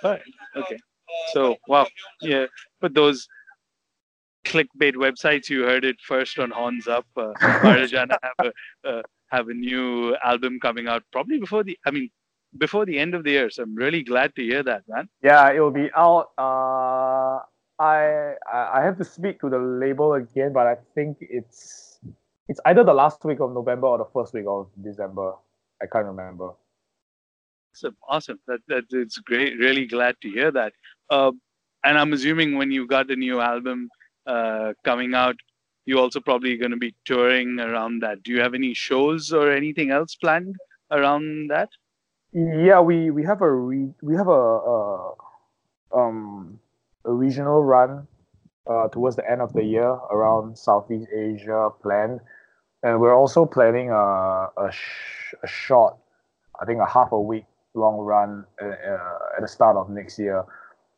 Alright, 0.02 0.22
Okay. 0.56 0.78
So 1.32 1.56
wow, 1.68 1.86
yeah. 2.22 2.46
But 2.80 2.94
those 2.94 3.26
clickbait 4.44 4.94
websites, 4.94 5.48
you 5.50 5.64
heard 5.64 5.84
it 5.84 5.96
first 6.00 6.38
on 6.38 6.50
Horns 6.50 6.86
Up. 6.88 7.06
Uh, 7.16 7.32
Marijannah 7.66 8.18
have 8.28 8.46
a 8.46 8.88
uh, 8.88 9.02
have 9.28 9.48
a 9.48 9.54
new 9.54 10.16
album 10.24 10.58
coming 10.60 10.86
out 10.88 11.02
probably 11.12 11.38
before 11.38 11.64
the. 11.64 11.76
I 11.86 11.90
mean, 11.90 12.10
before 12.56 12.86
the 12.86 12.98
end 12.98 13.14
of 13.14 13.24
the 13.24 13.32
year. 13.32 13.50
So 13.50 13.62
I'm 13.64 13.74
really 13.74 14.02
glad 14.02 14.34
to 14.36 14.42
hear 14.42 14.62
that, 14.62 14.82
man. 14.88 15.08
Yeah, 15.22 15.50
it 15.50 15.60
will 15.60 15.76
be 15.82 15.90
out. 15.96 16.30
Uh, 16.38 17.40
I 17.78 18.34
I 18.52 18.82
have 18.82 18.98
to 18.98 19.04
speak 19.04 19.40
to 19.40 19.50
the 19.50 19.58
label 19.58 20.14
again, 20.14 20.52
but 20.52 20.66
I 20.66 20.76
think 20.94 21.18
it's 21.20 21.98
it's 22.48 22.60
either 22.66 22.84
the 22.84 22.94
last 22.94 23.24
week 23.24 23.40
of 23.40 23.52
November 23.52 23.88
or 23.88 23.98
the 23.98 24.04
first 24.12 24.34
week 24.34 24.46
of 24.46 24.68
December. 24.82 25.34
I 25.82 25.86
can't 25.86 26.06
remember. 26.06 26.52
Awesome, 27.72 27.96
awesome. 28.08 28.40
That 28.46 28.60
that 28.68 28.84
it's 28.90 29.18
great. 29.18 29.58
Really 29.58 29.86
glad 29.86 30.16
to 30.22 30.30
hear 30.30 30.52
that. 30.52 30.72
Uh, 31.10 31.32
and 31.84 31.98
I'm 31.98 32.12
assuming 32.12 32.56
when 32.56 32.70
you've 32.70 32.88
got 32.88 33.08
the 33.08 33.16
new 33.16 33.40
album 33.40 33.88
uh, 34.26 34.72
coming 34.84 35.14
out, 35.14 35.36
you're 35.84 35.98
also 35.98 36.20
probably 36.20 36.56
going 36.56 36.70
to 36.70 36.76
be 36.76 36.94
touring 37.04 37.58
around 37.60 38.00
that. 38.02 38.22
Do 38.22 38.32
you 38.32 38.40
have 38.40 38.54
any 38.54 38.72
shows 38.74 39.32
or 39.32 39.50
anything 39.50 39.90
else 39.90 40.14
planned 40.14 40.56
around 40.90 41.50
that? 41.50 41.70
Yeah, 42.32 42.80
we 42.80 43.10
we 43.10 43.24
have 43.24 43.42
a 43.42 43.52
re, 43.52 43.90
we 44.02 44.16
have 44.16 44.28
a, 44.28 44.32
a 44.32 45.14
um 45.92 46.60
a 47.04 47.12
regional 47.12 47.62
run 47.62 48.06
uh, 48.70 48.88
towards 48.88 49.16
the 49.16 49.30
end 49.30 49.40
of 49.42 49.52
the 49.52 49.62
year 49.62 49.88
around 50.10 50.56
Southeast 50.58 51.08
Asia 51.14 51.70
planned, 51.82 52.20
and 52.82 53.00
we're 53.00 53.14
also 53.14 53.44
planning 53.44 53.90
a 53.90 53.94
a, 54.56 54.70
sh- 54.70 55.34
a 55.42 55.46
short, 55.46 55.96
I 56.60 56.64
think 56.64 56.80
a 56.80 56.86
half 56.86 57.12
a 57.12 57.20
week 57.20 57.44
long 57.74 57.98
run 57.98 58.44
uh, 58.62 58.66
uh, 58.66 59.18
at 59.36 59.42
the 59.42 59.48
start 59.48 59.76
of 59.76 59.90
next 59.90 60.18
year. 60.18 60.44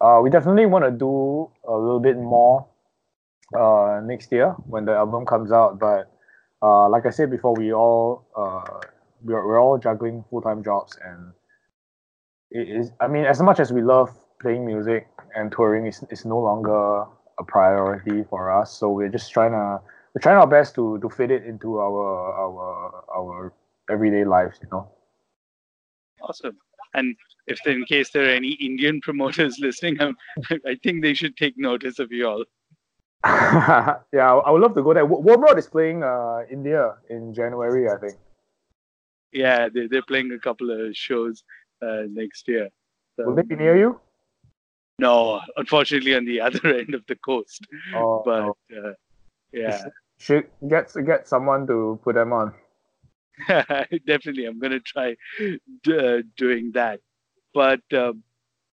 Uh, 0.00 0.20
we 0.22 0.28
definitely 0.30 0.66
want 0.66 0.84
to 0.84 0.90
do 0.90 1.50
a 1.66 1.72
little 1.72 2.00
bit 2.00 2.16
more 2.18 2.66
uh, 3.59 4.00
next 4.04 4.30
year 4.32 4.50
when 4.66 4.84
the 4.84 4.92
album 4.92 5.24
comes 5.24 5.52
out, 5.52 5.78
but 5.78 6.12
uh, 6.62 6.88
like 6.88 7.07
I 7.07 7.11
said 7.11 7.30
before, 7.30 7.54
we 7.54 7.72
all 7.72 8.26
uh, 8.36 8.80
we're, 9.22 9.46
we're 9.46 9.61
all 9.61 9.78
juggling 9.78 10.24
full-time 10.30 10.62
jobs 10.62 10.96
and 11.04 11.32
it 12.50 12.68
is 12.68 12.92
i 13.00 13.09
mean 13.09 13.24
as 13.24 13.40
much 13.42 13.59
as 13.61 13.72
we 13.72 13.82
love 13.82 14.11
playing 14.40 14.64
music 14.64 15.09
and 15.37 15.53
touring 15.53 15.87
is, 15.87 16.05
it's 16.11 16.24
no 16.24 16.39
longer 16.39 17.05
a 17.39 17.45
priority 17.47 18.24
for 18.24 18.51
us 18.51 18.72
so 18.72 18.91
we're 18.91 19.09
just 19.09 19.30
trying 19.32 19.53
to 19.53 19.80
we're 20.14 20.20
trying 20.20 20.39
our 20.39 20.47
best 20.47 20.74
to 20.74 20.99
to 21.01 21.09
fit 21.09 21.30
it 21.30 21.45
into 21.45 21.78
our 21.78 22.32
our 22.45 23.05
our 23.14 23.53
everyday 23.91 24.24
lives 24.24 24.59
you 24.62 24.68
know 24.72 24.89
Awesome. 26.22 26.57
And 26.95 27.14
if 27.47 27.59
in 27.66 27.84
case 27.84 28.11
there 28.11 28.24
are 28.24 28.34
any 28.34 28.53
Indian 28.53 29.01
promoters 29.01 29.59
listening, 29.61 30.01
um, 30.01 30.16
I 30.66 30.76
think 30.82 31.03
they 31.03 31.14
should 31.14 31.37
take 31.37 31.55
notice 31.57 31.99
of 31.99 32.11
you 32.11 32.26
all. 32.26 32.45
yeah 34.12 34.34
I, 34.34 34.51
would 34.51 34.62
love 34.62 34.74
to 34.74 34.82
go 34.82 34.95
there 34.95 35.05
Wa- 35.05 35.20
Wormrot 35.20 35.59
is 35.59 35.66
playing 35.66 36.05
uh 36.05 36.43
india 36.51 36.95
in 37.11 37.34
january 37.34 37.89
i 37.89 37.97
think 37.97 38.14
Yeah, 39.32 39.68
they, 39.68 39.87
they're 39.89 40.03
playing 40.03 40.30
a 40.32 40.39
couple 40.39 40.70
of 40.70 40.97
shows 40.97 41.43
uh, 41.82 42.03
next 42.09 42.47
year. 42.49 42.68
So, 43.16 43.26
will 43.26 43.34
they 43.34 43.43
be 43.43 43.57
near 43.57 43.76
you 43.76 44.01
No, 44.99 45.40
unfortunately, 45.57 46.14
on 46.14 46.24
the 46.24 46.40
other 46.47 46.74
end 46.74 46.94
of 46.94 47.05
the 47.07 47.16
coast. 47.16 47.66
or 47.94 48.22
But 48.24 48.76
uh, 48.76 48.92
yeah, 49.53 49.84
should 50.18 50.47
get 50.68 50.92
get 51.05 51.28
someone 51.28 51.66
to 51.66 52.01
put 52.03 52.14
them 52.14 52.32
on 52.32 52.55
definitely, 54.07 54.47
I'm 54.47 54.59
gonna 54.59 54.80
try 54.80 55.16
d- 55.38 55.99
uh, 55.99 56.22
doing 56.36 56.72
that. 56.72 57.01
but 57.53 57.80
uh, 57.92 58.12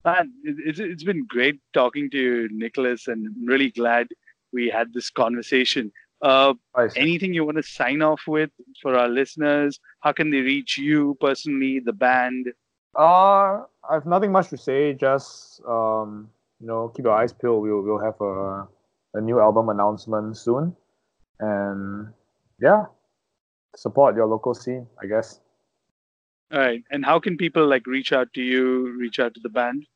man, 0.05 0.33
it, 0.45 0.57
it's 0.65 0.79
it's 0.79 1.05
been 1.05 1.25
great 1.27 1.61
talking 1.73 2.11
to 2.11 2.19
you, 2.19 2.49
Nicholas, 2.53 3.09
and 3.09 3.27
I'm 3.27 3.47
really 3.47 3.71
glad 3.71 4.09
we 4.53 4.69
had 4.69 4.93
this 4.93 5.11
conversation. 5.11 5.93
Uh, 6.23 6.53
anything 6.97 7.33
you 7.33 7.45
want 7.47 7.57
to 7.57 7.63
sign 7.63 8.03
off 8.03 8.23
with 8.27 8.51
for 8.83 8.95
our 8.95 9.09
listeners? 9.09 9.81
How 10.01 10.13
can 10.13 10.31
they 10.31 10.41
reach 10.41 10.77
you 10.77 11.17
personally, 11.21 11.81
the 11.81 11.95
band? 11.95 12.53
Uh, 12.97 13.65
I 13.89 13.95
have 13.95 14.07
nothing 14.07 14.33
much 14.33 14.49
to 14.51 14.57
say. 14.57 14.95
Just 14.95 15.61
um, 15.67 16.31
you 16.61 16.67
know, 16.67 16.89
keep 16.89 17.05
your 17.05 17.15
eyes 17.15 17.33
peeled. 17.33 17.63
We'll 17.63 17.83
we'll 17.83 17.99
have 17.99 18.21
a 18.21 18.69
a 19.15 19.21
new 19.21 19.41
album 19.41 19.69
announcement 19.69 20.37
soon, 20.37 20.77
and 21.39 22.09
yeah, 22.61 22.87
support 23.77 24.17
your 24.17 24.27
local 24.27 24.55
scene. 24.55 24.87
I 25.03 25.07
guess. 25.07 25.41
All 26.53 26.59
right. 26.59 26.83
And 26.91 27.05
how 27.05 27.21
can 27.21 27.37
people 27.37 27.67
like 27.67 27.87
reach 27.87 28.13
out 28.13 28.33
to 28.35 28.43
you, 28.43 28.97
reach 28.99 29.21
out 29.21 29.35
to 29.35 29.41
the 29.41 29.49
band? 29.49 29.87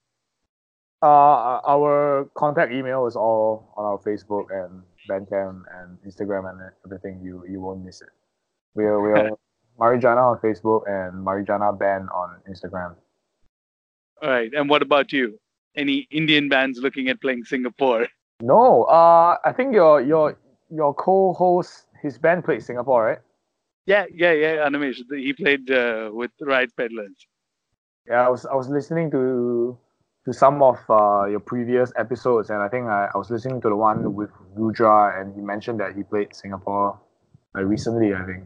Uh, 1.03 1.61
our 1.67 2.31
contact 2.35 2.73
email 2.73 3.07
is 3.07 3.17
all 3.17 3.75
on 3.77 3.85
our 3.85 3.99
Facebook 3.99 4.47
and 4.51 4.83
Bandcamp 5.11 5.63
and 5.75 5.99
Instagram 6.07 6.49
and 6.49 6.71
everything. 6.87 7.21
You 7.23 7.45
you 7.49 7.61
won't 7.61 7.85
miss 7.85 8.01
it. 8.01 8.09
We're 8.75 9.01
we're 9.01 9.31
Marijannah 9.81 10.33
on 10.33 10.39
Facebook 10.39 10.83
and 10.87 11.27
Marijannah 11.27 11.79
Band 11.79 12.09
on 12.11 12.41
Instagram. 12.51 12.95
All 14.22 14.31
right. 14.31 14.53
And 14.55 14.68
what 14.68 14.83
about 14.83 15.12
you? 15.12 15.39
Any 15.77 16.07
Indian 16.11 16.49
bands 16.49 16.79
looking 16.79 17.09
at 17.09 17.20
playing 17.20 17.45
Singapore? 17.45 18.07
No, 18.41 18.85
uh, 18.85 19.37
I 19.45 19.53
think 19.53 19.75
your 19.75 20.01
your 20.01 20.39
your 20.70 20.95
co-host 20.95 21.87
his 22.03 22.18
band 22.18 22.45
played 22.45 22.62
Singapore, 22.62 23.05
right? 23.07 23.18
Yeah, 23.87 24.05
yeah, 24.14 24.33
yeah. 24.33 24.68
Animesh. 24.68 24.99
He 25.11 25.33
played 25.33 25.70
uh, 25.70 26.11
with 26.12 26.31
Riot 26.41 26.70
Peddlers. 26.77 27.16
Yeah, 28.07 28.27
I 28.27 28.29
was 28.29 28.47
I 28.47 28.55
was 28.55 28.68
listening 28.68 29.11
to 29.11 29.77
to 30.27 30.33
some 30.33 30.62
of 30.62 30.79
uh, 30.89 31.25
your 31.27 31.41
previous 31.41 31.93
episodes, 31.97 32.51
and 32.51 32.62
I 32.62 32.68
think 32.68 32.87
I, 32.87 33.09
I 33.14 33.18
was 33.18 33.31
listening 33.31 33.61
to 33.62 33.68
the 33.68 33.77
one 33.77 34.14
with 34.14 34.31
Rudra, 34.55 35.20
and 35.20 35.35
he 35.35 35.41
mentioned 35.41 35.81
that 35.81 35.97
he 35.97 36.03
played 36.03 36.35
Singapore 36.35 37.01
like 37.55 37.64
recently. 37.64 38.14
I 38.14 38.25
think. 38.25 38.45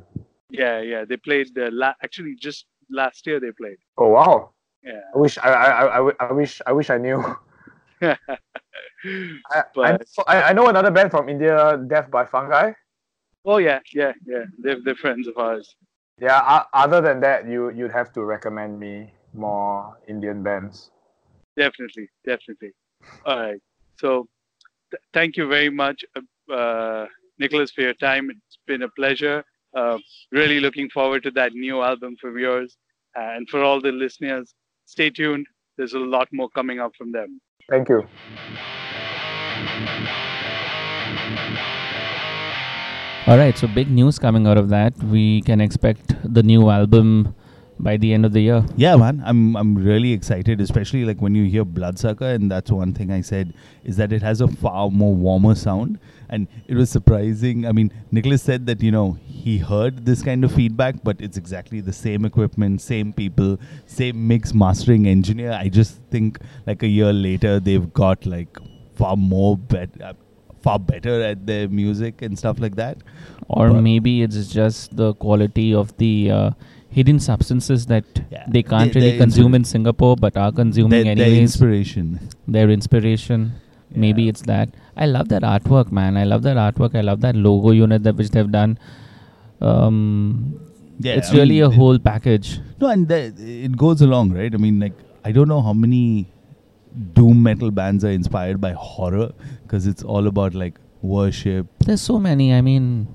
Yeah, 0.51 0.81
yeah. 0.81 1.05
They 1.05 1.17
played 1.17 1.57
uh, 1.59 1.69
la- 1.73 1.95
actually 2.03 2.35
just 2.41 2.67
last 2.91 3.27
year. 3.27 3.39
They 3.41 3.53
played. 3.53 3.77
Oh 3.99 4.09
wow! 4.09 4.51
Yeah. 4.83 5.01
I 5.15 5.19
wish 5.19 5.39
I 5.39 5.51
I, 5.51 5.99
I, 5.99 6.13
I, 6.21 6.33
wish 6.33 6.63
I 6.67 6.73
wish 6.73 6.91
I 6.91 6.99
knew. 6.99 7.23
I, 8.03 8.17
I, 9.05 9.63
But- 9.75 10.07
I 10.27 10.43
I 10.51 10.53
know 10.53 10.69
another 10.69 10.91
band 10.91 11.11
from 11.11 11.29
India, 11.29 11.77
Death 11.87 12.11
by 12.11 12.25
Fungi. 12.25 12.73
oh 13.45 13.59
yeah, 13.59 13.81
yeah, 13.93 14.13
yeah. 14.27 14.45
They're 14.59 14.81
they're 14.85 14.95
friends 14.97 15.27
of 15.29 15.37
ours. 15.37 15.75
Yeah. 16.21 16.39
Uh, 16.39 16.65
other 16.73 17.01
than 17.01 17.21
that, 17.21 17.47
you 17.47 17.71
you'd 17.71 17.93
have 17.93 18.13
to 18.15 18.25
recommend 18.25 18.79
me 18.81 19.13
more 19.35 19.97
Indian 20.09 20.43
bands. 20.43 20.91
Definitely, 21.57 22.09
definitely. 22.25 22.73
All 23.27 23.39
right. 23.39 23.61
So, 24.01 24.29
th- 24.91 25.03
thank 25.13 25.37
you 25.37 25.49
very 25.49 25.71
much, 25.71 26.05
uh, 26.17 26.53
uh, 26.53 27.07
Nicholas, 27.39 27.71
for 27.73 27.83
your 27.83 27.95
time. 27.95 28.31
It's 28.31 28.59
been 28.67 28.83
a 28.83 28.89
pleasure. 28.89 29.45
Uh, 29.79 29.99
really 30.33 30.59
looking 30.59 30.89
forward 30.91 31.23
to 31.23 31.31
that 31.31 31.53
new 31.53 31.83
album 31.83 32.17
from 32.21 32.37
yours. 32.37 32.77
And 33.15 33.49
for 33.49 33.63
all 33.63 33.81
the 33.81 33.93
listeners, 33.93 34.55
stay 34.87 35.11
tuned. 35.11 35.47
There's 35.77 35.93
a 35.93 36.01
lot 36.01 36.29
more 36.33 36.49
coming 36.51 36.81
up 36.81 36.93
from 36.99 37.13
them. 37.13 37.41
Thank 37.71 37.89
you. 37.89 38.03
All 43.29 43.37
right, 43.37 43.57
so 43.57 43.69
big 43.69 43.91
news 43.91 44.19
coming 44.19 44.47
out 44.47 44.59
of 44.59 44.69
that. 44.71 44.97
We 45.05 45.43
can 45.43 45.61
expect 45.61 46.15
the 46.25 46.43
new 46.43 46.71
album 46.71 47.35
by 47.79 47.97
the 47.97 48.13
end 48.13 48.25
of 48.25 48.33
the 48.33 48.41
year. 48.41 48.65
Yeah, 48.77 48.97
man, 48.97 49.23
I'm 49.25 49.57
I'm 49.57 49.75
really 49.77 50.13
excited, 50.13 50.61
especially 50.61 51.05
like 51.05 51.21
when 51.21 51.35
you 51.35 51.45
hear 51.45 51.65
Bloodsucker, 51.65 52.25
and 52.25 52.51
that's 52.51 52.73
one 52.73 52.95
thing 52.95 53.11
I 53.13 53.21
said 53.21 53.55
is 53.85 53.97
that 53.99 54.13
it 54.13 54.23
has 54.23 54.41
a 54.41 54.49
far 54.49 54.91
more 54.91 55.15
warmer 55.15 55.55
sound, 55.55 56.01
and 56.29 56.47
it 56.67 56.75
was 56.75 56.91
surprising. 56.91 57.67
I 57.67 57.73
mean, 57.73 57.91
Nicholas 58.11 58.43
said 58.43 58.67
that 58.67 58.83
you 58.83 58.91
know 58.91 59.17
he 59.27 59.59
heard 59.59 60.05
this 60.07 60.23
kind 60.23 60.45
of 60.45 60.53
feedback, 60.53 61.03
but 61.03 61.21
it's 61.21 61.37
exactly 61.37 61.81
the 61.81 61.93
same 61.93 62.25
equipment, 62.25 62.81
same 62.81 63.13
people, 63.13 63.59
same 63.87 64.27
mix 64.29 64.53
mastering 64.55 65.07
engineer. 65.07 65.53
I 65.53 65.69
just 65.69 66.01
think 66.11 66.39
like 66.67 66.83
a 66.83 66.89
year 66.89 67.13
later 67.13 67.59
they've 67.61 67.93
got 67.93 68.27
like 68.27 68.59
far 68.95 69.17
more 69.17 69.57
better. 69.57 70.13
Far 70.61 70.79
better 70.81 71.23
at 71.23 71.47
their 71.47 71.69
music 71.69 72.21
and 72.21 72.37
stuff 72.37 72.59
like 72.59 72.75
that. 72.77 72.99
Or 73.49 73.71
But- 73.71 73.83
maybe 73.83 74.23
it's 74.23 74.49
just 74.49 74.97
the 74.97 75.15
quality 75.15 75.73
of 75.73 75.97
the 75.99 76.31
uh, 76.33 76.51
hidden 76.91 77.21
substances 77.21 77.87
that 77.87 78.05
Yeah. 78.33 78.45
they 78.49 78.63
can't 78.65 78.93
They- 78.93 79.01
really 79.01 79.19
consume 79.19 79.55
in 79.55 79.63
Singapore 79.65 80.17
but 80.17 80.37
are 80.37 80.51
consuming 80.51 81.05
Their, 81.05 81.15
their 81.15 81.31
inspiration. 81.33 82.19
their 82.49 82.71
inspiration. 82.71 83.53
Maybe 83.95 84.29
it's 84.29 84.43
that. 84.43 84.69
I 84.97 85.07
love 85.07 85.29
that 85.31 85.43
artwork, 85.43 85.91
man. 85.93 86.17
I 86.17 86.25
love 86.25 86.43
that 86.43 86.57
artwork. 86.57 86.95
I 86.95 87.01
love 87.01 87.21
that 87.23 87.35
logo 87.37 87.71
unit 87.71 88.03
that 88.05 88.17
which 88.17 88.31
they've 88.31 88.51
done. 88.51 88.79
Um, 89.61 90.61
Yeah, 91.01 91.15
it's 91.15 91.31
I 91.31 91.35
really 91.37 91.55
mean, 91.61 91.63
a 91.65 91.71
it- 91.71 91.75
whole 91.77 91.99
package. 91.99 92.61
No, 92.81 92.89
and 92.89 93.07
the, 93.09 93.33
it 93.67 93.77
goes 93.77 94.01
along, 94.03 94.33
right? 94.33 94.53
I 94.53 94.57
mean, 94.57 94.81
like, 94.81 94.95
I 95.25 95.33
don't 95.33 95.49
know 95.49 95.61
how 95.63 95.73
many 95.73 96.31
doom 97.15 97.43
metal 97.43 97.71
bands 97.71 98.05
are 98.05 98.11
inspired 98.11 98.61
by 98.61 98.73
horror 98.73 99.31
because 99.63 99.87
it's 99.87 100.03
all 100.03 100.27
about 100.27 100.55
like 100.55 100.79
worship. 101.03 101.67
There's 101.85 102.01
so 102.01 102.19
many. 102.19 102.53
I 102.55 102.61
mean, 102.61 103.07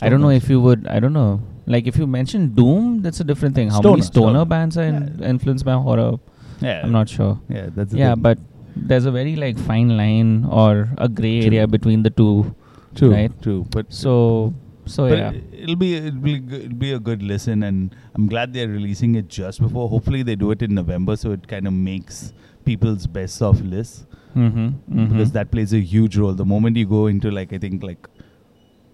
I 0.00 0.08
don't 0.08 0.20
know 0.20 0.30
if 0.30 0.48
you 0.48 0.60
would. 0.60 0.86
I 0.86 1.00
don't 1.00 1.12
know. 1.12 1.40
Like 1.66 1.86
if 1.86 1.96
you 1.96 2.06
mention 2.06 2.54
Doom, 2.54 3.02
that's 3.02 3.20
a 3.20 3.24
different 3.24 3.54
thing. 3.54 3.68
How 3.70 3.80
many 3.80 4.02
Stoner, 4.02 4.02
stoner 4.02 4.30
stoner. 4.30 4.44
bands 4.44 4.76
are 4.76 4.82
in, 4.82 5.16
Yeah. 5.20 5.28
influenced 5.28 5.64
by 5.64 5.74
horror? 5.74 6.18
Yeah, 6.60 6.80
I'm 6.84 6.90
not 6.92 7.08
sure. 7.08 7.40
Yeah, 7.48 7.68
that's 7.74 7.92
Yeah, 7.94 8.14
thing. 8.14 8.22
but 8.22 8.38
there's 8.76 9.04
a 9.06 9.10
very 9.10 9.36
like 9.36 9.58
fine 9.58 9.96
line 9.96 10.44
or 10.46 10.88
a 10.98 11.08
gray 11.08 11.40
True. 11.40 11.46
area 11.48 11.66
between 11.66 12.02
the 12.02 12.10
two. 12.10 12.54
true, 12.94 13.12
right. 13.12 13.42
true. 13.42 13.66
But 13.70 13.92
So, 13.92 14.54
so 14.86 15.08
but 15.08 15.18
yeah. 15.18 15.30
it, 15.30 15.44
it'll 15.52 15.76
be 15.76 15.94
it'll 15.96 16.20
be 16.20 16.34
it'll 16.36 16.74
be 16.76 16.92
a 16.92 16.98
good 16.98 17.22
listen, 17.22 17.62
and 17.62 17.94
I'm 18.14 18.26
glad 18.26 18.52
they're 18.52 18.68
releasing 18.68 19.14
it 19.14 19.28
just 19.28 19.60
before. 19.60 19.88
Hopefully, 19.88 20.22
they 20.22 20.36
do 20.36 20.50
it 20.50 20.62
in 20.62 20.74
November, 20.74 21.16
so 21.16 21.32
it 21.32 21.46
kind 21.48 21.66
of 21.66 21.72
makes 21.72 22.32
people's 22.64 23.06
best 23.06 23.42
of 23.42 23.60
lists 23.64 24.06
Mm-hmm, 24.34 24.58
mm-hmm. 24.66 25.06
because 25.12 25.32
that 25.32 25.50
plays 25.50 25.74
a 25.74 25.78
huge 25.80 26.16
role. 26.16 26.32
The 26.32 26.44
moment 26.46 26.78
you 26.78 26.86
go 26.86 27.06
into 27.06 27.30
like 27.30 27.52
I 27.52 27.58
think 27.58 27.82
like 27.82 28.08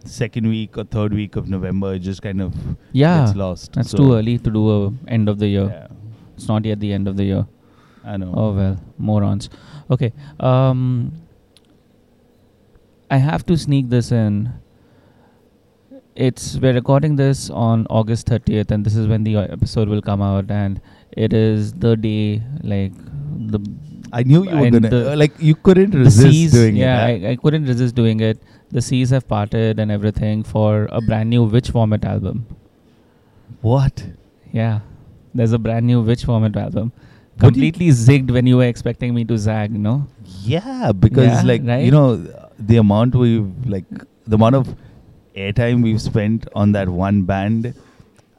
second 0.05 0.49
week 0.49 0.77
or 0.77 0.85
third 0.85 1.13
week 1.15 1.37
of 1.37 1.49
November, 1.49 1.95
it 1.95 2.01
just 2.01 2.23
kind 2.23 2.41
of 2.41 2.55
yeah, 2.93 3.25
gets 3.25 3.37
lost. 3.37 3.73
that's 3.75 3.91
So, 3.91 3.99
too 3.99 4.15
early 4.15 4.39
to 4.39 4.51
do 4.51 4.71
a 4.87 4.93
end 5.07 5.29
of 5.29 5.39
the 5.39 5.47
year. 5.49 5.69
Yeah, 5.71 5.87
It's 6.35 6.49
not 6.49 6.65
yet 6.65 6.81
the 6.81 6.93
end 6.93 7.07
of 7.09 7.17
the 7.17 7.25
year. 7.25 7.47
I 8.05 8.17
know. 8.17 8.33
Oh 8.35 8.53
well, 8.53 8.81
morons. 8.99 9.49
Okay. 9.91 10.13
Um 10.41 11.13
I 13.11 13.17
have 13.17 13.45
to 13.47 13.57
sneak 13.57 13.89
this 13.89 14.13
in. 14.13 14.53
It's 16.15 16.57
we're 16.59 16.75
recording 16.75 17.15
this 17.17 17.49
on 17.49 17.87
August 17.89 18.27
30th 18.27 18.71
and 18.73 18.85
this 18.85 18.97
is 18.97 19.07
when 19.07 19.23
the 19.25 19.37
uh, 19.37 19.43
episode 19.57 19.89
will 19.89 20.03
come 20.03 20.21
out 20.21 20.51
and 20.51 20.81
it 21.13 21.33
is 21.33 21.73
the 21.75 21.97
day 21.97 22.43
like 22.63 22.93
the 23.55 23.61
I 24.13 24.23
knew 24.25 24.43
you 24.45 24.57
were 24.59 24.71
gonna 24.71 24.91
the- 24.91 25.13
uh, 25.13 25.17
like 25.17 25.33
you 25.39 25.55
couldn't 25.55 25.93
resist 25.95 26.29
seas 26.29 26.53
doing 26.53 26.77
yeah 26.77 27.07
it. 27.07 27.23
huh? 27.23 27.29
I, 27.29 27.31
I 27.33 27.37
couldn't 27.37 27.67
resist 27.67 27.95
doing 27.95 28.21
it. 28.21 28.43
The 28.71 28.83
seas 28.83 29.11
have 29.11 29.29
parted 29.29 29.79
and 29.79 29.91
everything 29.93 30.43
for 30.43 30.89
a 30.91 31.01
brand 31.01 31.31
new 31.31 31.45
Witch 31.45 31.69
Vomit 31.69 32.05
album. 32.05 32.47
what? 33.63 34.05
Yeah. 34.53 34.81
There's 35.35 35.53
a 35.53 35.59
brand 35.59 35.87
new 35.87 36.01
Witch 36.03 36.25
Vomit 36.25 36.57
album. 36.57 36.93
You- 37.39 37.47
Completely 37.47 37.89
zigged 37.89 38.31
when 38.33 38.47
you 38.47 38.57
were 38.57 38.65
expecting 38.65 39.15
me 39.15 39.25
to 39.25 39.39
zag, 39.39 39.71
no? 39.71 40.07
Yeah, 40.43 40.93
because 40.93 41.27
Yeah, 41.27 41.43
like 41.51 41.63
right? 41.65 41.85
you 41.85 41.91
know 41.93 42.17
the 42.59 42.77
amount 42.79 43.15
we've 43.15 43.51
like 43.67 43.85
the 44.27 44.35
amount 44.37 44.57
of 44.57 44.75
airtime 45.37 45.83
we've 45.83 46.01
spent 46.03 46.49
on 46.55 46.73
that 46.73 46.89
one 46.89 47.23
band. 47.23 47.75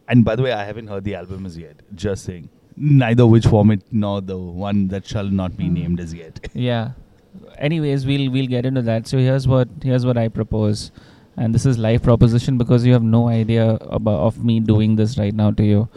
And 0.07 0.25
by 0.25 0.35
the 0.35 0.43
way, 0.43 0.51
I 0.51 0.65
haven't 0.65 0.87
heard 0.87 1.03
the 1.05 1.15
album 1.15 1.45
as 1.45 1.57
yet. 1.57 1.81
Just 1.95 2.25
saying, 2.25 2.49
neither 2.75 3.25
Witch 3.27 3.45
Vomit 3.45 3.81
nor 3.91 4.19
the 4.21 4.37
one 4.37 4.87
that 4.89 5.07
shall 5.07 5.29
not 5.41 5.55
be 5.55 5.65
Mm. 5.69 5.73
named 5.79 5.99
as 6.01 6.13
yet. 6.13 6.39
Yeah. 6.53 6.91
Anyways, 7.57 8.05
we'll 8.05 8.29
we'll 8.31 8.47
get 8.47 8.65
into 8.65 8.81
that. 8.81 9.07
So 9.07 9.17
here's 9.17 9.47
what 9.47 9.69
here's 9.83 10.05
what 10.05 10.17
I 10.17 10.27
propose, 10.27 10.91
and 11.37 11.55
this 11.55 11.65
is 11.65 11.77
live 11.77 12.01
proposition 12.03 12.57
because 12.57 12.85
you 12.85 12.93
have 12.93 13.03
no 13.03 13.27
idea 13.29 13.65
about 14.01 14.19
of 14.29 14.43
me 14.43 14.59
doing 14.59 14.95
this 14.95 15.17
right 15.17 15.33
now 15.33 15.51
to 15.51 15.63
you. 15.63 15.87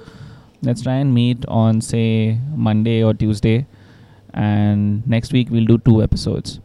Let's 0.63 0.83
try 0.83 0.95
and 0.95 1.13
meet 1.13 1.45
on 1.49 1.81
say 1.81 2.39
Monday 2.55 3.03
or 3.03 3.15
Tuesday, 3.15 3.67
and 4.33 5.07
next 5.07 5.33
week 5.33 5.49
we'll 5.51 5.65
do 5.65 5.79
two 5.79 6.03
episodes. 6.03 6.61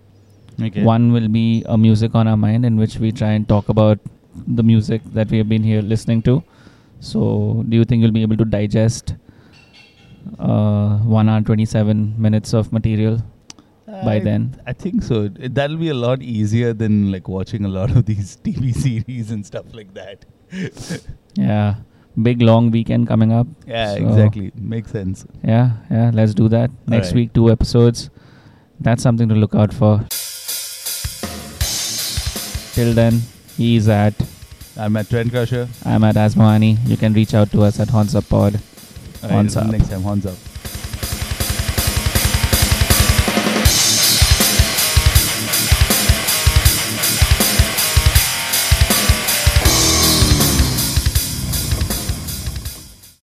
Okay. 0.61 0.83
One 0.83 1.11
will 1.11 1.27
be 1.27 1.63
a 1.67 1.77
music 1.77 2.13
on 2.15 2.27
our 2.27 2.37
mind 2.37 2.65
in 2.65 2.77
which 2.77 2.97
we 2.97 3.11
try 3.11 3.31
and 3.31 3.47
talk 3.47 3.69
about 3.69 3.99
the 4.47 4.63
music 4.63 5.01
that 5.13 5.29
we 5.31 5.37
have 5.39 5.49
been 5.49 5.63
here 5.63 5.81
listening 5.81 6.21
to. 6.23 6.43
So, 6.99 7.63
do 7.69 7.77
you 7.77 7.85
think 7.85 8.01
you'll 8.03 8.11
be 8.11 8.21
able 8.23 8.37
to 8.37 8.45
digest 8.45 9.15
uh, 10.39 10.97
one 10.99 11.29
hour 11.29 11.41
twenty 11.41 11.65
seven 11.65 12.13
minutes 12.17 12.53
of 12.53 12.71
material 12.71 13.21
by 13.87 14.19
then? 14.19 14.59
I 14.67 14.73
think 14.73 15.03
so. 15.03 15.29
It- 15.39 15.53
that'll 15.55 15.77
be 15.77 15.89
a 15.89 15.93
lot 15.95 16.21
easier 16.21 16.73
than 16.73 17.11
like 17.11 17.27
watching 17.27 17.65
a 17.65 17.69
lot 17.69 17.89
of 17.95 18.05
these 18.05 18.37
TV 18.43 18.73
series 18.75 19.31
and 19.31 19.45
stuff 19.45 19.65
like 19.73 19.93
that. 19.95 20.25
Yeah, 21.35 21.75
big 22.21 22.41
long 22.41 22.71
weekend 22.71 23.07
coming 23.07 23.31
up. 23.31 23.47
Yeah, 23.67 23.93
So- 23.95 24.07
exactly. 24.07 24.51
Makes 24.55 24.91
sense. 24.91 25.25
Yeah, 25.43 25.71
yeah, 25.91 26.11
let's 26.13 26.33
do 26.33 26.47
that. 26.49 26.71
Next 26.87 27.07
Alright. 27.09 27.15
week, 27.15 27.33
two 27.33 27.51
episodes. 27.51 28.09
That's 28.79 29.01
something 29.03 29.27
to 29.29 29.35
look 29.35 29.55
out 29.55 29.73
for. 29.73 30.05
Till 32.73 32.93
then, 32.93 33.21
he's 33.57 33.87
at, 33.89 34.13
I'm 34.77 34.95
at 34.97 35.09
Trend 35.09 35.31
Crusher. 35.31 35.67
I'm 35.83 36.03
at 36.03 36.15
Asmoani. 36.15 36.77
You 36.87 36.95
can 36.97 37.13
reach 37.13 37.33
out 37.33 37.51
to 37.51 37.63
us 37.63 37.79
at 37.79 37.89
Horns 37.89 39.47
until 39.47 39.61
up. 39.63 39.71
next 39.71 39.89
time, 39.89 40.01
horns 40.03 40.25
up. 40.27 40.35